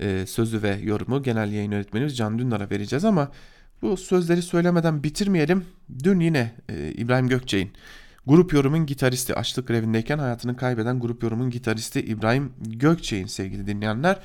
E, 0.00 0.26
sözü 0.26 0.62
ve 0.62 0.78
yorumu 0.82 1.22
genel 1.22 1.52
yayın 1.52 1.72
yönetmenimiz 1.72 2.16
Can 2.16 2.38
Dündar'a 2.38 2.70
vereceğiz 2.70 3.04
ama 3.04 3.30
bu 3.82 3.96
sözleri 3.96 4.42
söylemeden 4.42 5.02
bitirmeyelim. 5.02 5.64
Dün 6.04 6.20
yine 6.20 6.54
e, 6.68 6.92
İbrahim 6.92 7.28
Gökçe'nin 7.28 7.72
grup 8.26 8.52
yorumun 8.52 8.86
gitaristi 8.86 9.34
açlık 9.34 9.68
grevindeyken 9.68 10.18
hayatını 10.18 10.56
kaybeden 10.56 11.00
grup 11.00 11.22
yorumun 11.22 11.50
gitaristi 11.50 12.00
İbrahim 12.00 12.52
Gökçe'nin 12.60 13.26
sevgili 13.26 13.66
dinleyenler 13.66 14.20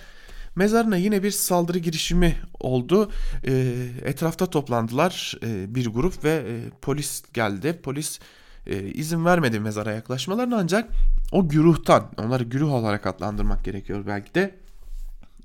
mezarına 0.56 0.98
yine 0.98 1.24
bir 1.24 1.32
saldırı 1.32 1.78
girişimi 1.78 2.36
oldu. 2.60 3.12
E, 3.48 3.74
etrafta 4.04 4.46
toplandılar 4.46 5.36
e, 5.44 5.76
bir 5.76 5.88
grup 5.88 6.24
ve 6.24 6.32
e, 6.48 6.70
polis 6.82 7.24
geldi. 7.34 7.80
Polis 7.84 8.20
e, 8.68 8.84
izin 8.84 9.26
vermedi 9.26 9.60
mezara 9.60 9.92
yaklaşmalarına 9.92 10.58
ancak 10.58 10.90
o 11.32 11.50
güruhtan 11.50 12.12
onları 12.18 12.44
güruh 12.44 12.74
olarak 12.74 13.08
adlandırmak 13.08 13.66
gerekiyor 13.66 14.04
belki 14.08 14.36
de 14.36 14.56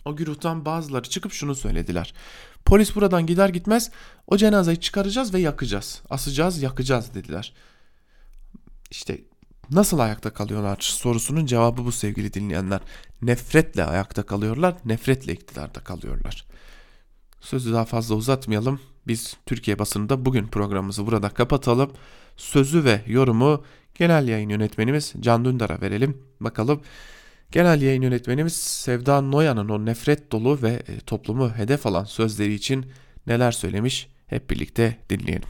o 0.04 0.16
güruhtan 0.16 0.64
bazıları 0.64 1.08
çıkıp 1.08 1.32
şunu 1.32 1.54
söylediler. 1.54 2.14
Polis 2.66 2.96
buradan 2.96 3.26
gider 3.26 3.48
gitmez 3.48 3.90
o 4.26 4.36
cenazeyi 4.36 4.80
çıkaracağız 4.80 5.34
ve 5.34 5.40
yakacağız. 5.40 6.02
Asacağız, 6.10 6.62
yakacağız 6.62 7.14
dediler. 7.14 7.52
İşte 8.90 9.20
nasıl 9.70 9.98
ayakta 9.98 10.30
kalıyorlar 10.30 10.76
sorusunun 10.80 11.46
cevabı 11.46 11.84
bu 11.84 11.92
sevgili 11.92 12.32
dinleyenler. 12.32 12.80
Nefretle 13.22 13.84
ayakta 13.84 14.22
kalıyorlar, 14.22 14.74
nefretle 14.84 15.32
iktidarda 15.32 15.80
kalıyorlar. 15.80 16.46
Sözü 17.40 17.72
daha 17.72 17.84
fazla 17.84 18.14
uzatmayalım. 18.14 18.80
Biz 19.06 19.36
Türkiye 19.46 19.78
basınında 19.78 20.24
bugün 20.24 20.46
programımızı 20.46 21.06
burada 21.06 21.28
kapatalım. 21.28 21.92
Sözü 22.36 22.84
ve 22.84 23.02
yorumu 23.06 23.64
genel 23.94 24.28
yayın 24.28 24.48
yönetmenimiz 24.48 25.12
Can 25.20 25.44
Dündar'a 25.44 25.80
verelim. 25.80 26.22
Bakalım 26.40 26.80
Genel 27.56 27.82
yayın 27.82 28.02
yönetmenimiz 28.02 28.56
Sevda 28.56 29.20
Noyan'ın 29.20 29.68
o 29.68 29.86
nefret 29.86 30.32
dolu 30.32 30.62
ve 30.62 30.82
e, 30.88 31.00
toplumu 31.00 31.50
hedef 31.50 31.86
alan 31.86 32.04
sözleri 32.04 32.54
için 32.54 32.86
neler 33.26 33.52
söylemiş 33.52 34.08
hep 34.26 34.50
birlikte 34.50 34.96
dinleyelim. 35.10 35.48